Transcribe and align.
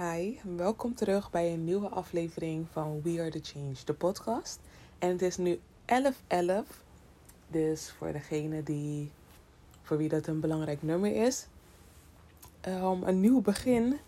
Hi, 0.00 0.38
welkom 0.56 0.94
terug 0.94 1.30
bij 1.30 1.52
een 1.52 1.64
nieuwe 1.64 1.88
aflevering 1.88 2.66
van 2.72 3.02
We 3.02 3.20
Are 3.20 3.30
The 3.30 3.40
Change, 3.42 3.74
de 3.84 3.94
podcast. 3.94 4.60
En 4.98 5.08
het 5.08 5.22
is 5.22 5.36
nu 5.36 5.60
11.11, 5.84 6.36
dus 7.48 7.90
voor 7.90 8.12
degene 8.12 8.62
die, 8.62 9.12
voor 9.82 9.96
wie 9.96 10.08
dat 10.08 10.26
een 10.26 10.40
belangrijk 10.40 10.82
nummer 10.82 11.26
is, 11.26 11.46
um, 12.66 13.02
een 13.02 13.20
nieuw 13.20 13.40
begin. 13.40 13.98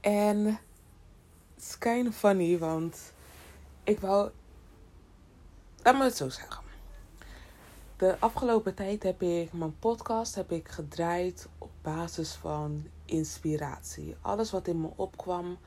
En 0.00 0.58
it's 1.56 1.78
kind 1.78 2.08
of 2.08 2.16
funny, 2.16 2.58
want 2.58 3.12
ik 3.84 4.00
wou, 4.00 4.30
laat 5.82 5.98
me 5.98 6.04
het 6.04 6.16
zo 6.16 6.28
zeggen. 6.28 6.64
De 7.96 8.16
afgelopen 8.18 8.74
tijd 8.74 9.02
heb 9.02 9.22
ik 9.22 9.52
mijn 9.52 9.78
podcast 9.78 10.34
heb 10.34 10.52
ik 10.52 10.68
gedraaid 10.68 11.48
op 11.58 11.70
basis 11.82 12.32
van 12.32 12.84
inspiratie. 13.08 14.16
Alles 14.20 14.50
wat 14.50 14.68
in 14.68 14.80
me 14.80 14.88
opkwam 14.96 15.58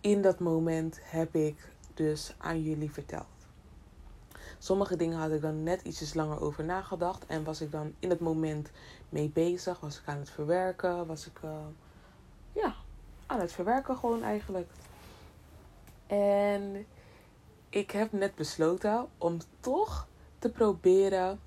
in 0.00 0.22
dat 0.22 0.40
moment 0.40 0.98
heb 1.02 1.34
ik 1.34 1.72
dus 1.94 2.34
aan 2.38 2.62
jullie 2.62 2.90
verteld. 2.90 3.26
Sommige 4.58 4.96
dingen 4.96 5.18
had 5.18 5.30
ik 5.30 5.40
dan 5.40 5.62
net 5.62 5.82
ietsjes 5.82 6.14
langer 6.14 6.40
over 6.40 6.64
nagedacht 6.64 7.26
en 7.26 7.44
was 7.44 7.60
ik 7.60 7.70
dan 7.70 7.94
in 7.98 8.10
het 8.10 8.20
moment 8.20 8.70
mee 9.08 9.28
bezig. 9.28 9.80
Was 9.80 9.98
ik 9.98 10.06
aan 10.06 10.18
het 10.18 10.30
verwerken, 10.30 11.06
was 11.06 11.26
ik 11.26 11.40
uh, 11.44 11.50
ja, 12.52 12.74
aan 13.26 13.40
het 13.40 13.52
verwerken 13.52 13.96
gewoon 13.96 14.22
eigenlijk. 14.22 14.70
En 16.06 16.86
ik 17.68 17.90
heb 17.90 18.12
net 18.12 18.34
besloten 18.34 19.06
om 19.18 19.38
toch 19.60 20.06
te 20.38 20.48
proberen 20.48 21.40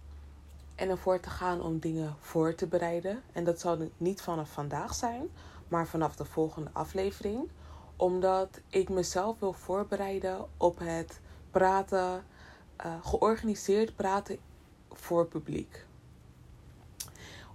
en 0.79 0.89
ervoor 0.89 1.19
te 1.19 1.29
gaan 1.29 1.61
om 1.61 1.79
dingen 1.79 2.15
voor 2.19 2.55
te 2.55 2.67
bereiden. 2.67 3.21
En 3.33 3.43
dat 3.43 3.59
zal 3.59 3.77
niet 3.97 4.21
vanaf 4.21 4.49
vandaag 4.49 4.93
zijn, 4.93 5.29
maar 5.67 5.87
vanaf 5.87 6.15
de 6.15 6.25
volgende 6.25 6.69
aflevering. 6.73 7.49
Omdat 7.95 8.59
ik 8.69 8.89
mezelf 8.89 9.39
wil 9.39 9.53
voorbereiden 9.53 10.45
op 10.57 10.79
het 10.79 11.19
praten, 11.51 12.23
uh, 12.85 12.93
georganiseerd 13.03 13.95
praten 13.95 14.37
voor 14.89 15.25
publiek. 15.25 15.85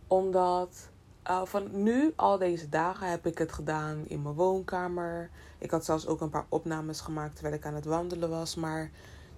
Omdat 0.06 0.88
uh, 1.30 1.44
van 1.44 1.82
nu, 1.82 2.12
al 2.16 2.38
deze 2.38 2.68
dagen, 2.68 3.10
heb 3.10 3.26
ik 3.26 3.38
het 3.38 3.52
gedaan 3.52 4.04
in 4.06 4.22
mijn 4.22 4.34
woonkamer. 4.34 5.30
Ik 5.58 5.70
had 5.70 5.84
zelfs 5.84 6.06
ook 6.06 6.20
een 6.20 6.30
paar 6.30 6.46
opnames 6.48 7.00
gemaakt 7.00 7.34
terwijl 7.34 7.56
ik 7.56 7.66
aan 7.66 7.74
het 7.74 7.84
wandelen 7.84 8.30
was. 8.30 8.54
Maar 8.54 8.90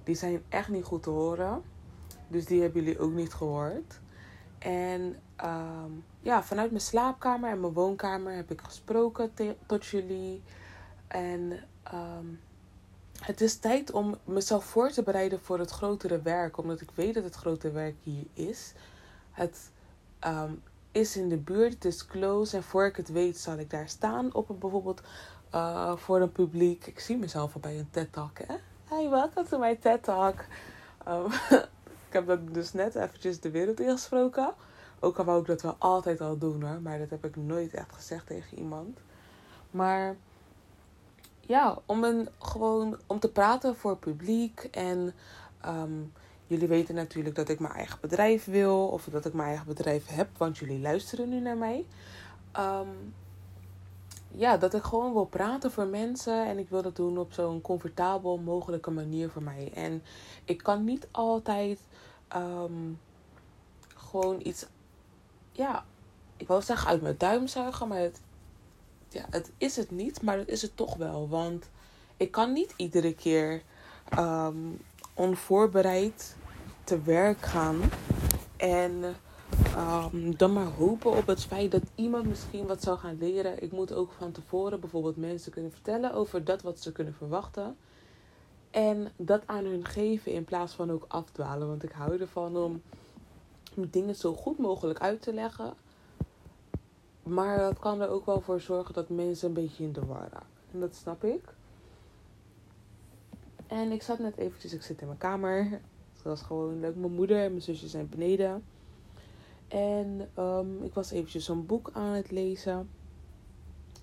die 0.04 0.14
zijn 0.14 0.42
echt 0.48 0.68
niet 0.68 0.84
goed 0.84 1.02
te 1.02 1.10
horen. 1.10 1.62
Dus 2.28 2.44
die 2.44 2.62
hebben 2.62 2.82
jullie 2.82 2.98
ook 2.98 3.12
niet 3.12 3.34
gehoord. 3.34 4.00
En 4.58 5.16
um, 5.44 6.04
ja, 6.20 6.42
vanuit 6.42 6.70
mijn 6.70 6.82
slaapkamer 6.82 7.50
en 7.50 7.60
mijn 7.60 7.72
woonkamer 7.72 8.34
heb 8.34 8.50
ik 8.50 8.60
gesproken 8.60 9.32
tot 9.66 9.86
jullie. 9.86 10.42
En 11.08 11.52
um, 11.94 12.40
het 13.20 13.40
is 13.40 13.56
tijd 13.56 13.92
om 13.92 14.16
mezelf 14.24 14.64
voor 14.64 14.90
te 14.90 15.02
bereiden 15.02 15.40
voor 15.40 15.58
het 15.58 15.70
grotere 15.70 16.22
werk. 16.22 16.58
Omdat 16.58 16.80
ik 16.80 16.90
weet 16.94 17.14
dat 17.14 17.24
het 17.24 17.34
grote 17.34 17.70
werk 17.70 17.94
hier 18.02 18.26
is. 18.32 18.72
Het 19.30 19.70
um, 20.26 20.62
is 20.92 21.16
in 21.16 21.28
de 21.28 21.36
buurt, 21.36 21.74
het 21.74 21.84
is 21.84 22.06
close. 22.06 22.56
En 22.56 22.62
voor 22.62 22.86
ik 22.86 22.96
het 22.96 23.08
weet 23.08 23.38
zal 23.38 23.58
ik 23.58 23.70
daar 23.70 23.88
staan 23.88 24.34
op 24.34 24.48
een, 24.48 24.58
bijvoorbeeld 24.58 25.02
uh, 25.54 25.96
voor 25.96 26.20
een 26.20 26.32
publiek. 26.32 26.86
Ik 26.86 27.00
zie 27.00 27.16
mezelf 27.16 27.54
al 27.54 27.60
bij 27.60 27.78
een 27.78 27.90
TED-talk, 27.90 28.38
hè. 28.38 28.54
Hey, 28.84 29.10
welkom 29.10 29.44
to 29.44 29.58
my 29.58 29.76
TED-talk. 29.76 30.44
ik 32.06 32.12
heb 32.12 32.26
dat 32.26 32.54
dus 32.54 32.72
net 32.72 32.94
eventjes 32.94 33.40
de 33.40 33.50
wereld 33.50 33.80
ingesproken. 33.80 34.54
Ook 35.00 35.18
al 35.18 35.24
wou 35.24 35.40
ik 35.40 35.46
dat 35.46 35.62
wel 35.62 35.76
altijd 35.78 36.20
al 36.20 36.38
doen 36.38 36.62
hoor. 36.62 36.80
Maar 36.80 36.98
dat 36.98 37.10
heb 37.10 37.24
ik 37.24 37.36
nooit 37.36 37.74
echt 37.74 37.92
gezegd 37.92 38.26
tegen 38.26 38.58
iemand. 38.58 38.98
Maar 39.70 40.16
ja, 41.40 41.78
om, 41.86 42.04
een, 42.04 42.28
gewoon, 42.38 42.98
om 43.06 43.18
te 43.18 43.30
praten 43.30 43.76
voor 43.76 43.96
publiek. 43.96 44.68
En 44.70 45.14
um, 45.66 46.12
jullie 46.46 46.68
weten 46.68 46.94
natuurlijk 46.94 47.34
dat 47.34 47.48
ik 47.48 47.60
mijn 47.60 47.74
eigen 47.74 47.98
bedrijf 48.00 48.44
wil. 48.44 48.88
Of 48.88 49.04
dat 49.04 49.26
ik 49.26 49.32
mijn 49.32 49.48
eigen 49.48 49.66
bedrijf 49.66 50.06
heb. 50.06 50.28
Want 50.36 50.58
jullie 50.58 50.80
luisteren 50.80 51.28
nu 51.28 51.40
naar 51.40 51.56
mij. 51.56 51.86
Um, 52.58 53.14
ja, 54.36 54.56
dat 54.56 54.74
ik 54.74 54.82
gewoon 54.82 55.12
wil 55.12 55.24
praten 55.24 55.70
voor 55.70 55.86
mensen. 55.86 56.46
En 56.46 56.58
ik 56.58 56.68
wil 56.68 56.82
dat 56.82 56.96
doen 56.96 57.18
op 57.18 57.32
zo'n 57.32 57.60
comfortabel 57.60 58.38
mogelijke 58.38 58.90
manier 58.90 59.30
voor 59.30 59.42
mij. 59.42 59.70
En 59.74 60.02
ik 60.44 60.58
kan 60.58 60.84
niet 60.84 61.08
altijd 61.10 61.80
um, 62.34 63.00
gewoon 63.94 64.40
iets 64.42 64.66
ja, 65.56 65.84
ik 66.36 66.46
wil 66.46 66.62
zeggen 66.62 66.88
uit 66.88 67.02
mijn 67.02 67.14
duim 67.18 67.46
zuigen, 67.46 67.88
maar 67.88 67.98
het, 67.98 68.20
ja, 69.08 69.24
het 69.30 69.50
is 69.58 69.76
het 69.76 69.90
niet, 69.90 70.22
maar 70.22 70.38
het 70.38 70.48
is 70.48 70.62
het 70.62 70.76
toch 70.76 70.96
wel. 70.96 71.28
Want 71.28 71.68
ik 72.16 72.30
kan 72.30 72.52
niet 72.52 72.74
iedere 72.76 73.14
keer 73.14 73.62
um, 74.18 74.80
onvoorbereid 75.14 76.36
te 76.84 77.02
werk 77.02 77.40
gaan 77.40 77.80
en 78.56 79.16
um, 79.76 80.36
dan 80.36 80.52
maar 80.52 80.66
hopen 80.66 81.16
op 81.16 81.26
het 81.26 81.44
feit 81.44 81.70
dat 81.70 81.82
iemand 81.94 82.26
misschien 82.26 82.66
wat 82.66 82.82
zou 82.82 82.98
gaan 82.98 83.18
leren. 83.18 83.62
Ik 83.62 83.72
moet 83.72 83.92
ook 83.92 84.12
van 84.12 84.32
tevoren 84.32 84.80
bijvoorbeeld 84.80 85.16
mensen 85.16 85.52
kunnen 85.52 85.72
vertellen 85.72 86.12
over 86.12 86.44
dat 86.44 86.62
wat 86.62 86.80
ze 86.80 86.92
kunnen 86.92 87.14
verwachten. 87.14 87.76
En 88.70 89.12
dat 89.16 89.42
aan 89.46 89.64
hun 89.64 89.84
geven 89.84 90.32
in 90.32 90.44
plaats 90.44 90.74
van 90.74 90.90
ook 90.90 91.04
afdwalen. 91.08 91.68
Want 91.68 91.82
ik 91.82 91.92
hou 91.92 92.20
ervan 92.20 92.56
om 92.56 92.82
dingen 93.74 94.14
zo 94.14 94.34
goed 94.34 94.58
mogelijk 94.58 94.98
uit 94.98 95.22
te 95.22 95.32
leggen. 95.32 95.74
Maar 97.22 97.58
dat 97.58 97.78
kan 97.78 98.00
er 98.00 98.08
ook 98.08 98.26
wel 98.26 98.40
voor 98.40 98.60
zorgen 98.60 98.94
dat 98.94 99.08
mensen 99.08 99.48
een 99.48 99.54
beetje 99.54 99.84
in 99.84 99.92
de 99.92 100.04
war 100.04 100.28
raken. 100.32 100.46
En 100.72 100.80
dat 100.80 100.94
snap 100.94 101.24
ik. 101.24 101.54
En 103.66 103.92
ik 103.92 104.02
zat 104.02 104.18
net 104.18 104.36
eventjes, 104.36 104.72
ik 104.72 104.82
zit 104.82 105.00
in 105.00 105.06
mijn 105.06 105.18
kamer. 105.18 105.70
Dat 106.14 106.22
was 106.22 106.42
gewoon 106.42 106.80
leuk. 106.80 106.96
Mijn 106.96 107.12
moeder 107.12 107.42
en 107.42 107.50
mijn 107.50 107.62
zusje 107.62 107.88
zijn 107.88 108.08
beneden. 108.08 108.64
En 109.68 110.30
um, 110.38 110.82
ik 110.82 110.94
was 110.94 111.10
eventjes 111.10 111.48
een 111.48 111.66
boek 111.66 111.90
aan 111.92 112.12
het 112.12 112.30
lezen. 112.30 112.88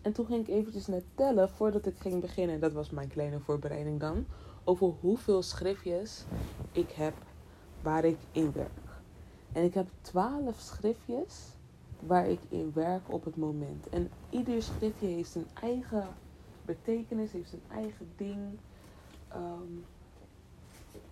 En 0.02 0.14
toen 0.14 0.26
ging 0.26 0.48
ik 0.48 0.54
eventjes 0.54 0.88
net 0.88 1.04
tellen 1.16 1.50
voordat 1.50 1.86
ik 1.86 1.98
ging 1.98 2.22
beginnen. 2.22 2.60
Dat 2.60 2.74
was 2.74 2.90
mijn 2.90 3.08
kleine 3.08 3.40
voorbereiding 3.40 4.00
dan. 4.00 4.26
Over 4.64 4.94
hoeveel 5.00 5.42
schriftjes 5.42 6.24
ik 6.72 6.92
heb 6.92 7.14
waar 7.82 8.06
ik 8.06 8.18
in 8.32 8.52
werk. 8.52 8.70
En 9.52 9.64
ik 9.64 9.74
heb 9.74 9.88
twaalf 10.02 10.60
schriftjes 10.60 11.50
waar 12.00 12.30
ik 12.30 12.40
in 12.50 12.72
werk 12.74 13.14
op 13.14 13.26
het 13.26 13.36
moment. 13.36 13.90
En 13.90 14.10
ieder 14.30 14.64
schriftje 14.64 15.08
heeft 15.08 15.32
zijn 15.32 15.48
eigen 15.54 16.08
betekenis, 16.66 17.32
heeft 17.32 17.50
zijn 17.50 17.62
eigen 17.72 18.12
ding. 18.16 18.58
Um, 19.36 19.86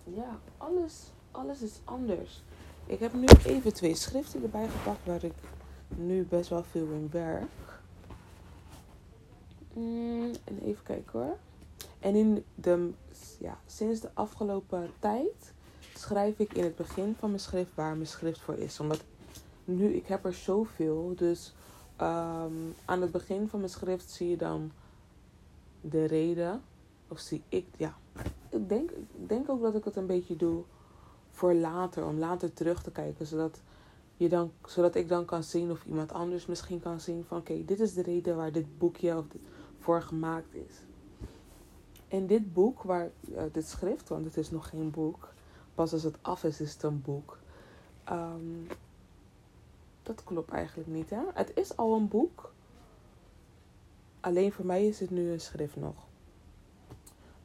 ja, 0.04 0.38
alles, 0.56 1.10
alles 1.30 1.62
is 1.62 1.80
anders. 1.84 2.42
Ik 2.86 2.98
heb 2.98 3.12
nu 3.12 3.26
even 3.44 3.72
twee 3.72 3.94
schriften 3.94 4.42
erbij 4.42 4.68
gepakt 4.68 5.06
waar 5.06 5.24
ik 5.24 5.34
nu 5.88 6.26
best 6.26 6.48
wel 6.48 6.64
veel 6.64 6.86
in 6.90 7.08
werk. 7.10 7.80
Mm, 9.72 10.30
en 10.44 10.58
even 10.62 10.84
kijken 10.84 11.20
hoor. 11.20 11.36
En 11.98 12.14
in 12.14 12.44
de, 12.54 12.90
ja, 13.38 13.58
sinds 13.66 14.00
de 14.00 14.10
afgelopen 14.14 14.90
tijd 14.98 15.52
schrijf 15.94 16.38
ik 16.38 16.52
in 16.52 16.64
het 16.64 16.76
begin 16.76 17.14
van 17.18 17.28
mijn 17.28 17.40
schrift 17.40 17.74
waar 17.74 17.94
mijn 17.94 18.06
schrift 18.06 18.40
voor 18.40 18.58
is. 18.58 18.80
Omdat 18.80 19.04
nu, 19.64 19.94
ik 19.94 20.06
heb 20.06 20.24
er 20.24 20.34
zoveel. 20.34 21.12
Dus 21.16 21.54
um, 22.00 22.74
aan 22.84 23.00
het 23.00 23.10
begin 23.10 23.48
van 23.48 23.58
mijn 23.58 23.72
schrift 23.72 24.10
zie 24.10 24.28
je 24.28 24.36
dan 24.36 24.72
de 25.80 26.04
reden. 26.04 26.62
Of 27.08 27.18
zie 27.18 27.42
ik, 27.48 27.66
ja. 27.76 27.96
Ik 28.48 28.68
denk, 28.68 28.90
ik 28.90 29.28
denk 29.28 29.48
ook 29.48 29.62
dat 29.62 29.74
ik 29.74 29.84
het 29.84 29.96
een 29.96 30.06
beetje 30.06 30.36
doe 30.36 30.64
voor 31.32 31.54
later. 31.54 32.06
Om 32.06 32.18
later 32.18 32.52
terug 32.52 32.82
te 32.82 32.90
kijken. 32.90 33.26
Zodat, 33.26 33.60
je 34.16 34.28
dan, 34.28 34.52
zodat 34.66 34.94
ik 34.94 35.08
dan 35.08 35.24
kan 35.24 35.42
zien 35.42 35.70
of 35.70 35.84
iemand 35.84 36.12
anders 36.12 36.46
misschien 36.46 36.80
kan 36.80 37.00
zien 37.00 37.24
van... 37.24 37.38
Oké, 37.38 37.64
dit 37.64 37.80
is 37.80 37.94
de 37.94 38.02
reden 38.02 38.36
waar 38.36 38.52
dit 38.52 38.78
boekje 38.78 39.24
voor 39.78 40.02
gemaakt 40.02 40.54
is. 40.54 40.74
En 42.08 42.26
dit 42.26 42.52
boek, 42.52 42.82
waar, 42.82 43.10
uh, 43.28 43.42
dit 43.52 43.66
schrift, 43.66 44.08
want 44.08 44.24
het 44.24 44.36
is 44.36 44.50
nog 44.50 44.68
geen 44.68 44.90
boek 44.90 45.32
pas 45.74 45.92
als 45.92 46.02
het 46.02 46.16
af 46.20 46.44
is, 46.44 46.60
is 46.60 46.72
het 46.72 46.82
een 46.82 47.02
boek. 47.02 47.38
Um, 48.10 48.66
dat 50.02 50.24
klopt 50.24 50.50
eigenlijk 50.50 50.88
niet, 50.88 51.10
hè? 51.10 51.22
Het 51.34 51.52
is 51.54 51.76
al 51.76 51.94
een 51.94 52.08
boek. 52.08 52.52
Alleen 54.20 54.52
voor 54.52 54.66
mij 54.66 54.86
is 54.86 55.00
het 55.00 55.10
nu 55.10 55.30
een 55.30 55.40
schrift 55.40 55.76
nog. 55.76 55.94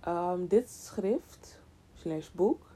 Um, 0.07 0.47
dit 0.47 0.69
schrift, 0.69 1.59
slash 1.93 2.29
boek, 2.29 2.66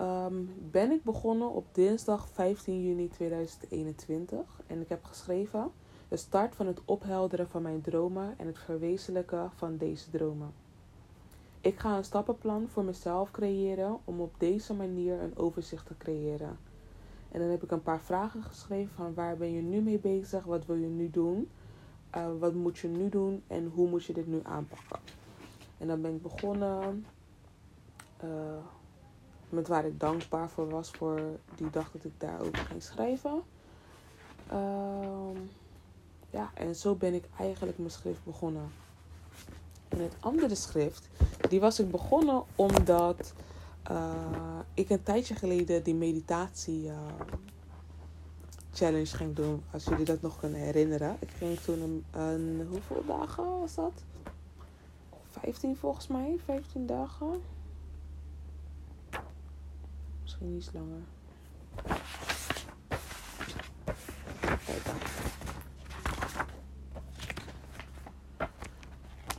um, 0.00 0.54
ben 0.70 0.90
ik 0.90 1.04
begonnen 1.04 1.50
op 1.50 1.66
dinsdag 1.72 2.28
15 2.32 2.82
juni 2.82 3.08
2021. 3.08 4.60
En 4.66 4.80
ik 4.80 4.88
heb 4.88 5.04
geschreven 5.04 5.70
de 6.08 6.16
start 6.16 6.54
van 6.54 6.66
het 6.66 6.80
ophelderen 6.84 7.48
van 7.48 7.62
mijn 7.62 7.80
dromen 7.80 8.34
en 8.38 8.46
het 8.46 8.58
verwezenlijken 8.58 9.50
van 9.54 9.76
deze 9.76 10.10
dromen. 10.10 10.52
Ik 11.60 11.78
ga 11.78 11.96
een 11.96 12.04
stappenplan 12.04 12.68
voor 12.68 12.84
mezelf 12.84 13.30
creëren 13.30 13.98
om 14.04 14.20
op 14.20 14.34
deze 14.38 14.74
manier 14.74 15.22
een 15.22 15.36
overzicht 15.36 15.86
te 15.86 15.96
creëren. 15.98 16.58
En 17.28 17.40
dan 17.40 17.50
heb 17.50 17.62
ik 17.62 17.70
een 17.70 17.82
paar 17.82 18.00
vragen 18.00 18.42
geschreven 18.42 18.94
van 18.94 19.14
waar 19.14 19.36
ben 19.36 19.52
je 19.52 19.62
nu 19.62 19.80
mee 19.80 19.98
bezig, 19.98 20.44
wat 20.44 20.66
wil 20.66 20.76
je 20.76 20.86
nu 20.86 21.10
doen, 21.10 21.48
uh, 22.16 22.26
wat 22.38 22.54
moet 22.54 22.78
je 22.78 22.88
nu 22.88 23.08
doen 23.08 23.42
en 23.46 23.66
hoe 23.74 23.88
moet 23.88 24.04
je 24.04 24.12
dit 24.12 24.26
nu 24.26 24.40
aanpakken. 24.42 24.98
En 25.78 25.86
dan 25.86 26.00
ben 26.00 26.14
ik 26.14 26.22
begonnen 26.22 27.06
uh, 28.24 28.30
met 29.48 29.68
waar 29.68 29.86
ik 29.86 30.00
dankbaar 30.00 30.50
voor 30.50 30.68
was 30.68 30.90
voor 30.90 31.20
die 31.54 31.70
dag 31.70 31.90
dat 31.90 32.04
ik 32.04 32.12
daarover 32.18 32.56
ging 32.56 32.82
schrijven. 32.82 33.42
Uh, 34.52 35.40
ja, 36.30 36.50
en 36.54 36.76
zo 36.76 36.94
ben 36.94 37.14
ik 37.14 37.24
eigenlijk 37.38 37.78
mijn 37.78 37.90
schrift 37.90 38.24
begonnen. 38.24 38.72
En 39.88 40.00
het 40.00 40.14
andere 40.20 40.54
schrift, 40.54 41.08
die 41.48 41.60
was 41.60 41.80
ik 41.80 41.90
begonnen 41.90 42.42
omdat 42.56 43.32
uh, 43.90 44.58
ik 44.74 44.90
een 44.90 45.02
tijdje 45.02 45.34
geleden 45.34 45.82
die 45.82 45.94
meditatie 45.94 46.84
uh, 46.84 46.96
challenge 48.72 49.16
ging 49.16 49.34
doen. 49.34 49.62
Als 49.70 49.84
jullie 49.84 50.04
dat 50.04 50.20
nog 50.20 50.38
kunnen 50.38 50.60
herinneren. 50.60 51.16
Ik 51.18 51.30
ging 51.30 51.58
toen 51.58 51.80
een, 51.80 52.20
een 52.20 52.66
hoeveel 52.70 53.04
dagen 53.06 53.60
was 53.60 53.74
dat? 53.74 53.92
15 55.28 55.76
volgens 55.76 56.06
mij, 56.06 56.36
15 56.44 56.86
dagen. 56.86 57.42
Misschien 60.38 60.56
iets 60.56 60.70
langer. 60.72 61.02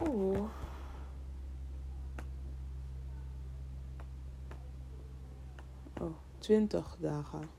Oeh. 0.02 0.50
Oh, 6.00 6.16
20 6.38 6.98
dagen. 7.00 7.50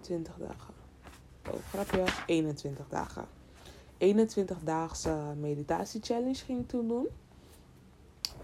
20 0.00 0.34
dagen. 0.36 0.74
Oh, 1.50 1.54
grapje. 1.68 2.04
21 2.26 2.88
dagen. 2.88 3.26
21 3.98 4.58
daagse 4.62 5.34
meditatie 5.36 6.00
challenge 6.02 6.44
ging 6.44 6.60
ik 6.60 6.68
toen 6.68 6.88
doen. 6.88 7.08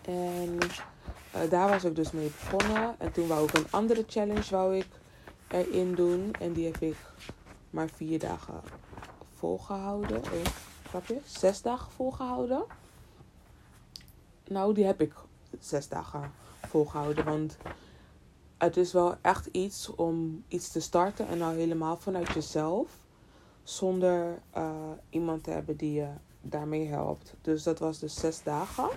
En 0.02 0.58
uh, 1.34 1.50
daar 1.50 1.68
was 1.68 1.84
ik 1.84 1.96
dus 1.96 2.12
mee 2.12 2.30
begonnen. 2.40 2.94
En 2.98 3.12
toen 3.12 3.26
wou 3.26 3.44
ik 3.48 3.54
een 3.54 3.66
andere 3.70 4.04
challenge 4.06 4.50
wou 4.50 4.76
ik 4.76 4.88
erin 5.48 5.94
doen. 5.94 6.30
En 6.40 6.52
die 6.52 6.64
heb 6.64 6.76
ik 6.80 6.96
maar 7.70 7.88
vier 7.88 8.18
dagen 8.18 8.60
volgehouden. 9.34 10.16
Oh, 10.16 10.46
grapje. 10.88 11.18
Zes 11.24 11.62
dagen 11.62 11.92
volgehouden. 11.92 12.64
Nou, 14.48 14.74
die 14.74 14.84
heb 14.84 15.00
ik 15.00 15.12
zes 15.58 15.88
dagen 15.88 16.32
volgehouden. 16.68 17.24
Want 17.24 17.56
het 18.58 18.76
is 18.76 18.92
wel 18.92 19.16
echt 19.20 19.46
iets 19.46 19.94
om 19.94 20.44
iets 20.48 20.68
te 20.68 20.80
starten. 20.80 21.28
En 21.28 21.38
nou 21.38 21.56
helemaal 21.56 21.96
vanuit 21.96 22.32
jezelf. 22.32 22.90
Zonder 23.62 24.42
uh, 24.56 24.70
iemand 25.10 25.44
te 25.44 25.50
hebben 25.50 25.76
die 25.76 25.92
je 25.92 26.08
daarmee 26.40 26.86
helpt. 26.86 27.34
Dus 27.40 27.62
dat 27.62 27.78
was 27.78 27.98
dus 27.98 28.14
zes 28.14 28.42
dagen. 28.42 28.88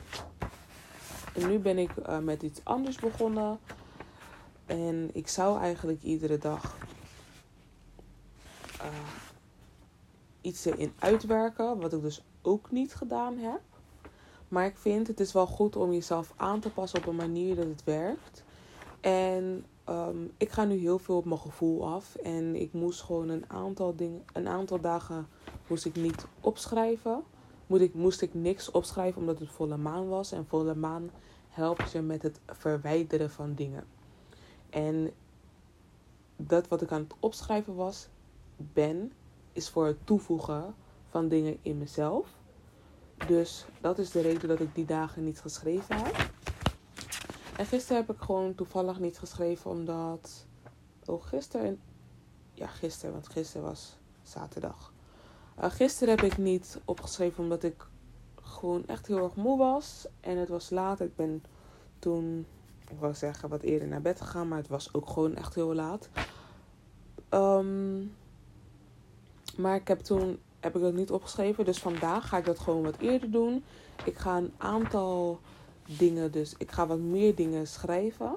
En 1.36 1.50
nu 1.50 1.60
ben 1.60 1.78
ik 1.78 1.90
uh, 2.10 2.20
met 2.20 2.44
iets 2.44 2.60
anders 2.64 2.96
begonnen. 2.96 3.60
En 4.66 5.10
ik 5.14 5.28
zou 5.28 5.60
eigenlijk 5.60 6.04
iedere 6.04 6.38
dag 6.38 6.78
uh, 8.82 8.88
iets 10.42 10.66
erin 10.66 10.94
uitwerken. 11.00 11.80
Wat 11.80 11.94
ik 11.94 12.02
dus 12.02 12.24
ook 12.42 12.72
niet 12.72 12.96
gedaan 12.96 13.38
heb. 13.38 13.62
Maar 14.48 14.66
ik 14.66 14.78
vind 14.78 15.08
het 15.08 15.20
is 15.20 15.34
wel 15.34 15.48
goed 15.48 15.76
om 15.76 15.92
jezelf 15.92 16.34
aan 16.36 16.60
te 16.60 16.70
passen 16.70 17.00
op 17.00 17.08
een 17.08 17.16
manier 17.16 17.56
dat 17.56 17.66
het 17.66 17.84
werkt. 17.84 18.44
En 19.02 19.66
um, 19.90 20.32
ik 20.38 20.50
ga 20.50 20.64
nu 20.64 20.76
heel 20.76 21.00
veel 21.00 21.18
op 21.18 21.26
mijn 21.26 21.40
gevoel 21.40 21.88
af. 21.88 22.16
En 22.16 22.56
ik 22.56 22.74
moest 22.74 23.02
gewoon 23.02 23.30
een 23.30 23.46
aantal 23.48 23.96
dingen, 23.96 24.24
een 24.34 24.48
aantal 24.48 24.80
dagen 24.80 25.28
moest 25.68 25.86
ik 25.86 25.96
niet 25.96 26.26
opschrijven. 26.42 27.24
Moest 27.68 27.82
ik, 27.82 27.94
moest 27.94 28.22
ik 28.22 28.34
niks 28.34 28.72
opschrijven 28.72 29.22
omdat 29.22 29.40
het 29.40 29.50
volle 29.50 29.78
maan 29.78 30.08
was. 30.08 30.32
En 30.32 30.46
volle 30.48 30.76
maan 30.76 31.10
helpt 31.50 31.92
je 31.92 32.02
met 32.02 32.22
het 32.22 32.40
verwijderen 32.46 33.30
van 33.30 33.54
dingen. 33.54 33.84
En 34.70 35.12
dat 36.36 36.68
wat 36.68 36.82
ik 36.82 36.92
aan 36.92 37.02
het 37.02 37.14
opschrijven 37.20 37.76
was, 37.76 38.08
ben, 38.58 39.12
is 39.52 39.70
voor 39.70 39.86
het 39.86 40.06
toevoegen 40.06 40.76
van 41.10 41.28
dingen 41.28 41.58
in 41.62 41.78
mezelf. 41.78 42.28
Dus 43.28 43.66
dat 43.82 43.98
is 43.98 44.12
de 44.12 44.22
reden 44.22 44.48
dat 44.48 44.60
ik 44.60 44.76
die 44.76 44.86
dagen 44.86 45.24
niet 45.24 45.40
geschreven 45.40 46.04
heb. 46.04 46.30
En 47.58 47.66
gisteren 47.66 48.06
heb 48.06 48.16
ik 48.16 48.22
gewoon 48.22 48.56
toevallig 48.56 49.00
niet 49.00 49.20
geschreven 49.20 49.72
omdat. 49.72 50.46
Oh, 51.06 51.24
gisteren. 51.24 51.80
Ja, 52.54 52.68
gisteren, 52.68 53.14
want 53.14 53.30
gisteren 53.30 53.68
was 53.68 53.98
zaterdag. 54.24 54.94
Uh, 55.60 55.72
gisteren 55.72 56.16
heb 56.16 56.26
ik 56.32 56.38
niet 56.38 56.80
opgeschreven 56.86 57.44
omdat 57.44 57.64
ik 57.64 57.86
gewoon 58.42 58.88
echt 58.88 59.08
heel 59.08 59.24
erg 59.24 59.36
moe 59.36 59.58
was. 59.58 60.08
En 60.20 60.38
het 60.38 60.50
was 60.50 60.70
laat. 60.70 61.00
Ik 61.00 61.16
ben 61.16 61.44
toen, 62.00 62.46
ik 62.88 63.00
wou 63.00 63.14
zeggen, 63.14 63.50
wat 63.50 63.62
eerder 63.62 63.88
naar 63.88 64.02
bed 64.02 64.22
gegaan. 64.22 64.48
Maar 64.48 64.58
het 64.58 64.68
was 64.68 64.94
ook 64.94 65.10
gewoon 65.10 65.36
echt 65.36 65.56
heel 65.56 65.74
laat. 65.74 66.10
Um, 67.30 68.16
maar 69.58 69.76
ik 69.76 69.88
heb 69.88 70.00
toen 70.00 70.40
heb 70.60 70.76
ik 70.76 70.82
dat 70.82 70.94
niet 70.94 71.12
opgeschreven. 71.12 71.66
Dus 71.66 71.80
vandaag 71.80 72.28
ga 72.28 72.38
ik 72.38 72.46
dat 72.46 72.60
gewoon 72.60 72.84
wat 72.84 72.98
eerder 72.98 73.32
doen. 73.32 73.64
Ik 74.06 74.18
ga 74.18 74.38
een 74.38 74.54
aantal 74.58 75.40
dingen, 75.98 76.32
dus 76.32 76.56
ik 76.58 76.72
ga 76.72 76.88
wat 76.88 77.00
meer 77.00 77.36
dingen 77.36 77.68
schrijven. 77.68 78.36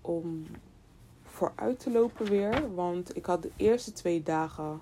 Om 0.00 0.46
vooruit 1.22 1.78
te 1.78 1.90
lopen 1.90 2.26
weer. 2.26 2.74
Want 2.74 3.16
ik 3.16 3.26
had 3.26 3.42
de 3.42 3.50
eerste 3.56 3.92
twee 3.92 4.22
dagen. 4.22 4.80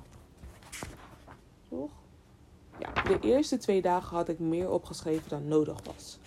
Ja, 2.78 3.02
de 3.02 3.18
eerste 3.20 3.56
twee 3.56 3.82
dagen 3.82 4.16
had 4.16 4.28
ik 4.28 4.38
meer 4.38 4.70
opgeschreven 4.70 5.28
dan 5.28 5.48
nodig 5.48 5.78
was. 5.84 6.18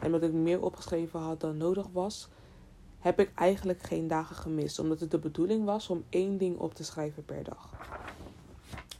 En 0.00 0.14
omdat 0.14 0.28
ik 0.28 0.32
meer 0.32 0.62
opgeschreven 0.62 1.20
had 1.20 1.40
dan 1.40 1.56
nodig 1.56 1.86
was, 1.92 2.28
heb 2.98 3.20
ik 3.20 3.32
eigenlijk 3.34 3.82
geen 3.82 4.08
dagen 4.08 4.36
gemist. 4.36 4.78
Omdat 4.78 5.00
het 5.00 5.10
de 5.10 5.18
bedoeling 5.18 5.64
was 5.64 5.90
om 5.90 6.04
één 6.08 6.38
ding 6.38 6.58
op 6.58 6.74
te 6.74 6.84
schrijven 6.84 7.24
per 7.24 7.44
dag. 7.44 7.70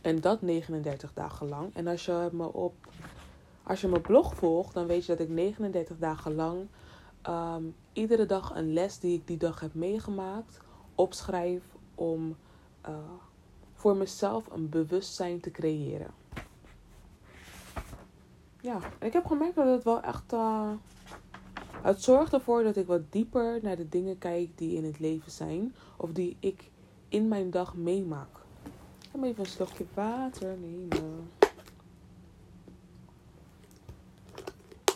En 0.02 0.20
dat 0.20 0.42
39 0.42 1.12
dagen 1.14 1.48
lang. 1.48 1.74
En 1.74 1.86
als 1.86 2.04
je 2.04 2.28
me 2.32 2.52
op 2.52 2.74
als 3.62 3.80
je 3.80 3.88
mijn 3.88 4.02
blog 4.02 4.34
volgt, 4.34 4.74
dan 4.74 4.86
weet 4.86 5.06
je 5.06 5.16
dat 5.16 5.26
ik 5.26 5.32
39 5.32 5.98
dagen 5.98 6.34
lang 6.34 6.66
um, 7.28 7.74
iedere 7.92 8.26
dag 8.26 8.54
een 8.54 8.72
les 8.72 8.98
die 8.98 9.14
ik 9.14 9.26
die 9.26 9.36
dag 9.36 9.60
heb 9.60 9.74
meegemaakt 9.74 10.60
opschrijf 10.94 11.62
om 11.94 12.36
uh, 12.88 12.94
voor 13.86 13.96
mezelf 13.96 14.50
een 14.50 14.68
bewustzijn 14.68 15.40
te 15.40 15.50
creëren. 15.50 16.10
Ja, 18.60 18.78
ik 19.00 19.12
heb 19.12 19.26
gemerkt 19.26 19.54
dat 19.54 19.66
het 19.66 19.84
wel 19.84 20.00
echt. 20.02 20.32
Uh, 20.32 20.70
het 21.82 22.02
zorgt 22.02 22.32
ervoor 22.32 22.62
dat 22.62 22.76
ik 22.76 22.86
wat 22.86 23.12
dieper 23.12 23.58
naar 23.62 23.76
de 23.76 23.88
dingen 23.88 24.18
kijk 24.18 24.58
die 24.58 24.76
in 24.76 24.84
het 24.84 24.98
leven 24.98 25.30
zijn. 25.30 25.74
Of 25.96 26.12
die 26.12 26.36
ik 26.40 26.70
in 27.08 27.28
mijn 27.28 27.50
dag 27.50 27.74
meemaak. 27.74 28.28
Ik 29.02 29.08
ga 29.12 29.22
even 29.22 29.44
een 29.44 29.50
slokje 29.50 29.84
water 29.94 30.56
nemen. 30.58 31.30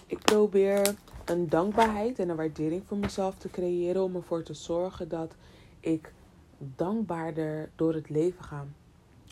ik 0.07 0.19
probeer 0.19 0.95
een 1.25 1.49
dankbaarheid 1.49 2.19
en 2.19 2.29
een 2.29 2.37
waardering 2.37 2.83
voor 2.87 2.97
mezelf 2.97 3.37
te 3.37 3.51
creëren 3.51 4.03
om 4.03 4.15
ervoor 4.15 4.43
te 4.43 4.55
zorgen 4.55 5.09
dat 5.09 5.35
ik 5.81 6.13
dankbaarder 6.59 7.71
door 7.77 7.95
het 7.95 8.09
leven 8.09 8.45
ga. 8.45 8.67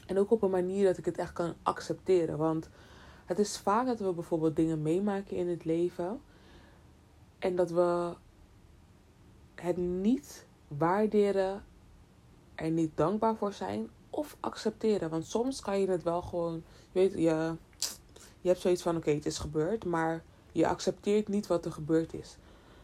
En 0.08 0.18
ook 0.18 0.30
op 0.30 0.42
een 0.42 0.50
manier 0.50 0.84
dat 0.84 0.98
ik 0.98 1.04
het 1.04 1.18
echt 1.18 1.32
kan 1.32 1.54
accepteren. 1.62 2.38
Want 2.38 2.68
het 3.24 3.38
is 3.38 3.58
vaak 3.58 3.86
dat 3.86 3.98
we 4.00 4.12
bijvoorbeeld 4.12 4.56
dingen 4.56 4.82
meemaken 4.82 5.36
in 5.36 5.48
het 5.48 5.64
leven 5.64 6.20
en 7.38 7.56
dat 7.56 7.70
we 7.70 8.14
het 9.54 9.76
niet 9.76 10.46
waarderen, 10.68 11.64
er 12.54 12.70
niet 12.70 12.90
dankbaar 12.94 13.36
voor 13.36 13.52
zijn 13.52 13.88
of 14.10 14.36
accepteren. 14.40 15.10
Want 15.10 15.26
soms 15.26 15.60
kan 15.60 15.80
je 15.80 15.90
het 15.90 16.02
wel 16.02 16.22
gewoon, 16.22 16.62
je 16.92 17.00
weet, 17.00 17.12
je, 17.12 17.54
je 18.40 18.48
hebt 18.48 18.60
zoiets 18.60 18.82
van: 18.82 18.96
oké, 18.96 19.10
het 19.10 19.26
is 19.26 19.38
gebeurd, 19.38 19.84
maar 19.84 20.22
je 20.52 20.66
accepteert 20.66 21.28
niet 21.28 21.46
wat 21.46 21.64
er 21.64 21.72
gebeurd 21.72 22.14
is. 22.14 22.36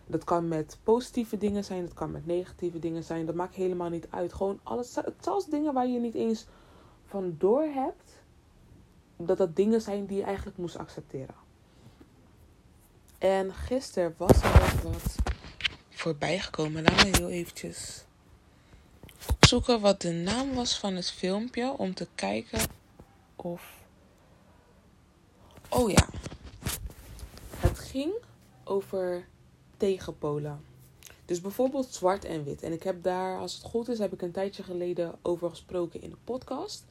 Dat 0.06 0.24
kan 0.24 0.48
met 0.48 0.78
positieve 0.82 1.38
dingen 1.38 1.64
zijn, 1.64 1.84
dat 1.84 1.94
kan 1.94 2.10
met 2.10 2.26
negatieve 2.26 2.78
dingen 2.78 3.04
zijn. 3.04 3.26
Dat 3.26 3.34
maakt 3.34 3.54
helemaal 3.54 3.90
niet 3.90 4.06
uit. 4.10 4.32
Gewoon 4.32 4.60
alles, 4.62 4.98
zelfs 5.20 5.46
dingen 5.46 5.74
waar 5.74 5.86
je 5.86 6.00
niet 6.00 6.14
eens 6.14 6.46
van 7.14 7.34
door 7.38 7.62
hebt, 7.62 8.22
dat 9.16 9.38
dat 9.38 9.56
dingen 9.56 9.80
zijn 9.80 10.06
die 10.06 10.16
je 10.16 10.24
eigenlijk 10.24 10.56
moest 10.56 10.78
accepteren. 10.78 11.34
En 13.18 13.54
gisteren 13.54 14.14
was 14.16 14.42
er 14.42 14.82
wat 14.82 15.14
voorbij 15.90 16.38
gekomen. 16.38 16.82
Laat 16.82 17.04
me 17.04 17.16
heel 17.16 17.28
eventjes 17.28 18.04
opzoeken 19.28 19.80
wat 19.80 20.00
de 20.00 20.12
naam 20.12 20.54
was 20.54 20.78
van 20.78 20.94
het 20.94 21.10
filmpje 21.10 21.78
om 21.78 21.94
te 21.94 22.08
kijken 22.14 22.60
of. 23.36 23.82
Oh 25.68 25.90
ja, 25.90 26.08
ging 27.74 28.12
over 28.64 29.26
tegenpolen. 29.76 30.64
Dus 31.24 31.40
bijvoorbeeld 31.40 31.94
zwart 31.94 32.24
en 32.24 32.44
wit. 32.44 32.62
En 32.62 32.72
ik 32.72 32.82
heb 32.82 33.02
daar, 33.02 33.38
als 33.38 33.54
het 33.54 33.62
goed 33.62 33.88
is, 33.88 33.98
heb 33.98 34.12
ik 34.12 34.22
een 34.22 34.32
tijdje 34.32 34.62
geleden 34.62 35.18
over 35.22 35.50
gesproken 35.50 36.02
in 36.02 36.10
de 36.10 36.16
podcast. 36.24 36.84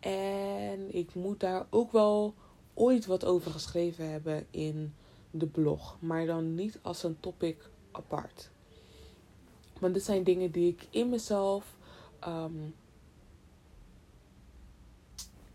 En 0.00 0.94
ik 0.94 1.14
moet 1.14 1.40
daar 1.40 1.66
ook 1.70 1.92
wel 1.92 2.34
ooit 2.74 3.06
wat 3.06 3.24
over 3.24 3.50
geschreven 3.50 4.10
hebben 4.10 4.46
in 4.50 4.94
de 5.30 5.46
blog. 5.46 5.96
Maar 6.00 6.26
dan 6.26 6.54
niet 6.54 6.78
als 6.82 7.02
een 7.02 7.20
topic 7.20 7.68
apart. 7.92 8.50
Want 9.80 9.94
dit 9.94 10.02
zijn 10.02 10.24
dingen 10.24 10.50
die 10.50 10.72
ik 10.72 10.86
in 10.90 11.08
mezelf 11.08 11.76
ehm, 12.18 12.70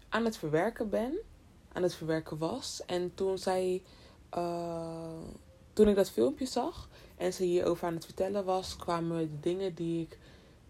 aan 0.09 0.25
het 0.25 0.37
verwerken 0.37 0.89
ben. 0.89 1.17
Aan 1.71 1.83
het 1.83 1.95
verwerken 1.95 2.37
was. 2.37 2.81
En 2.85 3.13
toen 3.13 3.37
zij. 3.37 3.83
Uh, 4.37 5.19
toen 5.73 5.87
ik 5.87 5.95
dat 5.95 6.09
filmpje 6.09 6.45
zag 6.45 6.89
en 7.17 7.33
ze 7.33 7.43
hierover 7.43 7.87
aan 7.87 7.93
het 7.93 8.05
vertellen 8.05 8.45
was, 8.45 8.75
kwamen 8.75 9.17
de 9.17 9.39
dingen 9.39 9.73
die 9.73 10.01
ik 10.01 10.17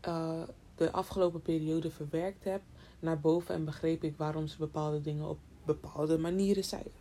uh, 0.08 0.42
de 0.76 0.92
afgelopen 0.92 1.42
periode 1.42 1.92
verwerkt 1.92 2.44
heb 2.44 2.62
naar 3.04 3.20
boven 3.20 3.56
en 3.56 3.66
begreep 3.66 4.04
ik 4.04 4.18
waarom 4.18 4.48
ze 4.48 4.58
bepaalde 4.58 5.02
dingen 5.02 5.30
op 5.30 5.40
bepaalde 5.66 6.18
manieren 6.18 6.64
zeiden. 6.64 6.92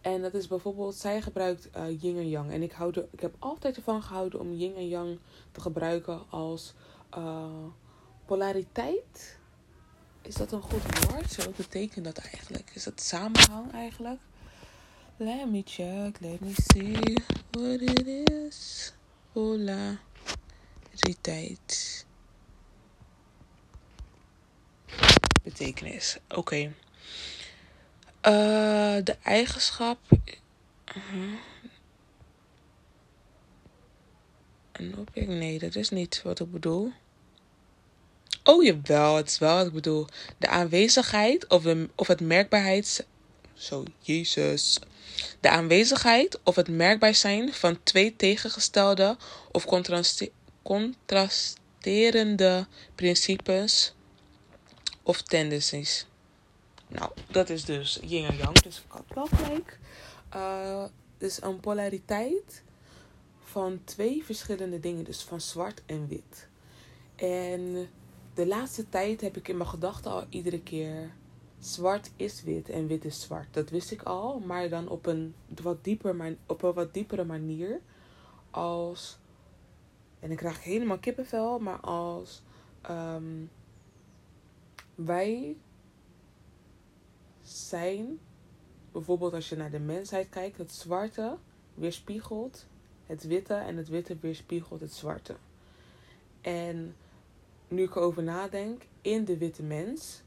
En 0.00 0.22
dat 0.22 0.34
is 0.34 0.48
bijvoorbeeld, 0.48 0.94
zij 0.94 1.22
gebruikt 1.22 1.68
uh, 1.76 2.02
yin 2.02 2.16
en 2.16 2.28
yang. 2.28 2.50
En 2.50 2.62
ik, 2.62 2.72
hou 2.72 3.06
ik 3.10 3.20
heb 3.20 3.34
altijd 3.38 3.76
ervan 3.76 4.02
gehouden 4.02 4.40
om 4.40 4.52
yin 4.52 4.76
en 4.76 4.88
yang 4.88 5.18
te 5.52 5.60
gebruiken 5.60 6.30
als 6.30 6.74
uh, 7.18 7.44
polariteit. 8.26 9.38
Is 10.22 10.34
dat 10.34 10.52
een 10.52 10.62
goed 10.62 11.04
woord? 11.04 11.30
Zo 11.30 11.50
betekent 11.56 12.04
dat 12.04 12.18
eigenlijk? 12.18 12.70
Is 12.74 12.84
dat 12.84 13.00
samenhang 13.00 13.72
eigenlijk? 13.72 14.20
Let 15.16 15.50
me 15.50 15.62
check, 15.64 16.20
let 16.20 16.40
me 16.40 16.52
see 16.54 17.16
what 17.50 17.80
it 17.80 18.06
is. 18.06 18.92
Polariteit. 19.32 22.06
Betekenis. 25.42 26.16
Oké. 26.28 26.72
Uh, 28.26 28.96
de 29.04 29.16
eigenschap. 29.22 29.98
Uh, 34.80 34.98
object? 34.98 35.28
Nee, 35.28 35.58
dat 35.58 35.74
is 35.74 35.90
niet 35.90 36.20
wat 36.24 36.40
ik 36.40 36.52
bedoel. 36.52 36.92
Oh 38.44 38.64
jawel, 38.64 39.16
het 39.16 39.30
is 39.30 39.38
wel 39.38 39.56
wat 39.56 39.66
ik 39.66 39.72
bedoel. 39.72 40.06
De 40.38 40.48
aanwezigheid 40.48 41.46
of, 41.46 41.62
de, 41.62 41.88
of 41.94 42.06
het 42.06 42.20
merkbaarheid. 42.20 43.06
Zo, 43.54 43.84
Jezus. 43.98 44.78
De 45.40 45.48
aanwezigheid 45.48 46.38
of 46.42 46.56
het 46.56 46.68
merkbaar 46.68 47.14
zijn 47.14 47.54
van 47.54 47.82
twee 47.82 48.16
tegengestelde 48.16 49.16
of 49.52 49.66
contrasterende 50.62 52.66
principes 52.94 53.94
of 55.02 55.22
tendencies. 55.22 56.06
Nou, 56.88 57.10
dat 57.30 57.48
is 57.48 57.64
dus 57.64 57.98
yin 58.02 58.24
en 58.24 58.36
yang, 58.36 58.60
dus 58.60 58.78
ik 58.78 58.84
had 58.92 59.04
wel 59.14 59.26
gelijk. 59.26 59.78
Uh, 60.34 60.84
dus 61.18 61.42
een 61.42 61.60
polariteit 61.60 62.62
van 63.44 63.80
twee 63.84 64.24
verschillende 64.24 64.80
dingen, 64.80 65.04
dus 65.04 65.22
van 65.22 65.40
zwart 65.40 65.82
en 65.86 66.08
wit. 66.08 66.48
En 67.16 67.88
de 68.34 68.46
laatste 68.46 68.88
tijd 68.88 69.20
heb 69.20 69.36
ik 69.36 69.48
in 69.48 69.56
mijn 69.56 69.68
gedachten 69.68 70.10
al 70.10 70.26
iedere 70.28 70.60
keer 70.60 71.10
zwart 71.58 72.10
is 72.16 72.42
wit 72.42 72.68
en 72.68 72.86
wit 72.86 73.04
is 73.04 73.20
zwart. 73.20 73.54
Dat 73.54 73.70
wist 73.70 73.90
ik 73.90 74.02
al, 74.02 74.38
maar 74.38 74.68
dan 74.68 74.88
op 74.88 75.06
een 75.06 75.34
wat, 75.62 75.84
dieper, 75.84 76.36
op 76.46 76.62
een 76.62 76.72
wat 76.72 76.94
diepere 76.94 77.24
manier. 77.24 77.80
Als, 78.50 79.18
en 80.20 80.30
ik 80.30 80.36
krijg 80.36 80.64
helemaal 80.64 80.98
kippenvel, 80.98 81.58
maar 81.58 81.80
als 81.80 82.42
um, 82.90 83.50
wij 85.04 85.56
zijn, 87.42 88.18
bijvoorbeeld 88.92 89.32
als 89.32 89.48
je 89.48 89.56
naar 89.56 89.70
de 89.70 89.78
mensheid 89.78 90.28
kijkt, 90.28 90.58
het 90.58 90.72
zwarte 90.72 91.36
weerspiegelt 91.74 92.66
het 93.10 93.22
witte 93.22 93.54
en 93.54 93.76
het 93.76 93.88
witte 93.88 94.16
weerspiegelt 94.20 94.80
het 94.80 94.92
zwarte. 94.92 95.36
En 96.40 96.96
nu 97.68 97.82
ik 97.82 97.96
erover 97.96 98.22
nadenk, 98.22 98.82
in 99.00 99.24
de 99.24 99.36
witte 99.38 99.62
mens 99.62 100.22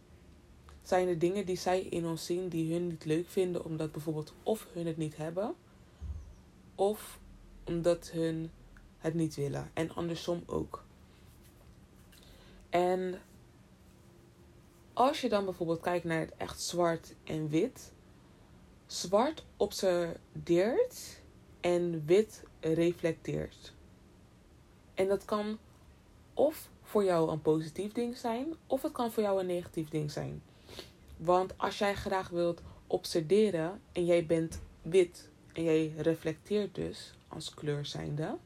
zijn 0.82 1.08
er 1.08 1.20
dingen 1.20 1.46
die 1.46 1.58
zij 1.58 1.82
in 1.82 2.06
ons 2.06 2.26
zien 2.26 2.48
die 2.50 2.74
hun 2.74 2.88
niet 2.88 3.06
leuk 3.06 3.30
vinden, 3.30 3.66
omdat 3.66 3.92
bijvoorbeeld 3.92 4.34
of 4.44 4.68
hun 4.74 4.88
het 4.88 4.98
niet 4.98 5.18
hebben, 5.18 5.56
of 6.76 7.20
omdat 7.64 8.10
hun 8.10 8.52
het 8.98 9.14
niet 9.14 9.36
willen. 9.36 9.72
En 9.74 9.90
andersom 9.90 10.44
ook. 10.46 10.84
En 12.70 13.22
als 14.94 15.22
je 15.22 15.30
dan 15.30 15.46
bijvoorbeeld 15.46 15.82
kijkt 15.82 16.06
naar 16.06 16.20
het 16.20 16.34
echt 16.38 16.62
zwart 16.62 17.16
en 17.24 17.50
wit, 17.50 17.92
zwart 18.86 19.46
observeert 19.58 21.22
en 21.60 22.06
wit 22.06 22.44
reflecteert. 22.60 23.74
En 24.94 25.08
dat 25.08 25.26
kan 25.26 25.58
of 26.34 26.70
voor 26.82 27.04
jou 27.04 27.32
een 27.32 27.42
positief 27.42 27.92
ding 27.92 28.18
zijn, 28.18 28.54
of 28.68 28.82
het 28.82 28.92
kan 28.92 29.12
voor 29.12 29.24
jou 29.24 29.40
een 29.40 29.46
negatief 29.46 29.90
ding 29.90 30.12
zijn. 30.12 30.44
Want 31.18 31.58
als 31.58 31.78
jij 31.78 31.96
graag 31.96 32.30
wilt 32.30 32.62
observeren 32.88 33.82
en 33.92 34.06
jij 34.06 34.26
bent 34.26 34.62
wit 34.82 35.30
en 35.54 35.64
jij 35.64 35.94
reflecteert 35.98 36.76
dus 36.76 37.14
als 37.28 37.54
kleur 37.54 37.86
zijnde, 37.86 38.38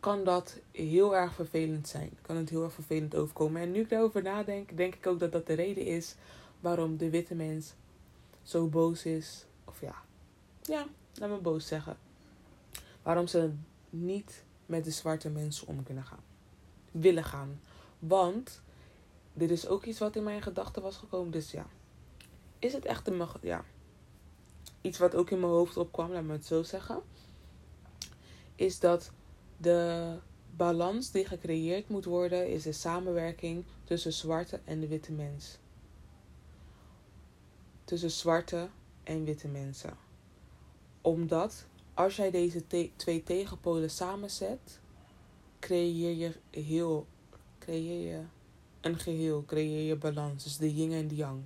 kan 0.00 0.24
dat 0.24 0.58
heel 0.72 1.16
erg 1.16 1.34
vervelend 1.34 1.88
zijn. 1.88 2.18
Kan 2.22 2.36
het 2.36 2.50
heel 2.50 2.64
erg 2.64 2.72
vervelend 2.72 3.14
overkomen. 3.14 3.62
En 3.62 3.70
nu 3.70 3.80
ik 3.80 3.88
daarover 3.88 4.22
nadenk, 4.22 4.76
denk 4.76 4.94
ik 4.94 5.06
ook 5.06 5.18
dat 5.18 5.32
dat 5.32 5.46
de 5.46 5.54
reden 5.54 5.84
is 5.84 6.14
waarom 6.60 6.96
de 6.96 7.10
witte 7.10 7.34
mens 7.34 7.74
zo 8.42 8.66
boos 8.66 9.04
is. 9.04 9.44
Of 9.64 9.80
ja, 9.80 9.94
ja, 10.62 10.86
laat 11.14 11.30
me 11.30 11.36
boos 11.36 11.66
zeggen. 11.66 11.96
Waarom 13.02 13.26
ze 13.26 13.52
niet 13.90 14.44
met 14.66 14.84
de 14.84 14.90
zwarte 14.90 15.30
mensen 15.30 15.66
om 15.66 15.82
kunnen 15.82 16.04
gaan. 16.04 16.22
Willen 16.90 17.24
gaan. 17.24 17.60
Want 17.98 18.62
dit 19.32 19.50
is 19.50 19.66
ook 19.66 19.84
iets 19.84 19.98
wat 19.98 20.16
in 20.16 20.22
mijn 20.22 20.42
gedachten 20.42 20.82
was 20.82 20.96
gekomen. 20.96 21.30
Dus 21.30 21.50
ja, 21.50 21.66
is 22.58 22.72
het 22.72 22.84
echt 22.84 23.08
een, 23.08 23.28
ja, 23.42 23.64
iets 24.80 24.98
wat 24.98 25.14
ook 25.14 25.30
in 25.30 25.40
mijn 25.40 25.52
hoofd 25.52 25.76
opkwam, 25.76 26.10
laat 26.10 26.22
me 26.22 26.32
het 26.32 26.46
zo 26.46 26.62
zeggen. 26.62 27.02
Is 28.54 28.80
dat 28.80 29.10
de 29.58 30.14
balans 30.56 31.10
die 31.10 31.24
gecreëerd 31.24 31.88
moet 31.88 32.04
worden, 32.04 32.48
is 32.48 32.62
de 32.62 32.72
samenwerking 32.72 33.64
tussen 33.84 34.12
zwarte 34.12 34.60
en 34.64 34.80
de 34.80 34.88
witte 34.88 35.12
mens. 35.12 35.58
Tussen 37.84 38.10
zwarte 38.10 38.68
en 39.02 39.24
witte 39.24 39.48
mensen. 39.48 39.96
Omdat 41.00 41.66
als 41.94 42.16
jij 42.16 42.30
deze 42.30 42.64
twee 42.96 43.22
tegenpolen 43.22 43.90
samenzet, 43.90 44.80
creëer 45.58 46.16
je 46.16 46.60
heel, 46.60 47.06
creëer 47.58 48.08
je 48.08 48.22
een 48.80 48.98
geheel, 48.98 49.44
creëer 49.46 49.86
je 49.86 49.96
balans. 49.96 50.44
Dus 50.44 50.56
de 50.56 50.74
yin 50.74 50.92
en 50.92 51.08
de 51.08 51.14
yang. 51.14 51.40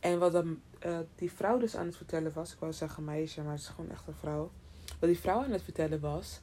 En 0.00 0.18
wat 0.18 0.32
dan, 0.32 0.60
uh, 0.86 0.98
die 1.14 1.32
vrouw 1.32 1.58
dus 1.58 1.76
aan 1.76 1.86
het 1.86 1.96
vertellen 1.96 2.32
was, 2.32 2.52
ik 2.52 2.58
wou 2.58 2.72
zeggen 2.72 3.04
meisje, 3.04 3.42
maar 3.42 3.52
het 3.52 3.60
is 3.60 3.68
gewoon 3.68 3.90
echt 3.90 4.06
een 4.06 4.14
vrouw. 4.14 4.50
Wat 4.98 5.08
die 5.08 5.18
vrouw 5.18 5.42
aan 5.42 5.52
het 5.52 5.62
vertellen 5.62 6.00
was, 6.00 6.40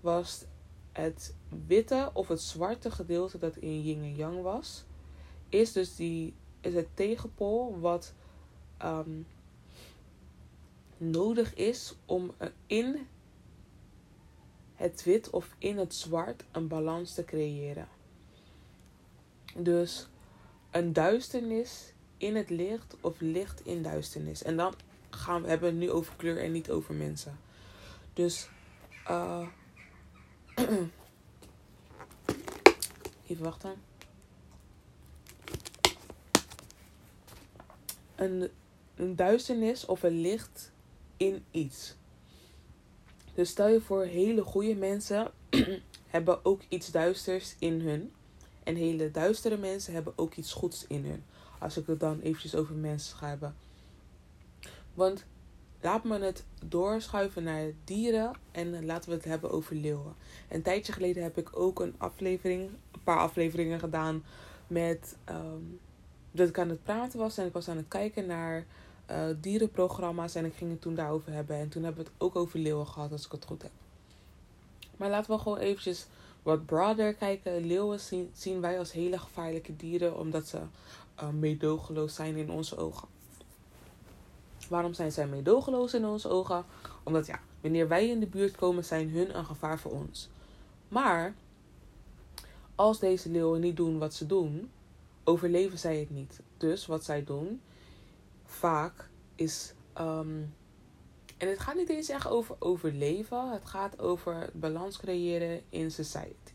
was 0.00 0.44
het 0.92 1.34
witte 1.66 2.10
of 2.12 2.28
het 2.28 2.40
zwarte 2.40 2.90
gedeelte 2.90 3.38
dat 3.38 3.56
in 3.56 3.82
yin 3.82 4.02
en 4.02 4.14
yang 4.14 4.42
was, 4.42 4.84
is 5.48 5.72
dus 5.72 5.96
die, 5.96 6.34
is 6.60 6.74
het 6.74 6.88
tegenpool 6.94 7.80
wat 7.80 8.14
um, 8.82 9.26
nodig 10.96 11.54
is 11.54 11.94
om 12.06 12.32
in 12.66 13.06
het 14.74 15.04
wit 15.04 15.30
of 15.30 15.54
in 15.58 15.78
het 15.78 15.94
zwart 15.94 16.44
een 16.52 16.68
balans 16.68 17.14
te 17.14 17.24
creëren. 17.24 17.88
Dus 19.56 20.08
een 20.70 20.92
duisternis 20.92 21.92
in 22.16 22.36
het 22.36 22.50
licht 22.50 22.96
of 23.00 23.20
licht 23.20 23.66
in 23.66 23.82
duisternis. 23.82 24.42
En 24.42 24.56
dan 24.56 24.74
gaan 25.10 25.42
we 25.42 25.48
hebben 25.48 25.68
het 25.68 25.78
nu 25.78 25.90
over 25.90 26.14
kleur 26.16 26.38
en 26.38 26.52
niet 26.52 26.70
over 26.70 26.94
mensen. 26.94 27.38
Dus 28.12 28.48
uh, 29.10 29.46
even 33.26 33.44
wachten. 33.44 33.74
Een, 38.16 38.50
een 38.94 39.16
duisternis 39.16 39.86
of 39.86 40.02
een 40.02 40.20
licht 40.20 40.72
in 41.16 41.44
iets. 41.50 41.94
Dus 43.34 43.48
stel 43.48 43.68
je 43.68 43.80
voor, 43.80 44.04
hele 44.04 44.42
goede 44.42 44.74
mensen 44.74 45.30
hebben 46.06 46.44
ook 46.44 46.62
iets 46.68 46.90
duisters 46.90 47.54
in 47.58 47.80
hun. 47.80 48.12
En 48.62 48.76
hele 48.76 49.10
duistere 49.10 49.56
mensen 49.56 49.92
hebben 49.92 50.12
ook 50.16 50.34
iets 50.34 50.52
goeds 50.52 50.86
in 50.86 51.04
hun. 51.04 51.24
Als 51.58 51.76
ik 51.76 51.86
het 51.86 52.00
dan 52.00 52.20
eventjes 52.20 52.54
over 52.54 52.74
mensen 52.74 53.16
ga 53.16 53.28
hebben. 53.28 53.54
Want 54.94 55.24
laat 55.80 56.04
me 56.04 56.18
het 56.18 56.44
doorschuiven 56.64 57.42
naar 57.42 57.72
dieren 57.84 58.32
en 58.52 58.86
laten 58.86 59.08
we 59.10 59.16
het 59.16 59.24
hebben 59.24 59.50
over 59.50 59.76
leeuwen. 59.76 60.14
Een 60.48 60.62
tijdje 60.62 60.92
geleden 60.92 61.22
heb 61.22 61.38
ik 61.38 61.48
ook 61.58 61.80
een 61.80 61.94
aflevering, 61.98 62.70
een 62.92 63.02
paar 63.04 63.18
afleveringen 63.18 63.78
gedaan 63.78 64.24
met 64.66 65.16
ehm, 65.24 65.62
dat 66.30 66.48
ik 66.48 66.58
aan 66.58 66.68
het 66.68 66.82
praten 66.82 67.18
was 67.18 67.38
en 67.38 67.46
ik 67.46 67.52
was 67.52 67.68
aan 67.68 67.76
het 67.76 67.88
kijken 67.88 68.26
naar 68.26 68.66
uh, 69.10 69.24
dierenprogramma's 69.40 70.34
en 70.34 70.44
ik 70.44 70.54
ging 70.54 70.70
het 70.70 70.80
toen 70.80 70.94
daarover 70.94 71.32
hebben. 71.32 71.56
En 71.56 71.68
toen 71.68 71.82
hebben 71.82 72.04
we 72.04 72.10
het 72.10 72.20
ook 72.22 72.36
over 72.36 72.58
leeuwen 72.58 72.86
gehad, 72.86 73.12
als 73.12 73.26
ik 73.26 73.32
het 73.32 73.44
goed 73.44 73.62
heb. 73.62 73.70
Maar 74.96 75.10
laten 75.10 75.30
we 75.30 75.38
gewoon 75.38 75.58
eventjes 75.58 76.06
wat 76.42 76.66
broader 76.66 77.14
kijken. 77.14 77.66
Leeuwen 77.66 78.00
zien, 78.00 78.30
zien 78.32 78.60
wij 78.60 78.78
als 78.78 78.92
hele 78.92 79.18
gevaarlijke 79.18 79.76
dieren 79.76 80.18
omdat 80.18 80.46
ze 80.46 80.58
uh, 81.22 81.28
meedogenloos 81.28 82.14
zijn 82.14 82.36
in 82.36 82.50
onze 82.50 82.76
ogen. 82.76 83.08
Waarom 84.68 84.94
zijn 84.94 85.12
zij 85.12 85.26
meedogenloos 85.26 85.94
in 85.94 86.06
onze 86.06 86.28
ogen? 86.28 86.64
Omdat 87.02 87.26
ja, 87.26 87.40
wanneer 87.60 87.88
wij 87.88 88.08
in 88.08 88.20
de 88.20 88.26
buurt 88.26 88.56
komen, 88.56 88.84
zijn 88.84 89.10
hun 89.10 89.36
een 89.38 89.44
gevaar 89.44 89.78
voor 89.78 89.92
ons. 89.92 90.28
Maar 90.88 91.34
als 92.74 92.98
deze 92.98 93.30
leeuwen 93.30 93.60
niet 93.60 93.76
doen 93.76 93.98
wat 93.98 94.14
ze 94.14 94.26
doen, 94.26 94.70
overleven 95.24 95.78
zij 95.78 95.98
het 95.98 96.10
niet. 96.10 96.40
Dus 96.56 96.86
wat 96.86 97.04
zij 97.04 97.24
doen, 97.24 97.60
vaak 98.44 99.08
is. 99.34 99.72
Um, 100.00 100.54
en 101.36 101.48
het 101.48 101.58
gaat 101.58 101.74
niet 101.74 101.88
eens 101.88 102.08
echt 102.08 102.26
over 102.26 102.56
overleven, 102.58 103.50
het 103.50 103.66
gaat 103.66 103.98
over 103.98 104.50
balans 104.52 104.98
creëren 104.98 105.62
in 105.68 105.90
society. 105.90 106.52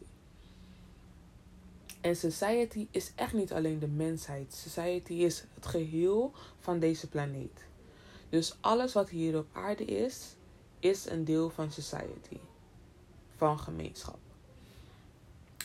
En 2.02 2.16
society 2.16 2.88
is 2.92 3.12
echt 3.16 3.34
niet 3.34 3.54
alleen 3.54 3.80
de 3.80 3.88
mensheid. 3.88 4.54
Society 4.54 5.14
is 5.14 5.46
het 5.54 5.66
geheel 5.66 6.32
van 6.60 6.80
deze 6.80 7.10
planeet. 7.10 7.66
Dus 8.34 8.56
alles 8.60 8.94
wat 8.94 9.10
hier 9.10 9.38
op 9.38 9.48
aarde 9.52 9.86
is, 9.86 10.36
is 10.80 11.10
een 11.10 11.24
deel 11.24 11.50
van 11.50 11.72
society. 11.72 12.38
Van 13.36 13.60
gemeenschap. 13.60 14.18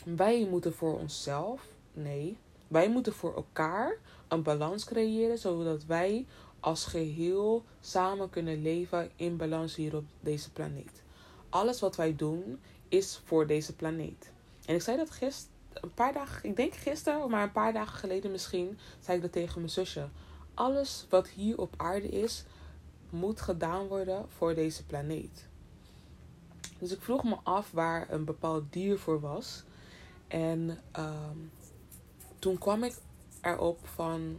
Wij 0.04 0.46
moeten 0.50 0.74
voor 0.74 0.98
onszelf, 0.98 1.62
nee, 1.92 2.36
wij 2.66 2.90
moeten 2.90 3.12
voor 3.12 3.34
elkaar 3.34 3.96
een 4.28 4.42
balans 4.42 4.84
creëren 4.84 5.38
zodat 5.38 5.84
wij 5.84 6.26
als 6.60 6.84
geheel 6.84 7.64
samen 7.80 8.30
kunnen 8.30 8.62
leven 8.62 9.10
in 9.16 9.36
balans 9.36 9.74
hier 9.76 9.96
op 9.96 10.04
deze 10.20 10.50
planeet. 10.50 11.02
Alles 11.48 11.80
wat 11.80 11.96
wij 11.96 12.16
doen 12.16 12.60
is 12.88 13.20
voor 13.24 13.46
deze 13.46 13.74
planeet. 13.74 14.30
En 14.66 14.74
ik 14.74 14.82
zei 14.82 14.96
dat 14.96 15.10
gisteren, 15.10 15.54
een 15.72 15.94
paar 15.94 16.12
dagen, 16.12 16.48
ik 16.48 16.56
denk 16.56 16.74
gisteren, 16.74 17.30
maar 17.30 17.42
een 17.42 17.52
paar 17.52 17.72
dagen 17.72 17.98
geleden 17.98 18.30
misschien, 18.30 18.78
zei 19.00 19.16
ik 19.16 19.22
dat 19.22 19.32
tegen 19.32 19.60
mijn 19.60 19.72
zusje. 19.72 20.08
Alles 20.54 21.06
wat 21.08 21.28
hier 21.28 21.58
op 21.58 21.74
aarde 21.76 22.08
is, 22.08 22.44
moet 23.10 23.40
gedaan 23.40 23.86
worden 23.86 24.28
voor 24.28 24.54
deze 24.54 24.84
planeet. 24.84 25.48
Dus 26.78 26.92
ik 26.92 27.00
vroeg 27.00 27.24
me 27.24 27.36
af 27.42 27.70
waar 27.70 28.10
een 28.10 28.24
bepaald 28.24 28.72
dier 28.72 28.98
voor 28.98 29.20
was. 29.20 29.64
En 30.28 30.78
um, 30.98 31.50
toen 32.38 32.58
kwam 32.58 32.82
ik 32.82 32.94
erop 33.40 33.86
van. 33.86 34.38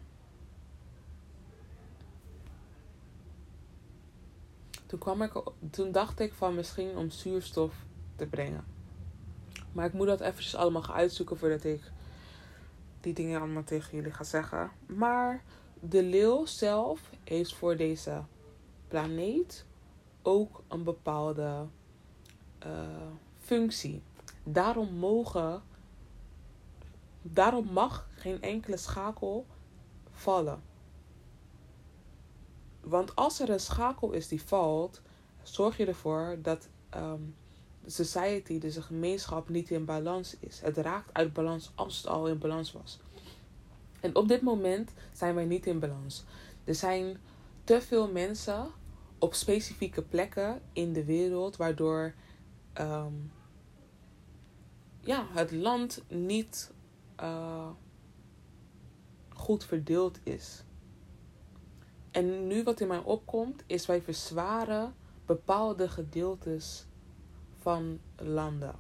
Toen, 4.86 5.00
kwam 5.00 5.22
ik, 5.22 5.44
toen 5.70 5.92
dacht 5.92 6.20
ik 6.20 6.34
van 6.34 6.56
misschien 6.56 6.98
om 6.98 7.10
zuurstof 7.10 7.74
te 8.16 8.26
brengen. 8.26 8.66
Maar 9.72 9.86
ik 9.86 9.94
moet 9.94 10.08
dat 10.08 10.22
eventjes 10.22 10.56
allemaal 10.56 10.82
gaan 10.82 10.96
uitzoeken 10.96 11.38
voordat 11.38 11.64
ik 11.64 11.92
die 13.02 13.14
dingen 13.14 13.42
allemaal 13.42 13.64
tegen 13.64 13.96
jullie 13.96 14.12
ga 14.12 14.24
zeggen. 14.24 14.72
Maar 14.86 15.44
de 15.80 16.04
leeuw 16.04 16.46
zelf 16.46 17.10
heeft 17.24 17.56
voor 17.56 17.78
deze 17.78 18.22
planeet 18.90 19.66
ook 20.22 20.64
een 20.68 20.84
bepaalde 20.84 21.66
uh, 22.66 22.72
functie. 23.40 24.02
Daarom 24.44 24.94
mogen 24.94 25.64
Daarom 27.22 27.66
mag 27.72 28.08
geen 28.16 28.42
enkele 28.42 28.78
schakel 28.78 29.46
vallen. 30.12 30.62
Want 32.82 33.16
als 33.16 33.40
er 33.40 33.50
een 33.50 33.60
schakel 33.60 34.12
is 34.12 34.28
die 34.28 34.42
valt, 34.42 35.02
zorg 35.44 35.78
je 35.78 35.86
ervoor 35.86 36.38
dat 36.42 36.68
um, 36.96 37.36
de 37.84 37.90
society, 37.90 38.60
dus 38.60 38.74
de 38.74 38.82
gemeenschap, 38.82 39.50
niet 39.50 39.70
in 39.70 39.86
balans 39.86 40.36
is. 40.40 40.62
Het 40.62 40.78
raakt 40.78 41.14
uit 41.14 41.34
balans 41.34 41.72
als 41.76 41.98
het 41.98 42.08
al 42.08 42.28
in 42.28 42.38
balans 42.38 42.72
was. 42.72 43.00
En 44.00 44.16
op 44.16 44.28
dit 44.28 44.42
moment 44.42 44.92
zijn 45.14 45.36
wij 45.36 45.46
niet 45.46 45.66
in 45.66 45.80
balans. 45.80 46.24
Er 46.64 46.76
zijn 46.76 47.18
te 47.64 47.82
veel 47.82 48.12
mensen 48.12 48.68
op 49.20 49.34
specifieke 49.34 50.02
plekken 50.02 50.62
in 50.74 50.94
de 50.94 51.06
wereld, 51.06 51.58
waardoor 51.58 52.14
um, 52.80 53.32
ja, 55.02 55.26
het 55.32 55.52
land 55.52 56.04
niet 56.08 56.72
uh, 57.22 57.70
goed 59.30 59.64
verdeeld 59.66 60.20
is. 60.24 60.64
En 62.12 62.48
nu 62.48 62.64
wat 62.64 62.80
in 62.80 62.88
mij 62.88 63.04
opkomt, 63.04 63.64
is 63.66 63.86
wij 63.86 64.02
verzwaren 64.02 64.96
bepaalde 65.26 65.90
gedeeltes 65.90 66.86
van 67.58 68.00
landen. 68.16 68.76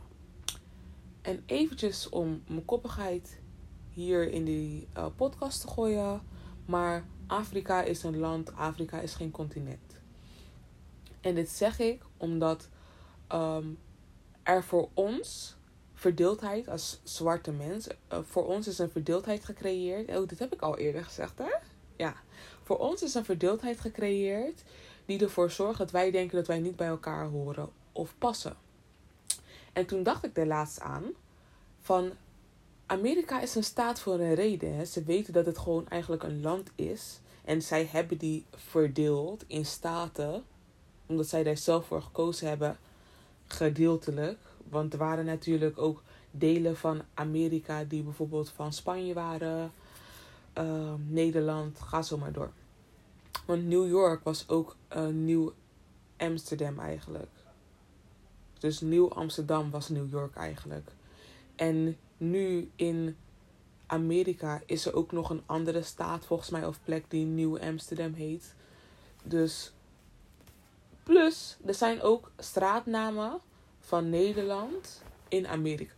En 1.22 1.44
eventjes 1.46 2.10
om 2.10 2.44
mijn 2.48 2.66
koppigheid 2.66 3.42
hier 3.90 4.32
in 4.32 4.46
die 4.46 4.88
uh, 4.98 5.06
podcast 5.16 5.62
te 5.62 5.68
gooien. 5.68 6.22
Maar 6.66 7.06
Afrika 7.28 7.82
is 7.82 8.04
een 8.04 8.18
land, 8.18 8.56
Afrika 8.56 9.00
is 9.00 9.14
geen 9.14 9.32
continent. 9.32 9.89
En 11.22 11.36
dit 11.36 11.50
zeg 11.50 11.80
ik 11.80 12.02
omdat 12.18 12.70
um, 13.32 13.78
er 14.44 14.64
voor 14.64 14.90
ons 14.94 15.56
verdeeldheid 15.94 16.68
als 16.70 17.00
zwarte 17.04 17.52
mens. 17.52 17.88
Uh, 17.88 18.20
voor 18.24 18.48
ons 18.48 18.68
is 18.68 18.80
een 18.80 18.90
verdeeldheid 18.90 19.46
gecreëerd. 19.46 20.18
Oh, 20.18 20.28
dit 20.28 20.40
heb 20.40 20.54
ik 20.54 20.62
al 20.62 20.78
eerder 20.78 21.04
gezegd, 21.04 21.38
hè? 21.38 21.56
Ja. 21.96 22.16
Voor 22.64 22.78
ons 22.78 23.04
is 23.04 23.14
een 23.14 23.26
verdeeldheid 23.26 23.80
gecreëerd 23.80 24.64
die 25.06 25.20
ervoor 25.20 25.52
zorgt 25.52 25.78
dat 25.78 25.92
wij 25.92 26.12
denken 26.12 26.38
dat 26.38 26.48
wij 26.48 26.60
niet 26.60 26.76
bij 26.76 26.88
elkaar 26.88 27.26
horen 27.26 27.70
of 27.92 28.14
passen. 28.18 28.58
En 29.74 29.86
toen 29.86 30.04
dacht 30.04 30.26
ik 30.26 30.38
er 30.38 30.48
laatst 30.48 30.80
aan 30.80 31.04
van 31.82 32.12
Amerika 32.86 33.42
is 33.42 33.56
een 33.56 33.64
staat 33.64 34.00
voor 34.00 34.20
een 34.20 34.34
reden. 34.34 34.76
Hè? 34.76 34.86
Ze 34.86 35.04
weten 35.04 35.34
dat 35.34 35.46
het 35.46 35.58
gewoon 35.58 35.88
eigenlijk 35.88 36.24
een 36.24 36.42
land 36.42 36.70
is. 36.76 37.20
En 37.46 37.62
zij 37.62 37.88
hebben 37.92 38.18
die 38.18 38.46
verdeeld 38.52 39.44
in 39.48 39.66
staten, 39.66 40.44
omdat 41.10 41.28
zij 41.28 41.44
daar 41.44 41.58
zelf 41.58 41.86
voor 41.86 42.02
gekozen 42.02 42.48
hebben, 42.48 42.78
gedeeltelijk. 43.48 44.38
Want 44.70 44.94
er 44.94 45.00
waren 45.00 45.26
natuurlijk 45.26 45.78
ook 45.78 46.02
delen 46.32 46.78
van 46.78 47.02
Amerika 47.14 47.84
die 47.84 48.04
bijvoorbeeld 48.04 48.50
van 48.50 48.74
Spanje 48.74 49.14
waren, 49.14 49.72
uh, 50.58 50.94
Nederland, 51.08 51.80
ga 51.80 52.02
zo 52.02 52.18
maar 52.18 52.32
door. 52.32 52.52
Want 53.46 53.66
New 53.66 53.88
York 53.88 54.24
was 54.24 54.48
ook 54.48 54.76
nieuw 55.12 55.54
Amsterdam 56.18 56.80
eigenlijk. 56.80 57.30
Dus 58.60 58.82
Nieuw 58.82 59.10
Amsterdam 59.10 59.70
was 59.70 59.90
New 59.90 60.12
York 60.12 60.36
eigenlijk. 60.36 60.90
En 61.56 61.98
nu 62.18 62.72
in 62.76 63.18
Amerika 63.86 64.62
is 64.66 64.86
er 64.86 64.94
ook 64.94 65.12
nog 65.12 65.30
een 65.30 65.42
andere 65.46 65.82
staat 65.82 66.26
volgens 66.26 66.50
mij 66.50 66.66
of 66.66 66.80
plek 66.84 67.06
die 67.08 67.26
Nieuw 67.26 67.60
Amsterdam 67.60 68.14
heet. 68.14 68.56
Dus 69.24 69.72
plus 71.10 71.58
er 71.66 71.74
zijn 71.74 72.02
ook 72.02 72.32
straatnamen 72.38 73.40
van 73.80 74.10
Nederland 74.10 75.02
in 75.28 75.48
Amerika. 75.48 75.94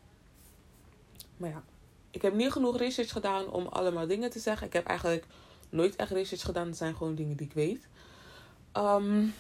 Maar 1.38 1.50
ja, 1.50 1.64
ik 2.12 2.22
heb 2.22 2.34
niet 2.34 2.52
genoeg 2.52 2.78
research 2.78 3.12
gedaan 3.12 3.50
om 3.50 3.68
allemaal 3.68 4.08
dingen 4.08 4.30
te 4.30 4.40
zeggen. 4.40 4.68
Ik 4.68 4.74
heb 4.74 4.86
eigenlijk 4.86 5.26
nooit 5.70 5.96
echt 5.96 6.12
research 6.12 6.44
gedaan. 6.44 6.68
Het 6.68 6.78
zijn 6.78 6.96
gewoon 6.96 7.16
dingen 7.16 7.38
die 7.38 7.48
ik 7.48 7.54
weet. 7.54 7.88
Um, 8.74 9.34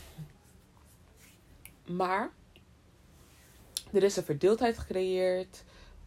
maar 1.85 2.31
er 3.91 4.03
is 4.03 4.15
een 4.15 4.23
verdeeldheid 4.23 4.77
gecreëerd 4.77 5.63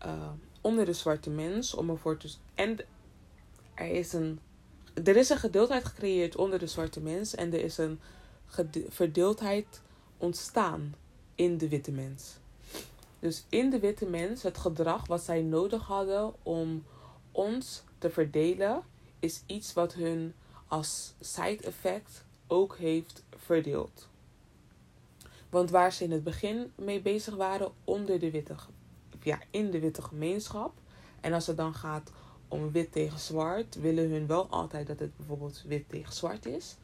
uh, 0.07 0.31
onder 0.61 0.85
de 0.85 0.93
zwarte 0.93 1.31
mens 1.31 1.75
om 1.75 1.91
ervoor 1.91 2.17
te. 2.17 2.33
En 2.55 2.79
er 3.75 3.91
is 3.91 4.13
een. 4.13 4.41
Er 5.05 5.17
is 5.17 5.29
een 5.29 5.39
gedeeldheid 5.39 5.85
gecreëerd 5.85 6.37
onder 6.37 6.59
de 6.59 6.67
zwarte 6.67 7.01
mens 7.01 7.35
en 7.35 7.53
er 7.53 7.65
is 7.65 7.79
een 7.79 8.01
verdeeldheid 8.89 9.81
ontstaan 10.19 10.95
in 11.35 11.59
de 11.59 11.69
witte 11.69 11.93
mens. 11.93 12.37
Dus 13.19 13.45
in 13.49 13.71
de 13.71 13.79
witte 13.79 14.07
mens, 14.07 14.43
het 14.43 14.59
gedrag 14.59 15.07
wat 15.07 15.23
zij 15.23 15.43
nodig 15.43 15.83
hadden 15.83 16.33
om 16.43 16.85
ons 17.33 17.83
te 17.99 18.11
verdelen, 18.11 18.83
is 19.19 19.43
iets 19.47 19.73
wat 19.73 19.95
hun 19.95 20.35
als 20.69 21.15
side 21.21 21.65
effect 21.65 22.25
ook 22.47 22.77
heeft 22.77 23.25
verdeeld. 23.37 24.09
Want 25.49 25.71
waar 25.71 25.93
ze 25.93 26.05
in 26.05 26.11
het 26.11 26.25
begin 26.25 26.73
mee 26.75 27.01
bezig 27.01 27.35
waren 27.35 27.73
onder 27.85 28.19
de 28.19 28.31
witte, 28.31 28.55
ja, 29.23 29.39
in 29.51 29.71
de 29.71 29.81
witte 29.81 30.03
gemeenschap. 30.03 30.73
En 31.21 31.33
als 31.33 31.47
het 31.47 31.57
dan 31.57 31.75
gaat 31.75 32.11
om 32.49 32.73
wit 32.73 32.93
tegen 32.93 33.19
zwart, 33.19 33.75
willen 33.75 34.11
hun 34.11 34.27
wel 34.27 34.47
altijd 34.47 34.87
dat 34.87 34.99
het 34.99 35.17
bijvoorbeeld 35.17 35.63
wit 35.67 35.89
tegen 35.89 36.13
zwart 36.13 36.47
is. 36.47 36.77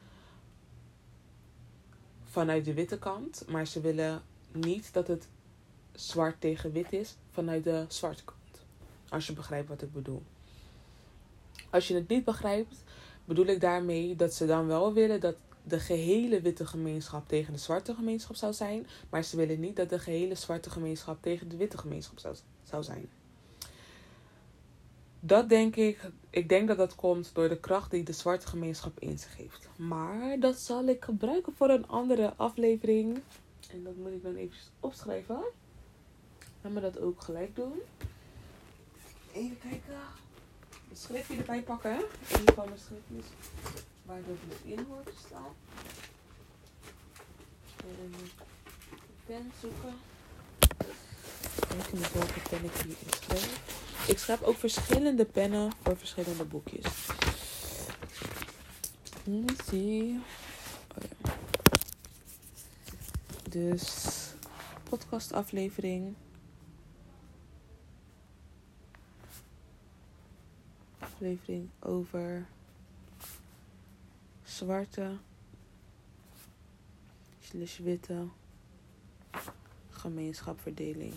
Vanuit 2.31 2.65
de 2.65 2.73
witte 2.73 2.99
kant. 2.99 3.43
Maar 3.47 3.67
ze 3.67 3.81
willen 3.81 4.21
niet 4.51 4.93
dat 4.93 5.07
het 5.07 5.27
zwart 5.91 6.41
tegen 6.41 6.71
wit 6.71 6.93
is 6.93 7.15
vanuit 7.31 7.63
de 7.63 7.85
zwarte 7.87 8.23
kant. 8.23 8.39
Als 9.09 9.27
je 9.27 9.33
begrijpt 9.33 9.69
wat 9.69 9.81
ik 9.81 9.93
bedoel. 9.93 10.23
Als 11.69 11.87
je 11.87 11.95
het 11.95 12.07
niet 12.07 12.23
begrijpt, 12.23 12.83
bedoel 13.25 13.45
ik 13.45 13.61
daarmee 13.61 14.15
dat 14.15 14.33
ze 14.33 14.45
dan 14.45 14.67
wel 14.67 14.93
willen 14.93 15.19
dat 15.19 15.35
de 15.63 15.79
gehele 15.79 16.41
witte 16.41 16.65
gemeenschap 16.65 17.27
tegen 17.27 17.53
de 17.53 17.59
zwarte 17.59 17.93
gemeenschap 17.93 18.35
zou 18.35 18.53
zijn. 18.53 18.87
Maar 19.09 19.23
ze 19.23 19.37
willen 19.37 19.59
niet 19.59 19.75
dat 19.75 19.89
de 19.89 19.99
gehele 19.99 20.35
zwarte 20.35 20.69
gemeenschap 20.69 21.21
tegen 21.21 21.49
de 21.49 21.57
witte 21.57 21.77
gemeenschap 21.77 22.19
zou, 22.19 22.35
zou 22.63 22.83
zijn. 22.83 23.09
Dat 25.23 25.49
denk 25.49 25.75
ik, 25.75 26.11
ik 26.29 26.49
denk 26.49 26.67
dat 26.67 26.77
dat 26.77 26.95
komt 26.95 27.31
door 27.33 27.49
de 27.49 27.59
kracht 27.59 27.91
die 27.91 28.03
de 28.03 28.13
zwarte 28.13 28.47
gemeenschap 28.47 28.99
in 28.99 29.19
zich 29.19 29.37
heeft. 29.37 29.69
Maar 29.75 30.39
dat 30.39 30.59
zal 30.59 30.85
ik 30.85 31.03
gebruiken 31.03 31.53
voor 31.55 31.69
een 31.69 31.87
andere 31.87 32.33
aflevering. 32.35 33.21
En 33.71 33.83
dat 33.83 33.95
moet 33.95 34.11
ik 34.11 34.23
dan 34.23 34.35
even 34.35 34.57
opschrijven. 34.79 35.39
Laat 36.61 36.73
me 36.73 36.81
dat 36.81 36.99
ook 36.99 37.21
gelijk 37.21 37.55
doen. 37.55 37.73
Even 39.33 39.59
kijken. 39.59 39.99
Het 40.89 40.97
schriftje 40.99 41.35
erbij 41.35 41.61
pakken. 41.61 41.97
Een 42.31 42.53
van 42.55 42.65
mijn 42.65 42.79
schriftjes 42.79 43.25
waar 44.05 44.21
dat 44.27 44.35
dus 44.49 44.71
in 44.71 44.85
hoort 44.89 45.05
te 45.05 45.13
staan. 45.25 45.53
En 47.77 47.95
een 48.03 48.29
pen 49.25 49.51
zoeken. 49.61 49.93
Kijken 51.67 51.99
met 51.99 52.13
welke 52.13 52.39
pen 52.49 52.63
ik 52.63 52.71
hier 52.71 52.95
schrijf. 53.09 53.80
Ik 54.07 54.17
schrijf 54.17 54.41
ook 54.43 54.57
verschillende 54.57 55.25
pennen 55.25 55.71
voor 55.83 55.97
verschillende 55.97 56.45
boekjes. 56.45 57.07
Let 59.23 59.63
see. 59.67 60.19
Oh. 60.97 61.31
Dus 63.49 64.15
podcastaflevering. 64.83 66.15
Aflevering 70.99 71.69
over 71.79 72.47
zwarte 74.43 75.17
slash 77.39 77.77
witte 77.77 78.27
gemeenschapverdeling. 79.89 81.13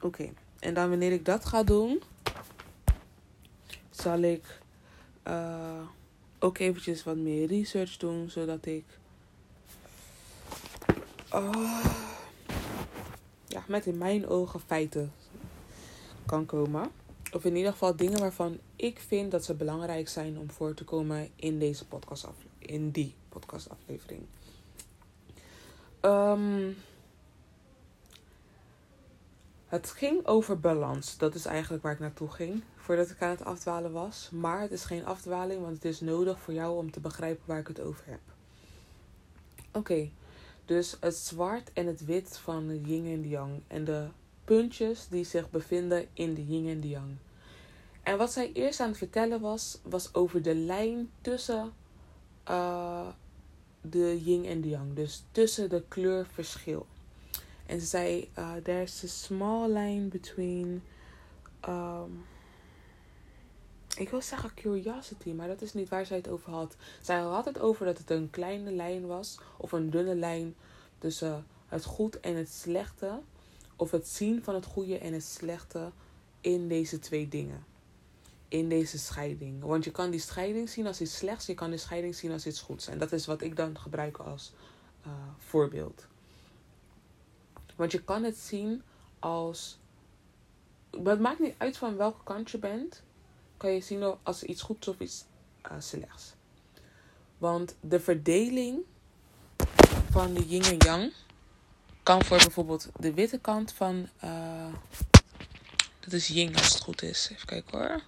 Oké, 0.00 0.28
en 0.58 0.74
dan 0.74 0.88
wanneer 0.88 1.12
ik 1.12 1.24
dat 1.24 1.44
ga 1.44 1.62
doen, 1.62 2.02
zal 3.90 4.18
ik 4.18 4.60
uh, 5.28 5.80
ook 6.38 6.58
eventjes 6.58 7.04
wat 7.04 7.16
meer 7.16 7.46
research 7.46 7.96
doen, 7.96 8.30
zodat 8.30 8.66
ik 8.66 8.84
uh, 11.34 11.86
ja, 13.46 13.64
met 13.66 13.86
in 13.86 13.98
mijn 13.98 14.26
ogen 14.26 14.60
feiten 14.60 15.12
kan 16.26 16.46
komen. 16.46 16.90
Of 17.32 17.44
in 17.44 17.56
ieder 17.56 17.72
geval 17.72 17.96
dingen 17.96 18.18
waarvan 18.18 18.58
ik 18.76 19.00
vind 19.06 19.30
dat 19.30 19.44
ze 19.44 19.54
belangrijk 19.54 20.08
zijn 20.08 20.38
om 20.38 20.50
voor 20.50 20.74
te 20.74 20.84
komen 20.84 21.28
in 21.36 21.58
deze 21.58 21.86
podcastaflevering. 21.86 22.60
In 22.60 22.90
die 22.90 23.14
podcastaflevering. 23.28 24.22
Um, 26.00 26.76
het 29.68 29.90
ging 29.90 30.26
over 30.26 30.60
balans. 30.60 31.16
Dat 31.16 31.34
is 31.34 31.44
eigenlijk 31.44 31.82
waar 31.82 31.92
ik 31.92 31.98
naartoe 31.98 32.30
ging. 32.30 32.62
Voordat 32.76 33.10
ik 33.10 33.22
aan 33.22 33.30
het 33.30 33.44
afdwalen 33.44 33.92
was. 33.92 34.28
Maar 34.32 34.60
het 34.60 34.70
is 34.70 34.84
geen 34.84 35.06
afdwaling, 35.06 35.60
want 35.62 35.74
het 35.74 35.84
is 35.84 36.00
nodig 36.00 36.40
voor 36.40 36.54
jou 36.54 36.76
om 36.76 36.90
te 36.90 37.00
begrijpen 37.00 37.42
waar 37.46 37.58
ik 37.58 37.66
het 37.68 37.80
over 37.80 38.04
heb. 38.06 38.20
Oké, 39.72 40.10
dus 40.64 40.96
het 41.00 41.16
zwart 41.16 41.72
en 41.72 41.86
het 41.86 42.04
wit 42.04 42.38
van 42.38 42.66
de 42.66 42.80
yin 42.80 43.06
en 43.06 43.22
de 43.22 43.28
yang. 43.28 43.60
En 43.66 43.84
de 43.84 44.08
puntjes 44.44 45.08
die 45.08 45.24
zich 45.24 45.50
bevinden 45.50 46.06
in 46.12 46.34
de 46.34 46.46
yin 46.46 46.68
en 46.68 46.80
de 46.80 46.88
yang. 46.88 47.16
En 48.02 48.18
wat 48.18 48.32
zij 48.32 48.52
eerst 48.52 48.80
aan 48.80 48.88
het 48.88 48.98
vertellen 48.98 49.40
was, 49.40 49.78
was 49.82 50.14
over 50.14 50.42
de 50.42 50.54
lijn 50.54 51.10
tussen 51.20 51.72
uh, 52.50 53.08
de 53.80 54.22
yin 54.24 54.44
en 54.44 54.60
de 54.60 54.68
yang. 54.68 54.94
Dus 54.94 55.24
tussen 55.32 55.68
de 55.68 55.82
kleurverschil. 55.88 56.86
En 57.68 57.80
ze 57.80 57.86
zei, 57.86 58.30
uh, 58.38 58.54
there's 58.62 59.04
a 59.04 59.06
small 59.06 59.68
line 59.70 60.06
between... 60.06 60.82
Um, 61.68 62.24
ik 63.96 64.08
wil 64.10 64.22
zeggen 64.22 64.54
curiosity, 64.54 65.30
maar 65.32 65.48
dat 65.48 65.62
is 65.62 65.74
niet 65.74 65.88
waar 65.88 66.06
zij 66.06 66.16
het 66.16 66.28
over 66.28 66.52
had. 66.52 66.76
Zij 67.00 67.18
had 67.18 67.44
het 67.44 67.58
over 67.58 67.86
dat 67.86 67.98
het 67.98 68.10
een 68.10 68.30
kleine 68.30 68.72
lijn 68.72 69.06
was, 69.06 69.38
of 69.56 69.72
een 69.72 69.90
dunne 69.90 70.14
lijn 70.14 70.54
tussen 70.98 71.46
het 71.66 71.84
goed 71.84 72.20
en 72.20 72.36
het 72.36 72.50
slechte, 72.50 73.20
of 73.76 73.90
het 73.90 74.08
zien 74.08 74.44
van 74.44 74.54
het 74.54 74.64
goede 74.64 74.98
en 74.98 75.12
het 75.12 75.24
slechte 75.24 75.90
in 76.40 76.68
deze 76.68 76.98
twee 76.98 77.28
dingen. 77.28 77.64
In 78.48 78.68
deze 78.68 78.98
scheiding. 78.98 79.62
Want 79.62 79.84
je 79.84 79.90
kan 79.90 80.10
die 80.10 80.20
scheiding 80.20 80.68
zien 80.68 80.86
als 80.86 81.00
iets 81.00 81.16
slechts, 81.16 81.46
je 81.46 81.54
kan 81.54 81.70
die 81.70 81.78
scheiding 81.78 82.14
zien 82.14 82.32
als 82.32 82.46
iets 82.46 82.60
goeds. 82.60 82.86
En 82.86 82.98
dat 82.98 83.12
is 83.12 83.26
wat 83.26 83.42
ik 83.42 83.56
dan 83.56 83.78
gebruik 83.78 84.16
als 84.16 84.52
uh, 85.06 85.12
voorbeeld. 85.38 86.06
Want 87.78 87.92
je 87.92 88.02
kan 88.02 88.22
het 88.22 88.36
zien 88.36 88.82
als. 89.18 89.78
Het 91.02 91.20
maakt 91.20 91.38
niet 91.38 91.54
uit 91.58 91.76
van 91.76 91.96
welke 91.96 92.24
kant 92.24 92.50
je 92.50 92.58
bent. 92.58 93.02
Kan 93.56 93.70
je 93.70 93.80
zien 93.80 94.16
als 94.22 94.42
iets 94.42 94.62
goeds 94.62 94.88
of 94.88 94.98
iets 94.98 95.24
uh, 95.70 95.72
slechts. 95.78 96.34
Want 97.38 97.76
de 97.80 98.00
verdeling 98.00 98.78
van 100.10 100.34
de 100.34 100.46
yin 100.46 100.62
en 100.62 100.76
yang 100.76 101.12
kan 102.02 102.24
voor 102.24 102.36
bijvoorbeeld 102.36 102.88
de 102.96 103.14
witte 103.14 103.38
kant 103.38 103.72
van. 103.72 104.08
Uh, 104.24 104.72
dat 106.00 106.12
is 106.12 106.28
yin 106.28 106.56
als 106.56 106.72
het 106.72 106.82
goed 106.82 107.02
is. 107.02 107.28
Even 107.32 107.46
kijken 107.46 107.78
hoor. 107.78 108.02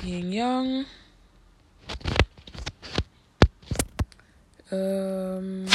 Yin 0.00 0.32
yang. 0.32 0.86
Um, 4.70 5.66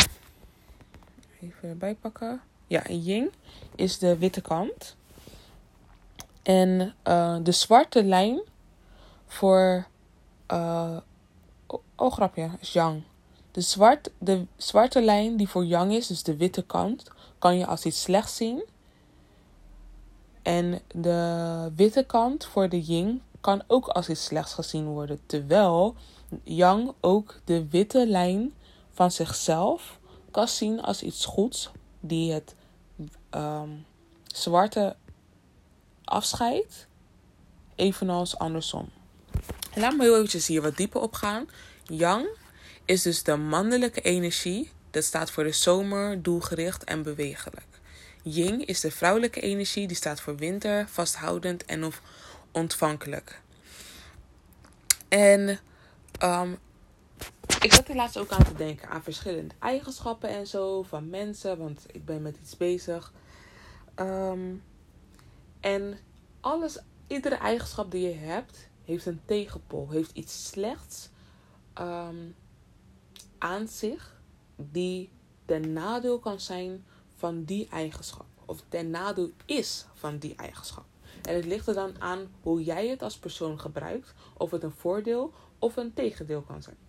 even 1.47 1.69
erbij 1.69 1.95
pakken. 1.95 2.41
Ja, 2.67 2.83
yin 2.87 3.31
is 3.75 3.97
de 3.97 4.17
witte 4.17 4.41
kant. 4.41 4.95
En 6.43 6.93
uh, 7.07 7.37
de 7.43 7.51
zwarte 7.51 8.03
lijn 8.03 8.41
voor. 9.25 9.87
Uh, 10.51 10.97
oh, 11.95 12.11
grapje, 12.11 12.49
is 12.59 12.73
yang. 12.73 13.03
De, 13.51 13.61
zwart, 13.61 14.11
de 14.17 14.45
zwarte 14.55 15.01
lijn 15.01 15.37
die 15.37 15.49
voor 15.49 15.65
yang 15.65 15.91
is, 15.91 16.07
dus 16.07 16.23
de 16.23 16.37
witte 16.37 16.61
kant, 16.61 17.11
kan 17.39 17.57
je 17.57 17.65
als 17.65 17.85
iets 17.85 18.01
slechts 18.01 18.35
zien. 18.35 18.63
En 20.41 20.81
de 20.87 21.71
witte 21.75 22.03
kant 22.03 22.45
voor 22.45 22.69
de 22.69 22.81
yin 22.81 23.21
kan 23.41 23.63
ook 23.67 23.87
als 23.87 24.09
iets 24.09 24.25
slechts 24.25 24.53
gezien 24.53 24.85
worden. 24.85 25.19
Terwijl 25.25 25.95
yang 26.43 26.93
ook 27.01 27.39
de 27.43 27.67
witte 27.67 28.07
lijn 28.07 28.53
van 28.91 29.11
zichzelf 29.11 29.99
kan 30.31 30.47
zien 30.47 30.81
als 30.81 31.01
iets 31.01 31.25
goeds 31.25 31.71
die 31.99 32.31
het 32.31 32.55
um, 33.31 33.85
zwarte 34.27 34.95
afscheidt, 36.03 36.87
evenals 37.75 38.37
andersom. 38.37 38.89
Laat 39.73 39.95
me 39.95 40.03
heel 40.03 40.15
eventjes 40.15 40.47
hier 40.47 40.61
wat 40.61 40.77
dieper 40.77 41.01
op 41.01 41.13
gaan. 41.13 41.49
Yang 41.83 42.27
is 42.85 43.01
dus 43.01 43.23
de 43.23 43.35
mannelijke 43.35 44.01
energie. 44.01 44.71
Dat 44.91 45.03
staat 45.03 45.31
voor 45.31 45.43
de 45.43 45.51
zomer, 45.51 46.21
doelgericht 46.23 46.83
en 46.83 47.03
bewegelijk. 47.03 47.65
Ying 48.23 48.65
is 48.65 48.79
de 48.79 48.91
vrouwelijke 48.91 49.41
energie. 49.41 49.87
Die 49.87 49.97
staat 49.97 50.21
voor 50.21 50.35
winter, 50.35 50.87
vasthoudend 50.87 51.65
en 51.65 51.85
of 51.85 52.01
ontvankelijk. 52.51 53.41
En 55.07 55.59
um, 56.23 56.57
ik 57.61 57.73
zat 57.73 57.87
er 57.87 57.95
laatst 57.95 58.17
ook 58.17 58.31
aan 58.31 58.43
te 58.43 58.53
denken 58.53 58.89
aan 58.89 59.03
verschillende 59.03 59.53
eigenschappen 59.59 60.29
en 60.29 60.47
zo 60.47 60.83
van 60.83 61.09
mensen, 61.09 61.57
want 61.57 61.85
ik 61.91 62.05
ben 62.05 62.21
met 62.21 62.37
iets 62.41 62.57
bezig. 62.57 63.13
Ehm, 63.95 64.55
en 65.59 65.97
alles, 66.39 66.79
iedere 67.07 67.35
eigenschap 67.35 67.91
die 67.91 68.07
je 68.07 68.15
hebt, 68.15 68.69
heeft 68.83 69.05
een 69.05 69.21
tegenpol, 69.25 69.89
heeft 69.89 70.11
iets 70.11 70.47
slechts 70.47 71.09
ehm, 71.73 72.15
aan 73.37 73.67
zich, 73.67 74.21
die 74.55 75.09
ten 75.45 75.73
nadeel 75.73 76.19
kan 76.19 76.39
zijn 76.39 76.85
van 77.15 77.43
die 77.43 77.67
eigenschap, 77.69 78.25
of 78.45 78.63
ten 78.69 78.89
nadeel 78.89 79.31
is 79.45 79.85
van 79.93 80.17
die 80.17 80.35
eigenschap. 80.35 80.85
En 81.21 81.35
het 81.35 81.45
ligt 81.45 81.67
er 81.67 81.73
dan 81.73 82.01
aan 82.01 82.31
hoe 82.41 82.63
jij 82.63 82.87
het 82.87 83.01
als 83.01 83.17
persoon 83.17 83.59
gebruikt, 83.59 84.13
of 84.37 84.51
het 84.51 84.63
een 84.63 84.71
voordeel 84.71 85.33
of 85.59 85.75
een 85.75 85.93
tegendeel 85.93 86.41
kan 86.41 86.61
zijn. 86.61 86.86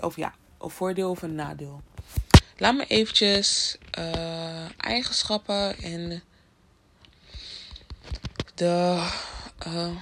Of, 0.00 0.16
ja, 0.16 0.34
of 0.58 0.72
voordeel 0.72 1.10
of 1.10 1.22
een 1.22 1.34
nadeel. 1.34 1.82
Laat 2.56 2.74
me 2.74 2.86
eventjes 2.86 3.76
uh, 3.98 4.80
eigenschappen 4.80 5.76
en 5.76 6.22
de 8.54 9.08
uh, 9.66 9.96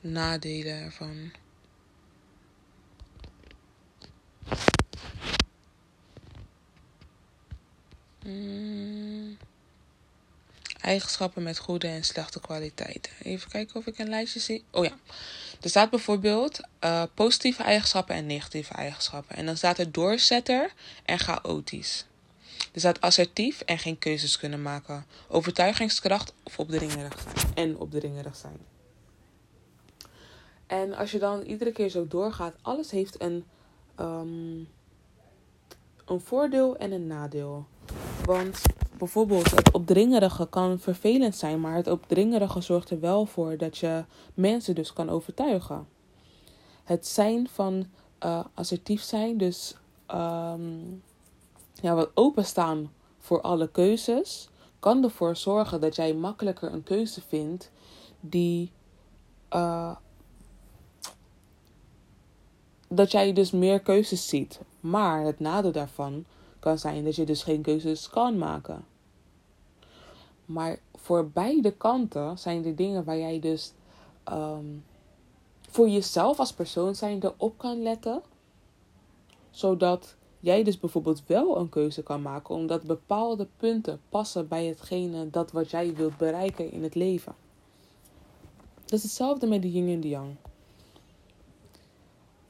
nadelen 0.00 0.82
ervan. 0.82 1.32
Mm. 8.24 9.38
Eigenschappen 10.80 11.42
met 11.42 11.58
goede 11.58 11.88
en 11.88 12.04
slechte 12.04 12.40
kwaliteiten. 12.40 13.12
Even 13.22 13.50
kijken 13.50 13.76
of 13.76 13.86
ik 13.86 13.98
een 13.98 14.08
lijstje 14.08 14.40
zie. 14.40 14.64
Oh 14.70 14.84
ja. 14.84 14.96
Er 15.60 15.68
staat 15.68 15.90
bijvoorbeeld 15.90 16.60
uh, 16.84 17.02
positieve 17.14 17.62
eigenschappen 17.62 18.14
en 18.14 18.26
negatieve 18.26 18.74
eigenschappen. 18.74 19.36
En 19.36 19.46
dan 19.46 19.56
staat 19.56 19.78
er 19.78 19.92
doorzetter 19.92 20.72
en 21.04 21.18
chaotisch. 21.18 22.06
Er 22.72 22.80
staat 22.80 23.00
assertief 23.00 23.60
en 23.60 23.78
geen 23.78 23.98
keuzes 23.98 24.38
kunnen 24.38 24.62
maken. 24.62 25.06
Overtuigingskracht 25.28 26.34
of 26.42 26.58
opdringerig 26.58 27.20
zijn. 27.20 27.54
En 27.54 27.78
opdringerig 27.78 28.36
zijn. 28.36 28.58
En 30.66 30.94
als 30.94 31.10
je 31.10 31.18
dan 31.18 31.42
iedere 31.42 31.72
keer 31.72 31.88
zo 31.88 32.06
doorgaat, 32.06 32.54
alles 32.62 32.90
heeft 32.90 33.20
een, 33.20 33.44
um, 34.00 34.68
een 36.04 36.20
voordeel 36.20 36.76
en 36.76 36.92
een 36.92 37.06
nadeel. 37.06 37.66
Want 38.24 38.62
bijvoorbeeld 39.00 39.50
het 39.50 39.72
opdringerige 39.72 40.48
kan 40.48 40.78
vervelend 40.78 41.36
zijn, 41.36 41.60
maar 41.60 41.74
het 41.74 41.86
opdringerige 41.86 42.60
zorgt 42.60 42.90
er 42.90 43.00
wel 43.00 43.26
voor 43.26 43.56
dat 43.56 43.78
je 43.78 44.04
mensen 44.34 44.74
dus 44.74 44.92
kan 44.92 45.10
overtuigen. 45.10 45.88
Het 46.84 47.06
zijn 47.06 47.48
van 47.48 47.86
uh, 48.24 48.44
assertief 48.54 49.02
zijn, 49.02 49.38
dus 49.38 49.74
um, 50.14 51.02
ja, 51.80 51.94
wat 51.94 52.10
openstaan 52.14 52.92
voor 53.18 53.40
alle 53.40 53.68
keuzes, 53.68 54.48
kan 54.78 55.04
ervoor 55.04 55.36
zorgen 55.36 55.80
dat 55.80 55.96
jij 55.96 56.14
makkelijker 56.14 56.72
een 56.72 56.82
keuze 56.82 57.20
vindt 57.20 57.70
die. 58.20 58.72
Uh, 59.54 59.96
dat 62.88 63.10
jij 63.10 63.32
dus 63.32 63.50
meer 63.50 63.80
keuzes 63.80 64.28
ziet. 64.28 64.60
Maar 64.80 65.24
het 65.24 65.40
nadeel 65.40 65.72
daarvan 65.72 66.24
kan 66.58 66.78
zijn 66.78 67.04
dat 67.04 67.16
je 67.16 67.24
dus 67.24 67.42
geen 67.42 67.62
keuzes 67.62 68.08
kan 68.08 68.38
maken. 68.38 68.84
Maar 70.52 70.78
voor 70.94 71.28
beide 71.28 71.72
kanten 71.72 72.38
zijn 72.38 72.64
er 72.64 72.76
dingen 72.76 73.04
waar 73.04 73.18
jij 73.18 73.40
dus 73.40 73.72
um, 74.32 74.84
voor 75.60 75.88
jezelf 75.88 76.38
als 76.38 76.52
persoon 76.52 76.94
zijnde 76.94 77.34
op 77.36 77.58
kan 77.58 77.82
letten. 77.82 78.22
Zodat 79.50 80.14
jij 80.40 80.62
dus 80.62 80.78
bijvoorbeeld 80.78 81.22
wel 81.26 81.58
een 81.58 81.68
keuze 81.68 82.02
kan 82.02 82.22
maken. 82.22 82.54
Omdat 82.54 82.82
bepaalde 82.82 83.46
punten 83.56 84.00
passen 84.08 84.48
bij 84.48 84.66
hetgene 84.66 85.30
dat 85.30 85.52
wat 85.52 85.70
jij 85.70 85.94
wilt 85.94 86.16
bereiken 86.16 86.72
in 86.72 86.82
het 86.82 86.94
leven. 86.94 87.34
Dat 88.84 88.92
is 88.92 89.02
hetzelfde 89.02 89.46
met 89.46 89.62
de 89.62 89.72
yin 89.72 89.88
en 89.88 90.00
de 90.00 90.08
yang. 90.08 90.34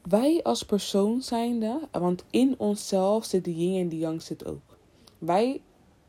Wij 0.02 0.42
als 0.42 0.64
persoon 0.64 1.22
zijnde, 1.22 1.80
want 1.90 2.24
in 2.30 2.54
onszelf 2.58 3.24
zit 3.24 3.44
de 3.44 3.54
yin 3.54 3.80
en 3.80 3.88
de 3.88 3.98
yang 3.98 4.22
zit 4.22 4.46
ook. 4.46 4.60
Wij 5.18 5.60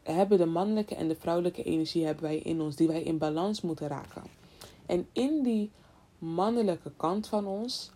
hebben 0.03 0.37
de 0.37 0.45
mannelijke 0.45 0.95
en 0.95 1.07
de 1.07 1.15
vrouwelijke 1.15 1.63
energie 1.63 2.05
hebben 2.05 2.23
wij 2.23 2.37
in 2.37 2.61
ons, 2.61 2.75
die 2.75 2.87
wij 2.87 3.03
in 3.03 3.17
balans 3.17 3.61
moeten 3.61 3.87
raken. 3.87 4.23
En 4.85 5.07
in 5.11 5.43
die 5.43 5.71
mannelijke 6.17 6.91
kant 6.97 7.27
van 7.27 7.45
ons 7.45 7.91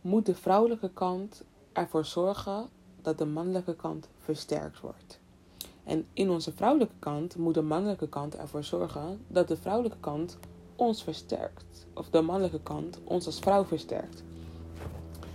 moet 0.00 0.26
de 0.26 0.34
vrouwelijke 0.34 0.90
kant 0.90 1.42
ervoor 1.72 2.04
zorgen 2.04 2.68
dat 3.02 3.18
de 3.18 3.26
mannelijke 3.26 3.76
kant 3.76 4.08
versterkt 4.18 4.80
wordt. 4.80 5.20
En 5.84 6.06
in 6.12 6.30
onze 6.30 6.52
vrouwelijke 6.52 6.94
kant 6.98 7.36
moet 7.36 7.54
de 7.54 7.62
mannelijke 7.62 8.08
kant 8.08 8.36
ervoor 8.36 8.64
zorgen 8.64 9.20
dat 9.28 9.48
de 9.48 9.56
vrouwelijke 9.56 9.98
kant 10.00 10.38
ons 10.76 11.02
versterkt. 11.02 11.86
Of 11.94 12.10
de 12.10 12.20
mannelijke 12.20 12.60
kant 12.62 12.98
ons 13.04 13.26
als 13.26 13.38
vrouw 13.38 13.64
versterkt. 13.64 14.22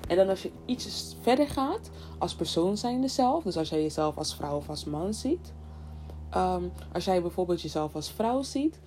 En 0.08 0.18
dan 0.18 0.30
als 0.30 0.42
je 0.42 0.52
iets 0.66 1.16
verder 1.22 1.48
gaat 1.48 1.90
als 2.18 2.36
persoon 2.36 2.78
zijnde 2.78 3.08
zelf, 3.08 3.44
dus 3.44 3.58
als 3.58 3.70
jij 3.70 3.82
jezelf 3.82 4.18
als 4.18 4.36
vrouw 4.36 4.58
of 4.58 4.70
als 4.70 4.86
man 4.86 5.14
ziet, 5.14 5.54
um, 6.36 6.72
als 6.94 7.06
jij 7.06 7.22
bijvoorbeeld 7.22 7.62
jezelf 7.62 7.96
als 7.96 8.12
vrouw 8.12 8.42
ziet, 8.42 8.80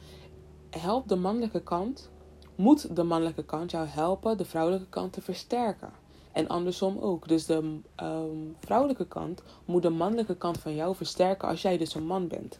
helpt 0.71 1.09
de 1.09 1.17
mannelijke 1.17 1.63
kant, 1.63 2.11
moet 2.55 2.97
de 2.97 3.03
mannelijke 3.03 3.45
kant 3.45 3.71
jou 3.71 3.87
helpen 3.87 4.37
de 4.37 4.45
vrouwelijke 4.45 4.89
kant 4.89 5.13
te 5.13 5.21
versterken. 5.21 5.91
En 6.33 6.49
andersom 6.49 6.99
ook. 6.99 7.29
Dus 7.29 7.47
de 7.47 7.81
um, 8.03 8.57
vrouwelijke 8.59 9.07
kant 9.07 9.43
moet 9.65 9.83
de 9.83 9.91
mannelijke 9.91 10.37
kant 10.37 10.59
van 10.59 10.75
jou 10.75 10.97
versterken 10.97 11.49
als 11.49 11.63
jij 11.63 11.79
dus 11.79 11.95
een 11.95 12.07
man 12.07 12.29
bent. 12.29 12.59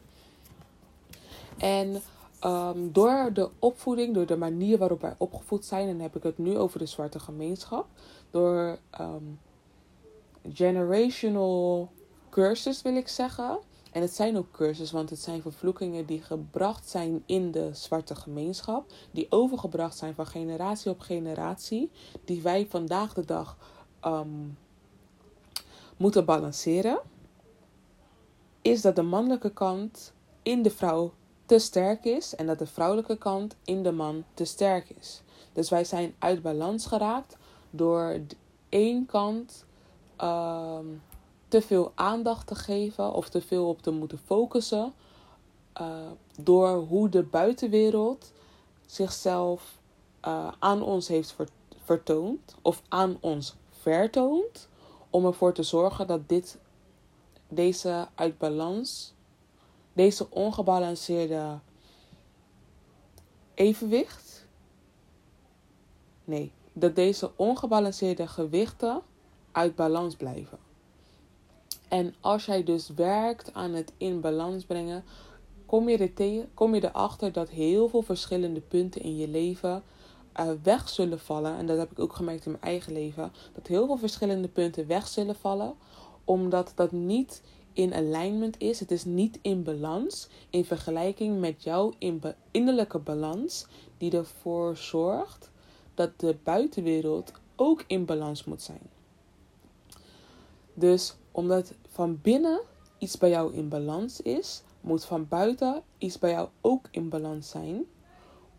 En 1.57 2.01
um, 2.43 2.91
door 2.91 3.29
de 3.33 3.49
opvoeding, 3.59 4.13
door 4.13 4.25
de 4.25 4.37
manier 4.37 4.77
waarop 4.77 5.01
wij 5.01 5.15
opgevoed 5.17 5.65
zijn, 5.65 5.87
en 5.87 5.99
heb 5.99 6.15
ik 6.15 6.23
het 6.23 6.37
nu 6.37 6.57
over 6.57 6.79
de 6.79 6.85
zwarte 6.85 7.19
gemeenschap, 7.19 7.87
door 8.31 8.79
generational 10.53 11.89
curses 12.29 12.81
wil 12.81 12.95
ik 12.95 13.07
zeggen. 13.07 13.59
En 13.95 14.01
het 14.01 14.15
zijn 14.15 14.37
ook 14.37 14.51
curses, 14.51 14.91
want 14.91 15.09
het 15.09 15.19
zijn 15.19 15.41
vervloekingen 15.41 16.05
die 16.05 16.21
gebracht 16.21 16.89
zijn 16.89 17.23
in 17.25 17.51
de 17.51 17.69
zwarte 17.73 18.15
gemeenschap, 18.15 18.91
die 19.11 19.25
overgebracht 19.29 19.97
zijn 19.97 20.15
van 20.15 20.25
generatie 20.25 20.91
op 20.91 20.99
generatie, 20.99 21.91
die 22.25 22.41
wij 22.41 22.67
vandaag 22.69 23.13
de 23.13 23.25
dag 23.25 23.57
um, 24.05 24.57
moeten 25.97 26.25
balanceren, 26.25 26.99
is 28.61 28.81
dat 28.81 28.95
de 28.95 29.01
mannelijke 29.01 29.53
kant 29.53 30.13
in 30.43 30.61
de 30.61 30.71
vrouw 30.71 31.13
te 31.45 31.59
sterk 31.59 32.05
is 32.05 32.35
en 32.35 32.45
dat 32.45 32.59
de 32.59 32.67
vrouwelijke 32.67 33.17
kant 33.17 33.55
in 33.63 33.83
de 33.83 33.91
man 33.91 34.23
te 34.33 34.45
sterk 34.45 34.89
is. 34.89 35.21
Dus 35.53 35.69
wij 35.69 35.83
zijn 35.83 36.15
uit 36.19 36.41
balans 36.41 36.85
geraakt 36.85 37.37
door 37.69 38.19
één 38.69 39.05
kant 39.05 39.65
um, 40.21 41.01
te 41.55 41.61
veel 41.61 41.91
aandacht 41.95 42.47
te 42.47 42.55
geven 42.55 43.13
of 43.13 43.29
te 43.29 43.41
veel 43.41 43.67
op 43.67 43.81
te 43.81 43.91
moeten 43.91 44.17
focussen. 44.17 44.93
Uh, 45.81 46.11
door 46.41 46.77
hoe 46.77 47.09
de 47.09 47.23
buitenwereld 47.23 48.31
zichzelf 48.85 49.77
uh, 50.27 50.51
aan 50.59 50.81
ons 50.81 51.07
heeft 51.07 51.35
vertoond 51.83 52.55
of 52.61 52.81
aan 52.87 53.17
ons 53.19 53.55
vertoont. 53.69 54.67
Om 55.09 55.25
ervoor 55.25 55.53
te 55.53 55.63
zorgen 55.63 56.07
dat 56.07 56.29
dit, 56.29 56.57
deze 57.47 58.07
uit 58.15 58.37
balans, 58.37 59.13
deze 59.93 60.29
ongebalanceerde 60.29 61.59
evenwicht. 63.53 64.47
Nee, 66.23 66.51
dat 66.73 66.95
deze 66.95 67.31
ongebalanceerde 67.35 68.27
gewichten 68.27 69.01
uit 69.51 69.75
balans 69.75 70.15
blijven. 70.15 70.64
En 71.87 72.13
als 72.19 72.45
jij 72.45 72.63
dus 72.63 72.89
werkt 72.95 73.53
aan 73.53 73.73
het 73.73 73.93
in 73.97 74.21
balans 74.21 74.63
brengen, 74.63 75.03
kom 75.65 75.89
je, 75.89 75.97
er 75.97 76.13
tegen, 76.13 76.49
kom 76.53 76.75
je 76.75 76.83
erachter 76.83 77.31
dat 77.31 77.49
heel 77.49 77.89
veel 77.89 78.01
verschillende 78.01 78.61
punten 78.61 79.01
in 79.01 79.17
je 79.17 79.27
leven 79.27 79.83
uh, 80.39 80.49
weg 80.63 80.89
zullen 80.89 81.19
vallen. 81.19 81.57
En 81.57 81.65
dat 81.65 81.77
heb 81.77 81.91
ik 81.91 81.99
ook 81.99 82.13
gemerkt 82.13 82.45
in 82.45 82.51
mijn 82.51 82.63
eigen 82.63 82.93
leven. 82.93 83.31
Dat 83.53 83.67
heel 83.67 83.85
veel 83.85 83.97
verschillende 83.97 84.47
punten 84.47 84.87
weg 84.87 85.07
zullen 85.07 85.35
vallen. 85.35 85.73
Omdat 86.23 86.71
dat 86.75 86.91
niet 86.91 87.41
in 87.73 87.93
alignment 87.93 88.59
is. 88.59 88.79
Het 88.79 88.91
is 88.91 89.05
niet 89.05 89.39
in 89.41 89.63
balans. 89.63 90.27
In 90.49 90.65
vergelijking 90.65 91.39
met 91.39 91.63
jouw 91.63 91.93
innerlijke 92.51 92.99
balans. 92.99 93.65
Die 93.97 94.11
ervoor 94.11 94.77
zorgt 94.77 95.51
dat 95.93 96.19
de 96.19 96.35
buitenwereld 96.43 97.31
ook 97.55 97.83
in 97.87 98.05
balans 98.05 98.43
moet 98.43 98.61
zijn. 98.61 98.81
Dus 100.73 101.15
omdat 101.35 101.73
van 101.89 102.19
binnen 102.21 102.59
iets 102.97 103.17
bij 103.17 103.29
jou 103.29 103.53
in 103.53 103.69
balans 103.69 104.21
is, 104.21 104.61
moet 104.81 105.05
van 105.05 105.27
buiten 105.27 105.81
iets 105.97 106.19
bij 106.19 106.31
jou 106.31 106.47
ook 106.61 106.87
in 106.91 107.09
balans 107.09 107.49
zijn. 107.49 107.85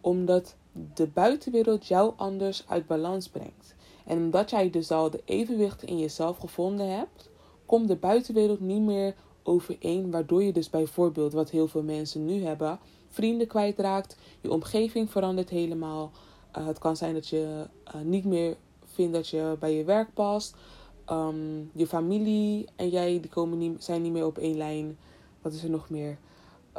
Omdat 0.00 0.54
de 0.94 1.06
buitenwereld 1.06 1.86
jou 1.86 2.12
anders 2.16 2.64
uit 2.68 2.86
balans 2.86 3.28
brengt. 3.28 3.74
En 4.06 4.18
omdat 4.18 4.50
jij 4.50 4.70
dus 4.70 4.90
al 4.90 5.10
de 5.10 5.22
evenwicht 5.24 5.82
in 5.82 5.98
jezelf 5.98 6.36
gevonden 6.36 6.96
hebt, 6.96 7.28
komt 7.66 7.88
de 7.88 7.96
buitenwereld 7.96 8.60
niet 8.60 8.82
meer 8.82 9.14
overeen. 9.42 10.10
Waardoor 10.10 10.42
je 10.42 10.52
dus 10.52 10.70
bijvoorbeeld, 10.70 11.32
wat 11.32 11.50
heel 11.50 11.68
veel 11.68 11.82
mensen 11.82 12.24
nu 12.24 12.44
hebben, 12.44 12.78
vrienden 13.08 13.46
kwijtraakt. 13.46 14.16
Je 14.40 14.52
omgeving 14.52 15.10
verandert 15.10 15.50
helemaal. 15.50 16.10
Uh, 16.58 16.66
het 16.66 16.78
kan 16.78 16.96
zijn 16.96 17.14
dat 17.14 17.28
je 17.28 17.66
uh, 17.94 18.00
niet 18.02 18.24
meer 18.24 18.56
vindt 18.84 19.14
dat 19.14 19.28
je 19.28 19.56
bij 19.60 19.74
je 19.74 19.84
werk 19.84 20.14
past. 20.14 20.54
Um, 21.10 21.70
je 21.72 21.86
familie 21.86 22.68
en 22.76 22.88
jij 22.88 23.20
die 23.20 23.30
komen 23.30 23.58
niet, 23.58 23.84
zijn 23.84 24.02
niet 24.02 24.12
meer 24.12 24.26
op 24.26 24.38
één 24.38 24.56
lijn. 24.56 24.98
Wat 25.42 25.52
is 25.52 25.62
er 25.62 25.70
nog 25.70 25.90
meer? 25.90 26.18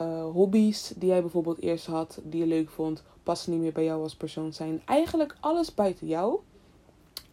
Uh, 0.01 0.31
hobby's 0.31 0.93
die 0.95 1.09
jij 1.09 1.21
bijvoorbeeld 1.21 1.61
eerst 1.61 1.85
had, 1.85 2.19
die 2.23 2.39
je 2.39 2.47
leuk 2.47 2.69
vond, 2.69 3.03
passen 3.23 3.51
niet 3.51 3.61
meer 3.61 3.71
bij 3.71 3.83
jou 3.83 4.03
als 4.03 4.15
persoon 4.15 4.53
zijn. 4.53 4.81
Eigenlijk 4.85 5.35
alles 5.39 5.73
buiten 5.73 6.07
jou 6.07 6.39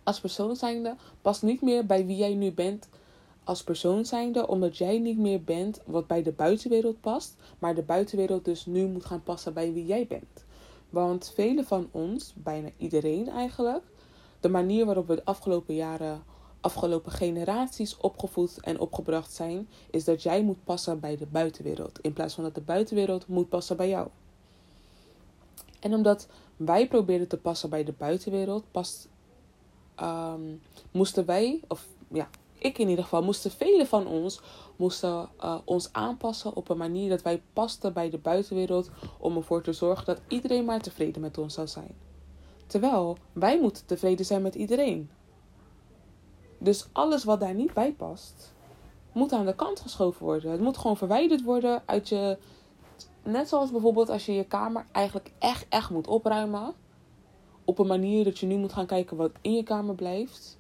als 0.03 0.21
persoon 0.21 0.57
zijnde 0.57 0.97
past 1.23 1.43
niet 1.43 1.63
meer 1.63 1.87
bij 1.87 2.07
wie 2.07 2.17
jij 2.17 2.35
nu 2.35 2.53
bent 2.53 2.89
als 3.45 3.65
persoon 3.65 4.05
zijnde, 4.05 4.47
omdat 4.47 4.77
jij 4.77 4.99
niet 4.99 5.19
meer 5.19 5.43
bent 5.43 5.81
wat 5.85 6.07
bij 6.07 6.23
de 6.23 6.33
buitenwereld 6.33 7.01
past, 7.01 7.37
maar 7.59 7.75
de 7.75 7.83
buitenwereld 7.83 8.45
dus 8.45 8.67
nu 8.67 8.87
moet 8.87 9.05
gaan 9.05 9.23
passen 9.23 9.55
bij 9.55 9.73
wie 9.73 9.87
jij 9.87 10.07
bent. 10.07 10.45
Want 10.91 11.33
velen 11.35 11.65
van 11.65 11.89
ons, 11.91 12.35
bijna 12.37 12.69
iedereen 12.77 13.29
eigenlijk, 13.29 13.85
de 14.41 14.49
manier 14.49 14.87
waarop 14.87 15.07
we 15.07 15.15
de 15.15 15.25
afgelopen 15.25 15.75
jaren 15.75 16.23
afgelopen 16.65 17.13
generaties 17.13 17.97
opgevoed 17.97 18.61
en 18.61 18.79
opgebracht 18.79 19.33
zijn, 19.33 19.69
is 19.91 20.05
dat 20.05 20.23
jij 20.23 20.43
moet 20.43 20.65
passen 20.65 21.01
bij 21.01 21.17
de 21.17 21.27
buitenwereld. 21.27 21.99
In 22.01 22.13
plaats 22.13 22.35
van 22.35 22.45
dat 22.45 22.55
de 22.55 22.61
buitenwereld 22.61 23.27
moet 23.27 23.49
passen 23.49 23.77
bij 23.77 23.89
jou. 23.89 24.09
En 25.81 25.95
omdat 25.95 26.29
wij 26.57 26.89
probeerden 26.89 27.29
te 27.29 27.37
passen 27.37 27.71
bij 27.71 27.85
de 27.85 27.93
buitenwereld, 27.93 28.65
past, 28.71 29.09
ehm, 29.95 30.41
moesten 30.91 31.27
wij, 31.27 31.61
of 31.69 31.87
ja, 32.09 32.29
ik 32.59 32.79
in 32.79 32.89
ieder 32.89 33.05
geval, 33.05 33.23
moesten 33.23 33.51
velen 33.51 33.87
van 33.87 34.07
ons 34.07 34.41
moesten, 34.77 35.29
uh, 35.41 35.59
ons 35.65 35.93
aanpassen 35.93 36.57
op 36.57 36.69
een 36.69 36.77
manier 36.77 37.09
dat 37.09 37.23
wij 37.23 37.43
pasten 37.53 37.93
bij 37.93 38.11
de 38.11 38.19
buitenwereld 38.19 38.91
om 39.19 39.37
ervoor 39.37 39.63
te 39.63 39.73
zorgen 39.73 40.05
dat 40.05 40.21
iedereen 40.29 40.65
maar 40.65 40.81
tevreden 40.81 41.21
met 41.21 41.39
ons 41.39 41.55
zou 41.55 41.67
zijn. 41.67 41.95
Terwijl 42.67 43.17
wij 43.33 43.61
moeten 43.61 43.87
tevreden 43.87 44.27
zijn 44.27 44.43
met 44.43 44.55
iedereen. 44.55 45.11
Dus 46.65 46.87
alles 46.93 47.25
wat 47.25 47.41
daar 47.41 47.55
niet 47.55 47.75
bij 47.75 47.93
past, 47.93 48.53
moet 49.13 49.33
aan 49.33 49.47
de 49.47 49.55
kant 49.55 49.81
geschoven 49.81 50.25
worden. 50.25 50.51
Het 50.51 50.61
moet 50.61 50.77
gewoon 50.77 50.97
verwijderd 50.97 51.43
worden 51.43 51.83
uit 51.87 52.09
je. 52.09 52.39
Net 53.23 53.49
zoals 53.49 53.71
bijvoorbeeld 53.71 54.09
als 54.09 54.27
je 54.27 54.33
je 54.33 54.45
kamer 54.45 54.87
eigenlijk 54.93 55.33
echt, 55.39 55.67
echt 55.69 55.91
moet 55.91 56.07
opruimen. 56.07 56.75
Op 57.65 57.79
een 57.79 57.87
manier 57.87 58.25
dat 58.25 58.39
je 58.39 58.47
nu 58.47 58.57
moet 58.57 58.73
gaan 58.73 58.87
kijken 58.87 59.17
wat 59.17 59.31
in 59.41 59.53
je 59.55 59.63
kamer 59.63 59.95
blijft. 59.95 60.59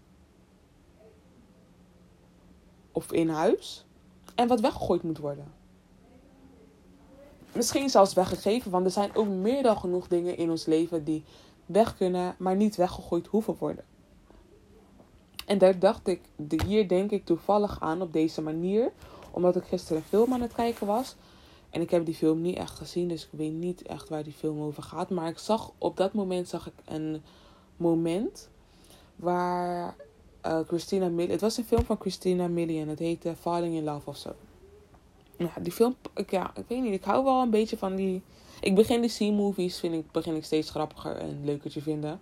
Of 2.92 3.12
in 3.12 3.28
huis. 3.28 3.84
En 4.34 4.48
wat 4.48 4.60
weggegooid 4.60 5.02
moet 5.02 5.18
worden. 5.18 5.52
Misschien 7.52 7.90
zelfs 7.90 8.14
weggegeven, 8.14 8.70
want 8.70 8.84
er 8.84 8.90
zijn 8.90 9.14
ook 9.14 9.28
meer 9.28 9.62
dan 9.62 9.76
genoeg 9.76 10.08
dingen 10.08 10.36
in 10.36 10.50
ons 10.50 10.66
leven 10.66 11.04
die 11.04 11.24
weg 11.66 11.96
kunnen, 11.96 12.34
maar 12.38 12.56
niet 12.56 12.76
weggegooid 12.76 13.26
hoeven 13.26 13.56
worden. 13.58 13.93
En 15.46 15.58
daar 15.58 15.78
dacht 15.78 16.08
ik, 16.08 16.20
hier 16.66 16.88
denk 16.88 17.10
ik 17.10 17.24
toevallig 17.24 17.80
aan 17.80 18.02
op 18.02 18.12
deze 18.12 18.42
manier. 18.42 18.92
Omdat 19.30 19.56
ik 19.56 19.64
gisteren 19.64 19.96
een 19.96 20.08
film 20.08 20.32
aan 20.32 20.40
het 20.40 20.52
kijken 20.52 20.86
was. 20.86 21.16
En 21.70 21.80
ik 21.80 21.90
heb 21.90 22.04
die 22.04 22.14
film 22.14 22.40
niet 22.40 22.56
echt 22.56 22.76
gezien, 22.76 23.08
dus 23.08 23.22
ik 23.22 23.38
weet 23.38 23.52
niet 23.52 23.82
echt 23.82 24.08
waar 24.08 24.22
die 24.22 24.32
film 24.32 24.60
over 24.60 24.82
gaat. 24.82 25.10
Maar 25.10 25.28
ik 25.28 25.38
zag, 25.38 25.72
op 25.78 25.96
dat 25.96 26.12
moment 26.12 26.48
zag 26.48 26.66
ik 26.66 26.72
een 26.84 27.22
moment 27.76 28.48
waar 29.16 29.96
uh, 30.46 30.60
Christina 30.66 31.08
Milian... 31.08 31.30
Het 31.30 31.40
was 31.40 31.56
een 31.56 31.64
film 31.64 31.84
van 31.84 31.96
Christina 32.00 32.48
Milian. 32.48 32.88
Het 32.88 32.98
heette 32.98 33.34
Falling 33.40 33.74
in 33.74 33.84
Love 33.84 34.08
of 34.08 34.16
zo. 34.16 34.32
Ja, 35.36 35.52
die 35.60 35.72
film, 35.72 35.94
ik, 36.14 36.30
ja, 36.30 36.50
ik 36.56 36.64
weet 36.68 36.82
niet. 36.82 36.92
Ik 36.92 37.04
hou 37.04 37.24
wel 37.24 37.42
een 37.42 37.50
beetje 37.50 37.76
van 37.76 37.94
die... 37.94 38.22
Ik 38.60 38.74
begin 38.74 39.00
die 39.00 39.14
C-movies, 39.30 39.78
vind 39.78 39.94
ik, 39.94 40.10
begin 40.10 40.34
ik 40.34 40.44
steeds 40.44 40.70
grappiger 40.70 41.16
en 41.16 41.40
leuker 41.44 41.70
te 41.70 41.82
vinden. 41.82 42.20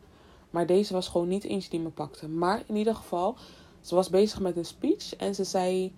Maar 0.52 0.66
deze 0.66 0.92
was 0.92 1.08
gewoon 1.08 1.28
niet 1.28 1.44
eentje 1.44 1.70
die 1.70 1.80
me 1.80 1.88
pakte. 1.88 2.28
Maar 2.28 2.62
in 2.66 2.76
ieder 2.76 2.94
geval, 2.94 3.36
ze 3.80 3.94
was 3.94 4.10
bezig 4.10 4.40
met 4.40 4.56
een 4.56 4.64
speech 4.64 5.16
en 5.16 5.34
ze 5.34 5.44
zei: 5.44 5.92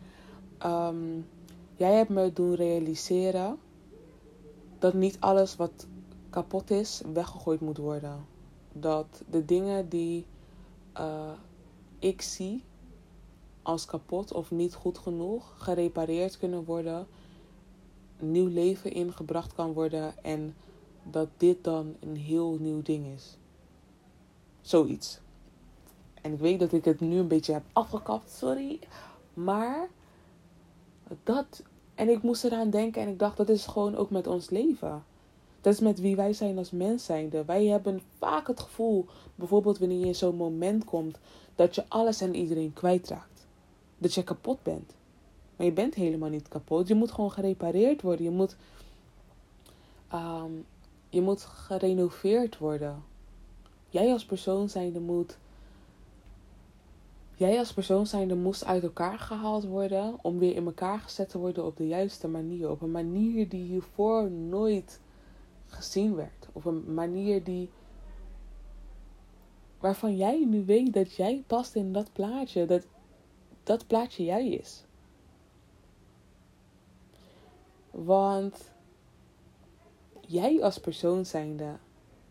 ehm, 0.59 1.21
Jij 1.77 1.95
hebt 1.95 2.11
me 2.11 2.33
doen 2.33 2.55
realiseren 2.55 3.59
dat 4.79 4.95
niet 4.95 5.17
alles 5.21 5.57
wat 5.57 5.87
kapot 6.31 6.71
is, 6.71 7.03
weggegooid 7.13 7.61
moet 7.61 7.77
worden. 7.77 8.27
Dat 8.73 9.23
de 9.31 9.45
dingen 9.45 9.89
die 9.89 10.27
uh, 10.99 11.31
ik 11.99 12.23
zie 12.23 12.63
als 13.63 13.87
kapot 13.87 14.33
of 14.33 14.51
niet 14.51 14.75
goed 14.75 14.99
genoeg 14.99 15.55
gerepareerd 15.57 16.39
kunnen 16.39 16.65
worden, 16.65 17.07
nieuw 18.19 18.49
leven 18.49 18.93
ingebracht 18.93 19.55
kan 19.55 19.73
worden 19.73 20.25
en 20.25 20.55
dat 21.03 21.29
dit 21.37 21.65
dan 21.65 21.97
een 22.01 22.17
heel 22.17 22.57
nieuw 22.61 22.83
ding 22.83 23.07
is. 23.07 23.37
Zoiets. 24.65 25.19
En 26.23 26.33
ik 26.33 26.39
weet 26.39 26.59
dat 26.59 26.73
ik 26.73 26.85
het 26.85 27.01
nu 27.01 27.19
een 27.19 27.29
beetje 27.29 27.53
heb 27.53 27.63
afgekapt, 27.73 28.31
sorry. 28.31 28.79
Maar 29.35 29.89
dat. 31.23 31.63
En 31.95 32.09
ik 32.09 32.23
moest 32.23 32.45
eraan 32.45 32.71
denken 32.71 33.03
en 33.03 33.09
ik 33.09 33.19
dacht, 33.19 33.37
dat 33.37 33.49
is 33.49 33.67
gewoon 33.67 33.97
ook 33.97 34.11
met 34.11 34.27
ons 34.27 34.51
leven. 34.51 35.05
Dat 35.61 35.73
is 35.73 35.81
met 35.81 36.01
wie 36.01 36.17
wij 36.17 36.33
zijn 36.33 36.59
als 36.59 36.71
mens. 36.71 37.07
Wij 37.47 37.67
hebben 37.67 38.03
vaak 38.19 38.47
het 38.47 38.61
gevoel, 38.61 39.07
bijvoorbeeld 39.35 39.79
wanneer 39.79 39.99
je 39.99 40.07
in 40.07 40.15
zo'n 40.15 40.37
moment 40.37 40.85
komt, 40.85 41.19
dat 41.55 41.75
je 41.75 41.85
alles 41.89 42.21
en 42.21 42.35
iedereen 42.35 42.73
kwijtraakt. 42.73 43.47
Dat 43.99 44.15
je 44.15 44.25
kapot 44.25 44.63
bent. 44.63 44.95
Maar 45.57 45.67
je 45.67 45.73
bent 45.73 45.95
helemaal 45.95 46.29
niet 46.29 46.49
kapot. 46.49 46.89
Je 46.89 46.95
moet 46.95 47.13
gewoon 47.13 47.33
gerepareerd 47.33 48.03
worden. 48.03 48.25
Je 48.25 48.31
moet, 48.31 48.57
um, 50.13 50.67
je 51.09 51.21
moet 51.21 51.43
gerenoveerd 51.43 52.59
worden. 52.59 53.03
Jij 53.95 54.13
als 54.13 54.25
persoon 54.25 54.69
zijnde 54.69 55.01
moet. 55.01 55.39
Jij 57.35 57.59
als 57.59 57.73
persoon 57.73 58.07
zijnde 58.07 58.35
moest 58.35 58.65
uit 58.65 58.83
elkaar 58.83 59.19
gehaald 59.19 59.65
worden 59.65 60.19
om 60.23 60.39
weer 60.39 60.55
in 60.55 60.67
elkaar 60.67 60.99
gezet 60.99 61.29
te 61.29 61.39
worden 61.39 61.65
op 61.65 61.77
de 61.77 61.87
juiste 61.87 62.29
manier. 62.29 62.71
Op 62.71 62.83
een 62.83 62.91
manier 62.91 63.49
die 63.49 63.65
hiervoor 63.65 64.31
nooit 64.31 65.01
gezien 65.67 66.15
werd. 66.15 66.49
Op 66.53 66.65
een 66.65 66.95
manier 66.95 67.45
die. 67.45 67.71
waarvan 69.79 70.17
jij 70.17 70.45
nu 70.45 70.65
weet 70.65 70.93
dat 70.93 71.15
jij 71.15 71.45
past 71.47 71.75
in 71.75 71.93
dat 71.93 72.13
plaatje. 72.13 72.67
Dat 72.67 72.87
dat 73.63 73.87
plaatje 73.87 74.25
jij 74.25 74.49
is. 74.49 74.85
Want 77.91 78.73
jij 80.21 80.63
als 80.63 80.81
persoon 80.81 81.27
zijnde 81.27 81.77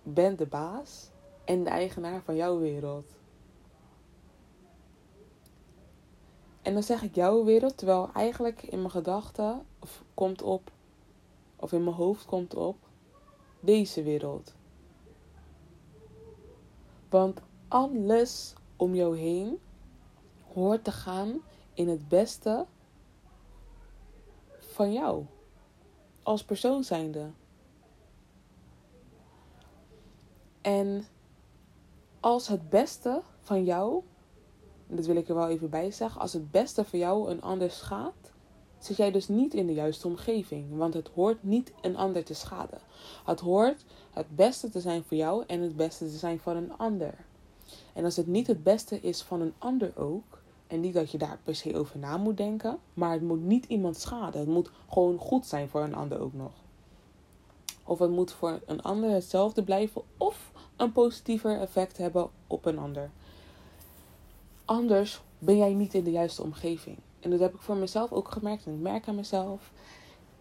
bent 0.04 0.38
de 0.38 0.46
baas 0.46 1.12
en 1.46 1.64
de 1.64 1.70
eigenaar 1.70 2.22
van 2.22 2.36
jouw 2.36 2.60
wereld. 2.60 3.06
En 6.62 6.74
dan 6.74 6.84
zeg 6.84 7.04
ik 7.04 7.16
jouw 7.16 7.44
wereld, 7.44 7.78
terwijl 7.78 8.10
eigenlijk 8.14 8.64
in 8.64 8.78
mijn 8.78 8.92
gedachten 8.92 9.66
komt 10.14 10.42
op, 10.42 10.72
of 11.56 11.72
in 11.72 11.84
mijn 11.84 11.96
hoofd 11.96 12.26
komt 12.26 12.56
op, 12.56 12.78
deze 13.60 14.04
wereld. 14.04 14.54
Want 17.10 17.42
alles 17.68 18.54
om 18.76 18.96
jou 18.96 19.18
heen 19.18 19.60
hoort 20.54 20.84
te 20.84 20.92
gaan 20.92 21.42
in 21.74 21.88
het 21.88 22.08
beste 22.08 22.66
van 24.60 24.94
jou. 24.94 25.26
Als 26.24 26.44
persoon 26.44 26.84
zijnde. 26.84 27.32
En 30.62 31.06
als 32.24 32.48
het 32.48 32.70
beste 32.70 33.22
van 33.42 33.64
jou, 33.64 34.02
en 34.90 34.96
dat 34.96 35.06
wil 35.06 35.16
ik 35.16 35.30
er 35.30 35.36
wel 35.36 35.50
even 35.50 35.70
bij 35.70 35.92
zeggen, 35.92 36.22
als 36.22 36.34
het 36.34 36.52
beste 36.52 36.86
van 36.86 37.00
jou 37.00 37.30
een 37.30 37.42
ander 37.42 37.72
schaadt, 37.72 38.32
zit 38.80 38.98
jij 38.98 39.12
dus 39.12 39.28
niet 39.28 39.54
in 39.54 39.68
de 39.68 39.74
juiste 39.74 40.08
omgeving. 40.08 40.78
Want 40.78 40.94
het 40.94 41.10
hoort 41.16 41.44
niet 41.44 41.72
een 41.82 41.96
ander 41.96 42.24
te 42.24 42.34
schaden. 42.34 42.80
Het 43.26 43.40
hoort 43.40 43.86
het 44.12 44.36
beste 44.36 44.70
te 44.70 44.80
zijn 44.80 45.04
voor 45.04 45.18
jou 45.18 45.44
en 45.48 45.62
het 45.62 45.76
beste 45.76 46.06
te 46.06 46.18
zijn 46.18 46.40
van 46.40 46.56
een 46.56 46.78
ander. 46.78 47.14
En 47.94 48.04
als 48.04 48.16
het 48.16 48.28
niet 48.28 48.48
het 48.48 48.64
beste 48.64 49.00
is 49.00 49.22
van 49.22 49.42
een 49.42 49.54
ander 49.58 49.98
ook, 49.98 50.42
en 50.68 50.80
niet 50.80 50.94
dat 50.94 51.12
je 51.12 51.18
daar 51.18 51.40
per 51.44 51.56
se 51.56 51.78
over 51.78 52.00
na 52.00 52.18
moet 52.18 52.38
denken, 52.38 52.78
maar 52.94 53.12
het 53.12 53.22
moet 53.22 53.44
niet 53.44 53.66
iemand 53.66 53.98
schaden. 53.98 54.40
Het 54.40 54.50
moet 54.50 54.72
gewoon 54.90 55.18
goed 55.18 55.46
zijn 55.46 55.70
voor 55.70 55.82
een 55.82 55.96
ander 55.96 56.20
ook 56.20 56.34
nog. 56.34 56.52
Of 57.84 58.00
het 58.00 58.12
moet 58.12 58.32
voor 58.32 58.60
een 58.66 58.82
ander 58.82 59.10
hetzelfde 59.10 59.64
blijven, 59.64 60.02
of 60.18 60.52
een 60.76 60.92
positiever 60.92 61.60
effect 61.60 61.98
hebben 61.98 62.30
op 62.48 62.66
een 62.66 62.78
ander. 62.78 63.10
Anders 64.66 65.22
ben 65.40 65.58
jij 65.58 65.74
niet 65.74 65.94
in 65.94 66.04
de 66.04 66.12
juiste 66.12 66.44
omgeving. 66.44 66.98
En 67.20 67.30
dat 67.30 67.40
heb 67.40 67.54
ik 67.54 67.62
voor 67.62 67.76
mezelf 67.76 68.12
ook 68.12 68.32
gemerkt. 68.32 68.66
En 68.66 68.74
ik 68.74 68.80
merk 68.80 69.08
aan 69.08 69.16
mezelf. 69.16 69.72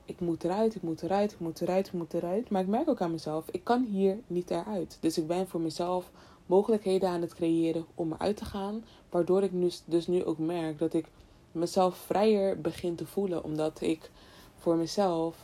Ik 0.04 0.20
moet 0.20 0.44
eruit, 0.44 0.74
ik 0.74 0.82
moet 0.82 1.02
eruit, 1.02 1.32
ik 1.32 1.40
moet 1.40 1.60
eruit, 1.60 1.86
ik 1.86 1.92
moet 1.92 2.14
eruit. 2.14 2.50
Maar 2.50 2.62
ik 2.62 2.68
merk 2.68 2.88
ook 2.88 3.00
aan 3.00 3.10
mezelf, 3.10 3.48
ik 3.50 3.64
kan 3.64 3.84
hier 3.84 4.18
niet 4.26 4.50
eruit. 4.50 4.96
Dus 5.00 5.18
ik 5.18 5.26
ben 5.26 5.48
voor 5.48 5.60
mezelf 5.60 6.10
mogelijkheden 6.46 7.08
aan 7.08 7.20
het 7.20 7.34
creëren 7.34 7.86
om 7.94 8.12
eruit 8.12 8.36
te 8.36 8.44
gaan. 8.44 8.84
Waardoor 9.10 9.42
ik 9.42 9.52
nu, 9.52 9.70
dus 9.84 10.06
nu 10.06 10.24
ook 10.24 10.38
merk 10.38 10.78
dat 10.78 10.94
ik 10.94 11.06
mezelf 11.52 11.96
vrijer 11.96 12.60
begin 12.60 12.94
te 12.94 13.06
voelen. 13.06 13.44
Omdat 13.44 13.80
ik 13.80 14.10
voor 14.56 14.76
mezelf 14.76 15.36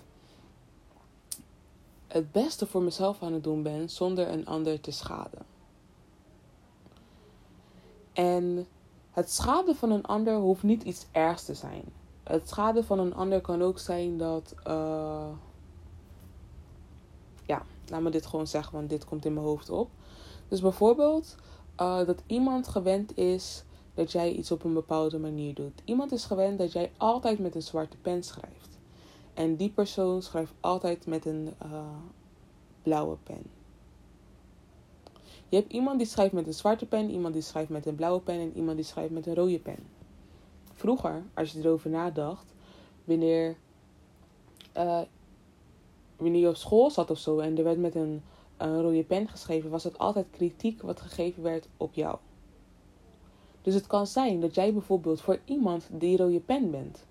het 2.09 2.33
beste 2.33 2.67
voor 2.67 2.83
mezelf 2.83 3.23
aan 3.23 3.33
het 3.33 3.45
doen 3.45 3.63
ben 3.63 3.91
zonder 3.91 4.29
een 4.29 4.47
ander 4.47 4.81
te 4.81 4.91
schaden. 4.91 5.47
En 8.13 8.67
het 9.11 9.33
schaden 9.33 9.77
van 9.77 9.91
een 9.91 10.05
ander 10.05 10.37
hoeft 10.37 10.63
niet 10.63 10.83
iets 10.83 11.07
ergs 11.13 11.45
te 11.45 11.55
zijn. 11.55 11.85
Het 12.23 12.49
schade 12.49 12.85
van 12.85 12.99
een 12.99 13.15
ander 13.15 13.41
kan 13.41 13.63
ook 13.63 13.79
zijn 13.79 14.19
dat. 14.19 14.55
Uh, 14.67 15.29
ja, 17.47 17.63
laat 17.89 18.01
me 18.01 18.11
dit 18.11 18.27
gewoon 18.27 18.47
zeggen, 18.47 18.73
want 18.75 18.91
dit 18.91 19.05
komt 19.05 19.25
in 19.25 19.33
mijn 19.33 19.47
hoofd 19.47 19.71
op. 19.71 19.91
Dus 20.49 20.61
bijvoorbeeld 20.61 21.37
uh, 21.81 22.07
dat 22.07 22.23
iemand 22.27 22.69
gewend 22.69 23.17
is 23.17 23.65
dat 23.95 24.13
jij 24.13 24.33
iets 24.33 24.51
op 24.51 24.65
een 24.65 24.73
bepaalde 24.73 25.19
manier 25.19 25.55
doet. 25.55 25.83
Iemand 25.85 26.13
is 26.13 26.25
gewend 26.25 26.59
dat 26.59 26.73
jij 26.73 26.93
altijd 26.97 27.39
met 27.39 27.55
een 27.55 27.63
zwarte 27.63 27.97
pen 27.97 28.23
schrijft. 28.23 28.58
En 29.39 29.57
die 29.57 29.71
persoon 29.71 30.23
schrijft 30.23 30.53
altijd 30.61 31.07
met 31.07 31.27
een 31.27 31.55
uh, 31.63 31.81
blauwe 32.83 33.17
pen. 33.23 33.43
Je 35.49 35.57
hebt 35.57 35.73
iemand 35.73 35.99
die 35.99 36.07
schrijft 36.07 36.33
met 36.33 36.47
een 36.47 36.55
zwarte 36.55 36.87
pen, 36.87 37.11
iemand 37.11 37.35
die 37.35 37.43
schrijft 37.43 37.69
met 37.71 37.87
een 37.87 37.95
blauwe 37.95 38.21
pen 38.21 38.41
en 38.41 38.57
iemand 38.57 38.77
die 38.77 38.87
schrijft 38.87 39.13
met 39.13 39.27
een 39.27 39.35
rode 39.35 39.59
pen. 39.59 39.79
Vroeger, 40.73 41.23
als 41.35 41.53
je 41.53 41.59
erover 41.59 41.91
nadacht, 41.91 42.55
wanneer, 43.05 43.57
uh, 44.77 45.01
wanneer 46.17 46.41
je 46.41 46.49
op 46.49 46.57
school 46.57 46.91
zat 46.91 47.11
of 47.11 47.19
zo 47.19 47.39
en 47.39 47.59
er 47.59 47.65
werd 47.65 47.79
met 47.79 47.95
een, 47.95 48.23
een 48.57 48.83
rode 48.83 49.05
pen 49.05 49.29
geschreven, 49.29 49.71
was 49.71 49.85
het 49.85 49.99
altijd 49.99 50.27
kritiek 50.31 50.83
wat 50.83 51.01
gegeven 51.01 51.43
werd 51.43 51.69
op 51.77 51.95
jou. 51.95 52.19
Dus 53.63 53.75
het 53.75 53.87
kan 53.87 54.07
zijn 54.07 54.41
dat 54.41 54.55
jij 54.55 54.73
bijvoorbeeld 54.73 55.21
voor 55.21 55.41
iemand 55.45 55.89
die 55.93 56.17
rode 56.17 56.41
pen 56.41 56.71
bent. 56.71 57.07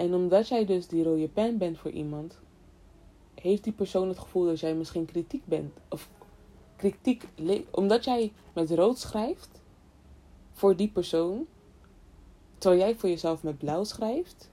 En 0.00 0.14
omdat 0.14 0.48
jij 0.48 0.64
dus 0.64 0.86
die 0.86 1.04
rode 1.04 1.28
pen 1.28 1.58
bent 1.58 1.78
voor 1.78 1.90
iemand, 1.90 2.38
heeft 3.34 3.64
die 3.64 3.72
persoon 3.72 4.08
het 4.08 4.18
gevoel 4.18 4.44
dat 4.44 4.60
jij 4.60 4.74
misschien 4.74 5.04
kritiek 5.04 5.46
bent. 5.46 5.72
Of 5.88 6.08
kritiek, 6.76 7.28
omdat 7.70 8.04
jij 8.04 8.32
met 8.52 8.70
rood 8.70 8.98
schrijft 8.98 9.60
voor 10.52 10.76
die 10.76 10.88
persoon, 10.88 11.46
terwijl 12.58 12.80
jij 12.80 12.96
voor 12.96 13.08
jezelf 13.08 13.42
met 13.42 13.58
blauw 13.58 13.84
schrijft, 13.84 14.50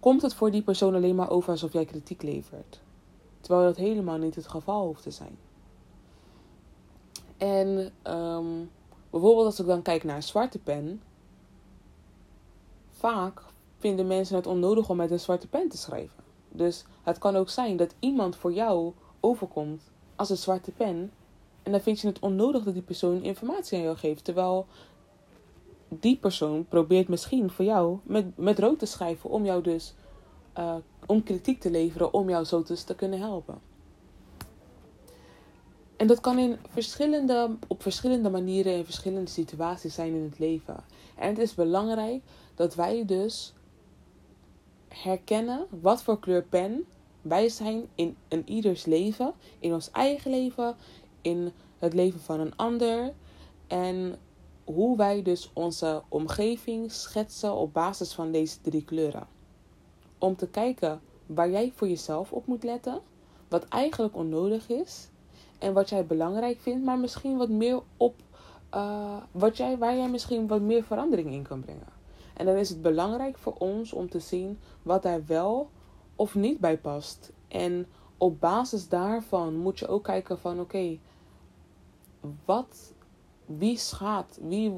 komt 0.00 0.22
het 0.22 0.34
voor 0.34 0.50
die 0.50 0.62
persoon 0.62 0.94
alleen 0.94 1.14
maar 1.14 1.30
over 1.30 1.50
alsof 1.50 1.72
jij 1.72 1.84
kritiek 1.84 2.22
levert. 2.22 2.80
Terwijl 3.40 3.66
dat 3.66 3.76
helemaal 3.76 4.18
niet 4.18 4.34
het 4.34 4.48
geval 4.48 4.86
hoeft 4.86 5.02
te 5.02 5.10
zijn. 5.10 5.38
En 7.36 7.92
um, 8.12 8.70
bijvoorbeeld 9.10 9.46
als 9.46 9.60
ik 9.60 9.66
dan 9.66 9.82
kijk 9.82 10.04
naar 10.04 10.16
een 10.16 10.22
zwarte 10.22 10.58
pen. 10.58 11.02
Vaak 13.04 13.42
vinden 13.78 14.06
mensen 14.06 14.36
het 14.36 14.46
onnodig 14.46 14.88
om 14.88 14.96
met 14.96 15.10
een 15.10 15.20
zwarte 15.20 15.48
pen 15.48 15.68
te 15.68 15.76
schrijven. 15.76 16.24
Dus 16.48 16.84
het 17.02 17.18
kan 17.18 17.36
ook 17.36 17.48
zijn 17.48 17.76
dat 17.76 17.94
iemand 17.98 18.36
voor 18.36 18.52
jou 18.52 18.92
overkomt 19.20 19.82
als 20.16 20.30
een 20.30 20.36
zwarte 20.36 20.70
pen. 20.70 21.12
En 21.62 21.72
dan 21.72 21.80
vind 21.80 22.00
je 22.00 22.06
het 22.06 22.18
onnodig 22.18 22.64
dat 22.64 22.74
die 22.74 22.82
persoon 22.82 23.22
informatie 23.22 23.78
aan 23.78 23.84
jou 23.84 23.96
geeft. 23.96 24.24
Terwijl 24.24 24.66
die 25.88 26.16
persoon 26.16 26.66
probeert 26.68 27.08
misschien 27.08 27.50
voor 27.50 27.64
jou 27.64 27.98
met, 28.02 28.38
met 28.38 28.58
rood 28.58 28.78
te 28.78 28.86
schrijven 28.86 29.30
om 29.30 29.44
jou 29.44 29.62
dus 29.62 29.94
uh, 30.58 30.74
om 31.06 31.22
kritiek 31.22 31.60
te 31.60 31.70
leveren, 31.70 32.12
om 32.12 32.28
jou 32.28 32.44
zo 32.44 32.62
dus 32.62 32.82
te 32.82 32.94
kunnen 32.94 33.18
helpen. 33.18 33.60
En 35.96 36.06
dat 36.06 36.20
kan 36.20 36.38
in 36.38 36.56
verschillende, 36.68 37.56
op 37.66 37.82
verschillende 37.82 38.30
manieren 38.30 38.76
in 38.76 38.84
verschillende 38.84 39.30
situaties 39.30 39.94
zijn 39.94 40.14
in 40.14 40.22
het 40.22 40.38
leven. 40.38 40.84
En 41.16 41.28
het 41.28 41.38
is 41.38 41.54
belangrijk 41.54 42.22
dat 42.54 42.74
wij 42.74 43.04
dus 43.04 43.54
herkennen 44.88 45.66
wat 45.70 46.02
voor 46.02 46.18
kleur 46.18 46.42
pen 46.42 46.86
wij 47.24 47.48
zijn 47.48 47.88
in 47.94 48.16
een 48.28 48.48
ieders 48.48 48.84
leven, 48.84 49.32
in 49.58 49.72
ons 49.72 49.90
eigen 49.90 50.30
leven, 50.30 50.76
in 51.20 51.52
het 51.78 51.94
leven 51.94 52.20
van 52.20 52.40
een 52.40 52.56
ander. 52.56 53.12
En 53.66 54.18
hoe 54.64 54.96
wij 54.96 55.22
dus 55.22 55.50
onze 55.52 56.02
omgeving 56.08 56.92
schetsen 56.92 57.54
op 57.54 57.72
basis 57.72 58.12
van 58.12 58.30
deze 58.30 58.60
drie 58.60 58.84
kleuren. 58.84 59.26
Om 60.18 60.36
te 60.36 60.48
kijken 60.48 61.00
waar 61.26 61.50
jij 61.50 61.72
voor 61.74 61.88
jezelf 61.88 62.32
op 62.32 62.46
moet 62.46 62.62
letten, 62.62 63.00
wat 63.48 63.64
eigenlijk 63.64 64.16
onnodig 64.16 64.68
is 64.68 65.08
en 65.58 65.72
wat 65.72 65.88
jij 65.88 66.06
belangrijk 66.06 66.60
vindt, 66.60 66.84
maar 66.84 66.98
misschien 66.98 67.36
wat 67.36 67.48
meer 67.48 67.82
op 67.96 68.14
uh, 68.74 69.16
wat 69.30 69.56
jij, 69.56 69.78
waar 69.78 69.96
jij 69.96 70.08
misschien 70.08 70.46
wat 70.46 70.60
meer 70.60 70.82
verandering 70.84 71.32
in 71.32 71.42
kan 71.42 71.60
brengen. 71.60 71.93
En 72.34 72.46
dan 72.46 72.56
is 72.56 72.68
het 72.68 72.82
belangrijk 72.82 73.38
voor 73.38 73.54
ons 73.58 73.92
om 73.92 74.10
te 74.10 74.20
zien 74.20 74.58
wat 74.82 75.02
daar 75.02 75.26
wel 75.26 75.70
of 76.16 76.34
niet 76.34 76.58
bij 76.58 76.78
past. 76.78 77.32
En 77.48 77.86
op 78.18 78.40
basis 78.40 78.88
daarvan 78.88 79.56
moet 79.56 79.78
je 79.78 79.88
ook 79.88 80.04
kijken 80.04 80.38
van 80.38 80.60
oké, 80.60 80.98
wat, 82.44 82.92
wie 83.46 83.78
schaadt, 83.78 84.38
wie, 84.42 84.72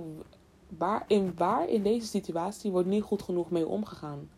waar 0.68 1.04
in, 1.06 1.32
waar 1.36 1.68
in 1.68 1.82
deze 1.82 2.06
situatie 2.06 2.70
wordt 2.70 2.88
niet 2.88 3.02
goed 3.02 3.22
genoeg 3.22 3.50
mee 3.50 3.66
omgegaan. 3.66 4.30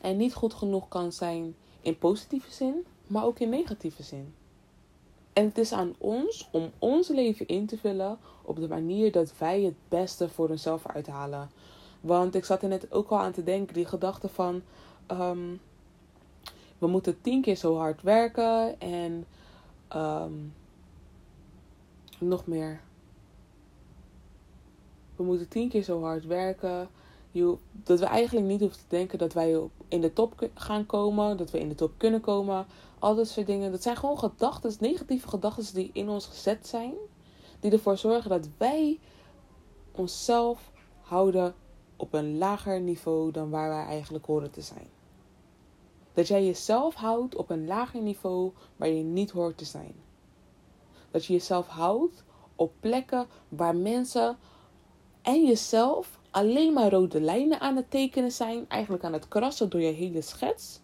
En 0.00 0.16
niet 0.16 0.34
goed 0.34 0.54
genoeg 0.54 0.88
kan 0.88 1.12
zijn 1.12 1.54
in 1.80 1.98
positieve 1.98 2.50
zin, 2.50 2.86
maar 3.06 3.24
ook 3.24 3.38
in 3.38 3.48
negatieve 3.48 4.02
zin. 4.02 4.34
En 5.38 5.44
het 5.44 5.58
is 5.58 5.72
aan 5.72 5.94
ons 5.98 6.48
om 6.50 6.70
ons 6.78 7.08
leven 7.08 7.46
in 7.46 7.66
te 7.66 7.78
vullen 7.78 8.18
op 8.42 8.56
de 8.56 8.68
manier 8.68 9.12
dat 9.12 9.38
wij 9.38 9.62
het 9.62 9.74
beste 9.88 10.28
voor 10.28 10.48
onszelf 10.48 10.86
uithalen. 10.86 11.50
Want 12.00 12.34
ik 12.34 12.44
zat 12.44 12.62
er 12.62 12.68
net 12.68 12.92
ook 12.92 13.10
al 13.10 13.18
aan 13.18 13.32
te 13.32 13.42
denken, 13.42 13.74
die 13.74 13.84
gedachte 13.84 14.28
van 14.28 14.62
um, 15.10 15.60
we 16.78 16.86
moeten 16.86 17.20
tien 17.20 17.42
keer 17.42 17.56
zo 17.56 17.76
hard 17.76 18.02
werken 18.02 18.80
en 18.80 19.26
um, 19.96 20.54
nog 22.18 22.46
meer. 22.46 22.80
We 25.16 25.24
moeten 25.24 25.48
tien 25.48 25.68
keer 25.68 25.82
zo 25.82 26.02
hard 26.02 26.24
werken. 26.24 26.88
Dat 27.72 27.98
we 27.98 28.04
eigenlijk 28.04 28.46
niet 28.46 28.60
hoeven 28.60 28.78
te 28.78 28.84
denken 28.88 29.18
dat 29.18 29.32
wij 29.32 29.60
in 29.88 30.00
de 30.00 30.12
top 30.12 30.48
gaan 30.54 30.86
komen, 30.86 31.36
dat 31.36 31.50
we 31.50 31.60
in 31.60 31.68
de 31.68 31.74
top 31.74 31.92
kunnen 31.96 32.20
komen. 32.20 32.66
Al 32.98 33.14
dat 33.14 33.28
soort 33.28 33.46
dingen. 33.46 33.70
Dat 33.70 33.82
zijn 33.82 33.96
gewoon 33.96 34.18
gedachten, 34.18 34.72
negatieve 34.80 35.28
gedachten 35.28 35.74
die 35.74 35.90
in 35.92 36.08
ons 36.08 36.26
gezet 36.26 36.66
zijn. 36.66 36.94
Die 37.60 37.70
ervoor 37.70 37.96
zorgen 37.96 38.30
dat 38.30 38.48
wij 38.58 38.98
onszelf 39.92 40.72
houden 41.00 41.54
op 41.96 42.12
een 42.12 42.38
lager 42.38 42.80
niveau 42.80 43.30
dan 43.30 43.50
waar 43.50 43.68
wij 43.68 43.84
eigenlijk 43.84 44.26
horen 44.26 44.50
te 44.50 44.60
zijn. 44.60 44.86
Dat 46.12 46.28
jij 46.28 46.44
jezelf 46.44 46.94
houdt 46.94 47.36
op 47.36 47.50
een 47.50 47.66
lager 47.66 48.00
niveau 48.02 48.52
waar 48.76 48.88
je 48.88 49.02
niet 49.02 49.30
hoort 49.30 49.58
te 49.58 49.64
zijn. 49.64 49.94
Dat 51.10 51.24
je 51.24 51.32
jezelf 51.32 51.66
houdt 51.66 52.24
op 52.56 52.72
plekken 52.80 53.26
waar 53.48 53.76
mensen 53.76 54.36
en 55.22 55.46
jezelf 55.46 56.17
alleen 56.30 56.72
maar 56.72 56.90
rode 56.90 57.20
lijnen 57.20 57.60
aan 57.60 57.76
het 57.76 57.90
tekenen 57.90 58.32
zijn, 58.32 58.64
eigenlijk 58.68 59.04
aan 59.04 59.12
het 59.12 59.28
krassen 59.28 59.70
door 59.70 59.80
je 59.80 59.92
hele 59.92 60.22
schets. 60.22 60.80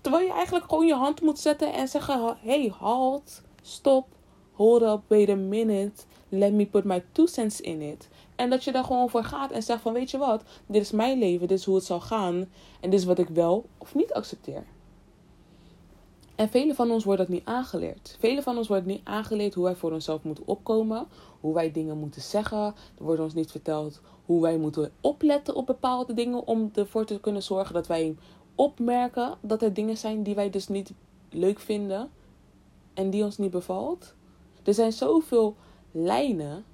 Terwijl 0.00 0.26
je 0.26 0.32
eigenlijk 0.32 0.68
gewoon 0.68 0.86
je 0.86 0.94
hand 0.94 1.20
moet 1.20 1.38
zetten 1.38 1.72
en 1.72 1.88
zeggen: 1.88 2.36
hey, 2.40 2.72
halt, 2.78 3.42
stop, 3.62 4.06
hold 4.52 4.82
up, 4.82 5.00
wait 5.08 5.28
a 5.28 5.34
minute, 5.34 6.02
let 6.28 6.52
me 6.52 6.66
put 6.66 6.84
my 6.84 7.04
two 7.12 7.26
cents 7.26 7.60
in 7.60 7.80
it. 7.80 8.08
En 8.36 8.50
dat 8.50 8.64
je 8.64 8.72
daar 8.72 8.84
gewoon 8.84 9.10
voor 9.10 9.24
gaat 9.24 9.50
en 9.50 9.62
zegt 9.62 9.80
van 9.80 9.92
weet 9.92 10.10
je 10.10 10.18
wat, 10.18 10.42
dit 10.66 10.82
is 10.82 10.90
mijn 10.90 11.18
leven, 11.18 11.48
dit 11.48 11.58
is 11.58 11.64
hoe 11.64 11.74
het 11.74 11.84
zal 11.84 12.00
gaan 12.00 12.50
en 12.80 12.90
dit 12.90 13.00
is 13.00 13.04
wat 13.04 13.18
ik 13.18 13.28
wel 13.28 13.68
of 13.78 13.94
niet 13.94 14.12
accepteer. 14.12 14.64
En 16.34 16.48
velen 16.48 16.74
van 16.74 16.90
ons 16.90 17.04
wordt 17.04 17.20
dat 17.20 17.28
niet 17.28 17.44
aangeleerd. 17.44 18.16
Velen 18.18 18.42
van 18.42 18.56
ons 18.56 18.68
wordt 18.68 18.86
niet 18.86 19.00
aangeleerd 19.04 19.54
hoe 19.54 19.64
wij 19.64 19.74
voor 19.74 19.92
onszelf 19.92 20.22
moeten 20.22 20.46
opkomen, 20.46 21.06
hoe 21.40 21.54
wij 21.54 21.72
dingen 21.72 21.98
moeten 21.98 22.22
zeggen. 22.22 22.58
Er 22.98 23.04
wordt 23.04 23.20
ons 23.20 23.34
niet 23.34 23.50
verteld 23.50 24.00
hoe 24.24 24.42
wij 24.42 24.58
moeten 24.58 24.92
opletten 25.00 25.54
op 25.54 25.66
bepaalde 25.66 26.14
dingen 26.14 26.46
om 26.46 26.70
ervoor 26.74 27.04
te 27.04 27.20
kunnen 27.20 27.42
zorgen 27.42 27.74
dat 27.74 27.86
wij 27.86 28.16
opmerken 28.54 29.34
dat 29.40 29.62
er 29.62 29.74
dingen 29.74 29.96
zijn 29.96 30.22
die 30.22 30.34
wij 30.34 30.50
dus 30.50 30.68
niet 30.68 30.92
leuk 31.30 31.58
vinden 31.58 32.10
en 32.94 33.10
die 33.10 33.24
ons 33.24 33.38
niet 33.38 33.50
bevalt. 33.50 34.14
Er 34.62 34.74
zijn 34.74 34.92
zoveel 34.92 35.56
lijnen 35.90 36.64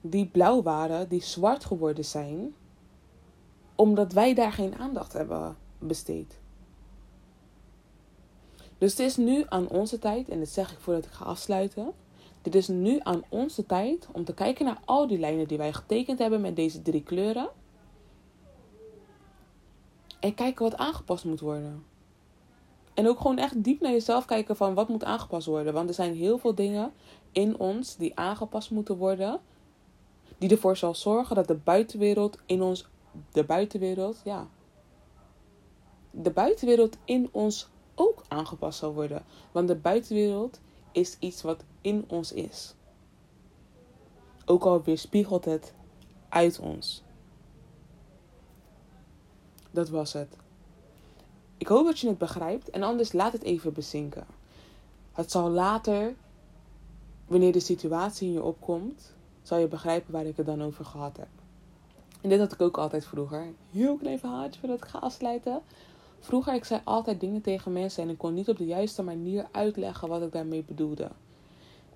die 0.00 0.26
blauw 0.26 0.62
waren, 0.62 1.08
die 1.08 1.22
zwart 1.22 1.64
geworden 1.64 2.04
zijn, 2.04 2.54
omdat 3.74 4.12
wij 4.12 4.34
daar 4.34 4.52
geen 4.52 4.74
aandacht 4.74 5.12
hebben 5.12 5.56
besteed. 5.78 6.42
Dus 8.84 8.92
het 8.92 9.06
is 9.06 9.16
nu 9.16 9.44
aan 9.48 9.68
onze 9.68 9.98
tijd, 9.98 10.28
en 10.28 10.38
dat 10.38 10.48
zeg 10.48 10.72
ik 10.72 10.78
voordat 10.78 11.04
ik 11.04 11.10
ga 11.10 11.24
afsluiten. 11.24 11.92
Dit 12.42 12.54
is 12.54 12.68
nu 12.68 13.00
aan 13.02 13.22
onze 13.28 13.66
tijd 13.66 14.08
om 14.12 14.24
te 14.24 14.34
kijken 14.34 14.64
naar 14.64 14.80
al 14.84 15.06
die 15.06 15.18
lijnen 15.18 15.48
die 15.48 15.58
wij 15.58 15.72
getekend 15.72 16.18
hebben 16.18 16.40
met 16.40 16.56
deze 16.56 16.82
drie 16.82 17.02
kleuren. 17.02 17.48
En 20.20 20.34
kijken 20.34 20.64
wat 20.64 20.76
aangepast 20.76 21.24
moet 21.24 21.40
worden. 21.40 21.84
En 22.94 23.08
ook 23.08 23.20
gewoon 23.20 23.38
echt 23.38 23.64
diep 23.64 23.80
naar 23.80 23.92
jezelf 23.92 24.24
kijken 24.24 24.56
van 24.56 24.74
wat 24.74 24.88
moet 24.88 25.04
aangepast 25.04 25.46
worden. 25.46 25.72
Want 25.72 25.88
er 25.88 25.94
zijn 25.94 26.14
heel 26.14 26.38
veel 26.38 26.54
dingen 26.54 26.92
in 27.32 27.58
ons 27.58 27.96
die 27.96 28.16
aangepast 28.16 28.70
moeten 28.70 28.96
worden 28.96 29.40
die 30.38 30.50
ervoor 30.50 30.76
zal 30.76 30.94
zorgen 30.94 31.36
dat 31.36 31.46
de 31.46 31.54
buitenwereld 31.54 32.38
in 32.46 32.62
ons, 32.62 32.88
de 33.32 33.44
buitenwereld, 33.44 34.20
ja, 34.24 34.48
de 36.10 36.30
buitenwereld 36.30 36.96
in 37.04 37.28
ons 37.32 37.72
ook 37.94 38.24
aangepast 38.28 38.78
zal 38.78 38.94
worden. 38.94 39.24
Want 39.52 39.68
de 39.68 39.74
buitenwereld 39.74 40.60
is 40.92 41.16
iets 41.18 41.42
wat 41.42 41.64
in 41.80 42.04
ons 42.08 42.32
is. 42.32 42.74
Ook 44.44 44.64
al 44.64 44.82
weerspiegelt 44.82 45.44
het 45.44 45.72
uit 46.28 46.58
ons. 46.58 47.02
Dat 49.70 49.88
was 49.88 50.12
het. 50.12 50.36
Ik 51.58 51.66
hoop 51.66 51.86
dat 51.86 51.98
je 51.98 52.08
het 52.08 52.18
begrijpt 52.18 52.70
en 52.70 52.82
anders 52.82 53.12
laat 53.12 53.32
het 53.32 53.42
even 53.42 53.72
bezinken. 53.72 54.26
Het 55.12 55.30
zal 55.30 55.50
later, 55.50 56.14
wanneer 57.26 57.52
de 57.52 57.60
situatie 57.60 58.26
in 58.26 58.32
je 58.32 58.42
opkomt, 58.42 59.14
zal 59.42 59.58
je 59.58 59.68
begrijpen 59.68 60.12
waar 60.12 60.26
ik 60.26 60.36
het 60.36 60.46
dan 60.46 60.62
over 60.62 60.84
gehad 60.84 61.16
heb. 61.16 61.28
En 62.20 62.28
dit 62.28 62.38
had 62.38 62.52
ik 62.52 62.60
ook 62.60 62.78
altijd 62.78 63.04
vroeger. 63.04 63.46
Heel 63.70 63.96
klein 63.96 64.18
verhaaltje 64.18 64.60
voordat 64.60 64.78
ik 64.78 64.84
ga 64.84 64.98
afsluiten. 64.98 65.60
Vroeger, 66.24 66.54
ik 66.54 66.64
zei 66.64 66.80
altijd 66.84 67.20
dingen 67.20 67.40
tegen 67.40 67.72
mensen 67.72 68.02
en 68.02 68.08
ik 68.08 68.18
kon 68.18 68.34
niet 68.34 68.48
op 68.48 68.56
de 68.56 68.66
juiste 68.66 69.02
manier 69.02 69.46
uitleggen 69.50 70.08
wat 70.08 70.22
ik 70.22 70.32
daarmee 70.32 70.64
bedoelde. 70.66 71.10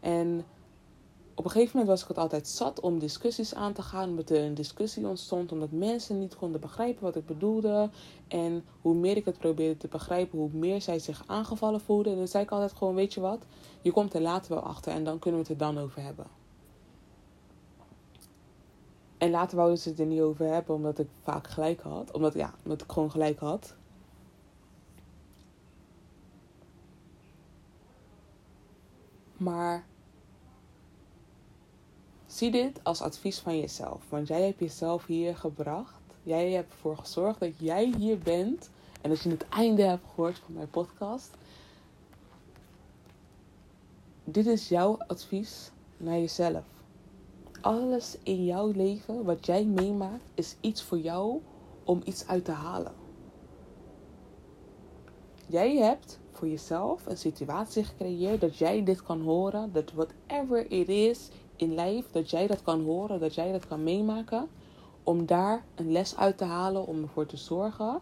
En 0.01 0.45
op 1.35 1.45
een 1.45 1.51
gegeven 1.51 1.79
moment 1.79 1.89
was 1.89 2.03
ik 2.03 2.09
het 2.09 2.19
altijd 2.19 2.49
zat 2.49 2.81
om 2.81 2.99
discussies 2.99 3.55
aan 3.55 3.73
te 3.73 3.83
gaan. 3.83 4.09
Omdat 4.09 4.31
er 4.31 4.45
een 4.45 4.55
discussie 4.55 5.07
ontstond. 5.07 5.53
Omdat 5.53 5.71
mensen 5.71 6.19
niet 6.19 6.37
konden 6.37 6.61
begrijpen 6.61 7.03
wat 7.03 7.17
ik 7.17 7.27
bedoelde. 7.27 7.91
En 8.29 8.65
hoe 8.81 8.95
meer 8.95 9.17
ik 9.17 9.25
het 9.25 9.39
probeerde 9.39 9.77
te 9.77 9.89
begrijpen, 9.89 10.39
hoe 10.39 10.51
meer 10.53 10.83
zij 10.83 10.99
zich 10.99 11.23
aangevallen 11.27 11.81
voelden. 11.81 12.13
En 12.13 12.19
dan 12.19 12.29
zei 12.29 12.45
ik 12.45 12.51
altijd 12.51 12.73
gewoon, 12.73 12.95
weet 12.95 13.15
je 13.15 13.21
wat? 13.21 13.43
Je 13.83 13.93
komt 13.93 14.15
er 14.15 14.21
later 14.21 14.55
wel 14.55 14.63
achter 14.63 14.93
en 14.93 15.05
dan 15.05 15.19
kunnen 15.19 15.41
we 15.41 15.47
het 15.49 15.61
er 15.61 15.67
dan 15.67 15.83
over 15.85 16.03
hebben. 16.03 16.27
En 19.19 19.31
later 19.31 19.57
wouden 19.57 19.79
ze 19.79 19.89
het 19.89 20.01
er 20.01 20.07
niet 20.07 20.21
over 20.21 20.47
hebben, 20.47 20.75
omdat 20.75 20.99
ik 20.99 21.09
vaak 21.23 21.47
gelijk 21.47 21.81
had. 21.81 22.13
Omdat, 22.13 22.35
ja, 22.35 22.55
omdat 22.65 22.83
ik 22.83 22.93
gewoon 22.93 23.11
gelijk 23.11 23.39
had. 23.39 23.77
Maar 29.39 29.87
zie 32.27 32.51
dit 32.51 32.81
als 32.83 33.01
advies 33.01 33.39
van 33.39 33.59
jezelf. 33.59 34.03
Want 34.09 34.29
jij 34.29 34.43
hebt 34.43 34.59
jezelf 34.59 35.07
hier 35.07 35.37
gebracht. 35.37 35.95
Jij 36.23 36.51
hebt 36.51 36.73
ervoor 36.73 36.97
gezorgd 36.97 37.41
dat 37.41 37.53
jij 37.59 37.95
hier 37.99 38.19
bent. 38.19 38.71
En 39.01 39.11
dat 39.11 39.21
je 39.21 39.31
het 39.31 39.49
einde 39.49 39.83
hebt 39.83 40.05
gehoord 40.09 40.39
van 40.39 40.55
mijn 40.55 40.71
podcast. 40.71 41.31
Dit 44.25 44.47
is 44.47 44.69
jouw 44.69 44.99
advies 45.07 45.71
naar 45.97 46.19
jezelf. 46.19 46.65
Alles 47.61 48.17
in 48.23 48.45
jouw 48.45 48.73
leven 48.73 49.25
wat 49.25 49.47
jij 49.47 49.65
meemaakt 49.65 50.31
is 50.35 50.57
iets 50.61 50.83
voor 50.83 50.99
jou 50.99 51.41
om 51.85 52.01
iets 52.05 52.27
uit 52.27 52.45
te 52.45 52.53
halen. 52.53 52.93
Jij 55.51 55.77
hebt 55.77 56.19
voor 56.31 56.49
jezelf 56.49 57.07
een 57.07 57.17
situatie 57.17 57.85
gecreëerd 57.85 58.41
dat 58.41 58.57
jij 58.57 58.85
dit 58.85 59.03
kan 59.03 59.21
horen. 59.21 59.73
Dat 59.73 59.93
whatever 59.93 60.71
it 60.71 60.89
is 60.89 61.29
in 61.57 61.75
lijf, 61.75 62.11
dat 62.11 62.31
jij 62.31 62.47
dat 62.47 62.63
kan 62.63 62.85
horen, 62.85 63.21
dat 63.21 63.35
jij 63.35 63.53
dat 63.53 63.67
kan 63.67 63.83
meemaken. 63.83 64.49
Om 65.03 65.27
daar 65.27 65.65
een 65.75 65.93
les 65.93 66.17
uit 66.17 66.39
te 66.39 66.45
halen, 66.45 66.87
om 66.87 67.03
ervoor 67.03 67.27
te 67.27 67.37
zorgen 67.37 68.01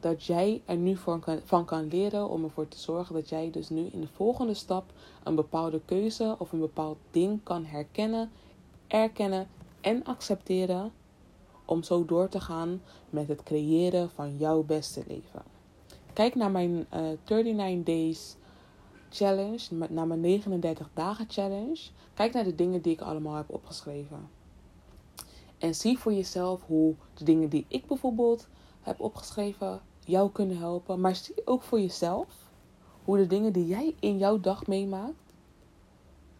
dat 0.00 0.24
jij 0.24 0.62
er 0.64 0.76
nu 0.76 0.96
van 1.44 1.64
kan 1.64 1.88
leren. 1.88 2.28
Om 2.28 2.44
ervoor 2.44 2.68
te 2.68 2.78
zorgen 2.78 3.14
dat 3.14 3.28
jij 3.28 3.50
dus 3.50 3.68
nu 3.68 3.88
in 3.92 4.00
de 4.00 4.08
volgende 4.12 4.54
stap 4.54 4.92
een 5.24 5.34
bepaalde 5.34 5.80
keuze 5.84 6.34
of 6.38 6.52
een 6.52 6.60
bepaald 6.60 6.98
ding 7.10 7.40
kan 7.42 7.64
herkennen, 7.64 8.30
erkennen 8.86 9.48
en 9.80 10.04
accepteren. 10.04 10.92
Om 11.64 11.82
zo 11.82 12.04
door 12.04 12.28
te 12.28 12.40
gaan 12.40 12.82
met 13.10 13.28
het 13.28 13.42
creëren 13.42 14.10
van 14.10 14.36
jouw 14.36 14.62
beste 14.62 15.02
leven. 15.06 15.61
Kijk 16.12 16.34
naar 16.34 16.50
mijn 16.50 16.86
uh, 16.94 17.12
eh, 17.12 17.18
39 17.26 17.84
Days 17.84 18.36
Challenge, 19.10 19.86
naar 19.88 20.06
mijn 20.06 20.20
39 20.20 20.88
dagen 20.94 21.26
challenge. 21.28 21.80
Kijk 22.14 22.32
naar 22.32 22.44
de 22.44 22.54
dingen 22.54 22.82
die 22.82 22.92
ik 22.92 23.00
allemaal 23.00 23.34
heb 23.34 23.50
opgeschreven. 23.50 24.28
En 25.58 25.74
zie 25.74 25.98
voor 25.98 26.12
jezelf 26.12 26.62
hoe 26.66 26.94
de 27.14 27.24
dingen 27.24 27.48
die 27.48 27.64
ik 27.68 27.86
bijvoorbeeld 27.86 28.48
heb 28.80 29.00
opgeschreven 29.00 29.80
jou 30.04 30.30
kunnen 30.30 30.58
helpen. 30.58 31.00
Maar 31.00 31.16
zie 31.16 31.34
ook 31.44 31.62
voor 31.62 31.80
jezelf 31.80 32.50
hoe 33.04 33.16
de 33.16 33.26
dingen 33.26 33.52
die 33.52 33.66
jij 33.66 33.94
in 34.00 34.18
jouw 34.18 34.40
dag 34.40 34.66
meemaakt, 34.66 35.34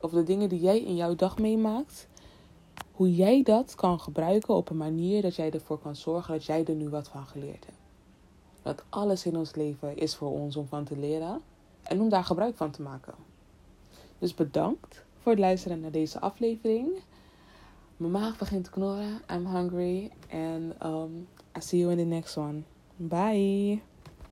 of 0.00 0.10
de 0.10 0.22
dingen 0.22 0.48
die 0.48 0.60
jij 0.60 0.80
in 0.80 0.96
jouw 0.96 1.14
dag 1.14 1.38
meemaakt, 1.38 2.08
hoe 2.92 3.14
jij 3.14 3.42
dat 3.42 3.74
kan 3.74 4.00
gebruiken 4.00 4.54
op 4.54 4.70
een 4.70 4.76
manier 4.76 5.22
dat 5.22 5.34
jij 5.34 5.50
ervoor 5.50 5.78
kan 5.78 5.96
zorgen 5.96 6.32
dat 6.34 6.44
jij 6.44 6.64
er 6.64 6.74
nu 6.74 6.88
wat 6.88 7.08
van 7.08 7.26
geleerd 7.26 7.66
hebt. 7.66 7.81
Dat 8.62 8.84
alles 8.88 9.26
in 9.26 9.36
ons 9.36 9.54
leven 9.54 9.96
is 9.96 10.14
voor 10.14 10.30
ons 10.30 10.56
om 10.56 10.66
van 10.66 10.84
te 10.84 10.96
leren 10.96 11.40
en 11.82 12.00
om 12.00 12.08
daar 12.08 12.24
gebruik 12.24 12.56
van 12.56 12.70
te 12.70 12.82
maken. 12.82 13.14
Dus 14.18 14.34
bedankt 14.34 15.04
voor 15.18 15.32
het 15.32 15.40
luisteren 15.40 15.80
naar 15.80 15.90
deze 15.90 16.20
aflevering. 16.20 16.88
Mijn 17.96 18.12
maag 18.12 18.38
begint 18.38 18.64
te 18.64 18.70
knorren. 18.70 19.22
I'm 19.30 19.46
hungry. 19.46 20.10
And 20.30 20.84
um, 20.84 21.28
I 21.56 21.60
see 21.60 21.80
you 21.80 21.92
in 21.92 21.98
the 21.98 22.04
next 22.04 22.36
one. 22.36 22.62
Bye. 22.96 23.91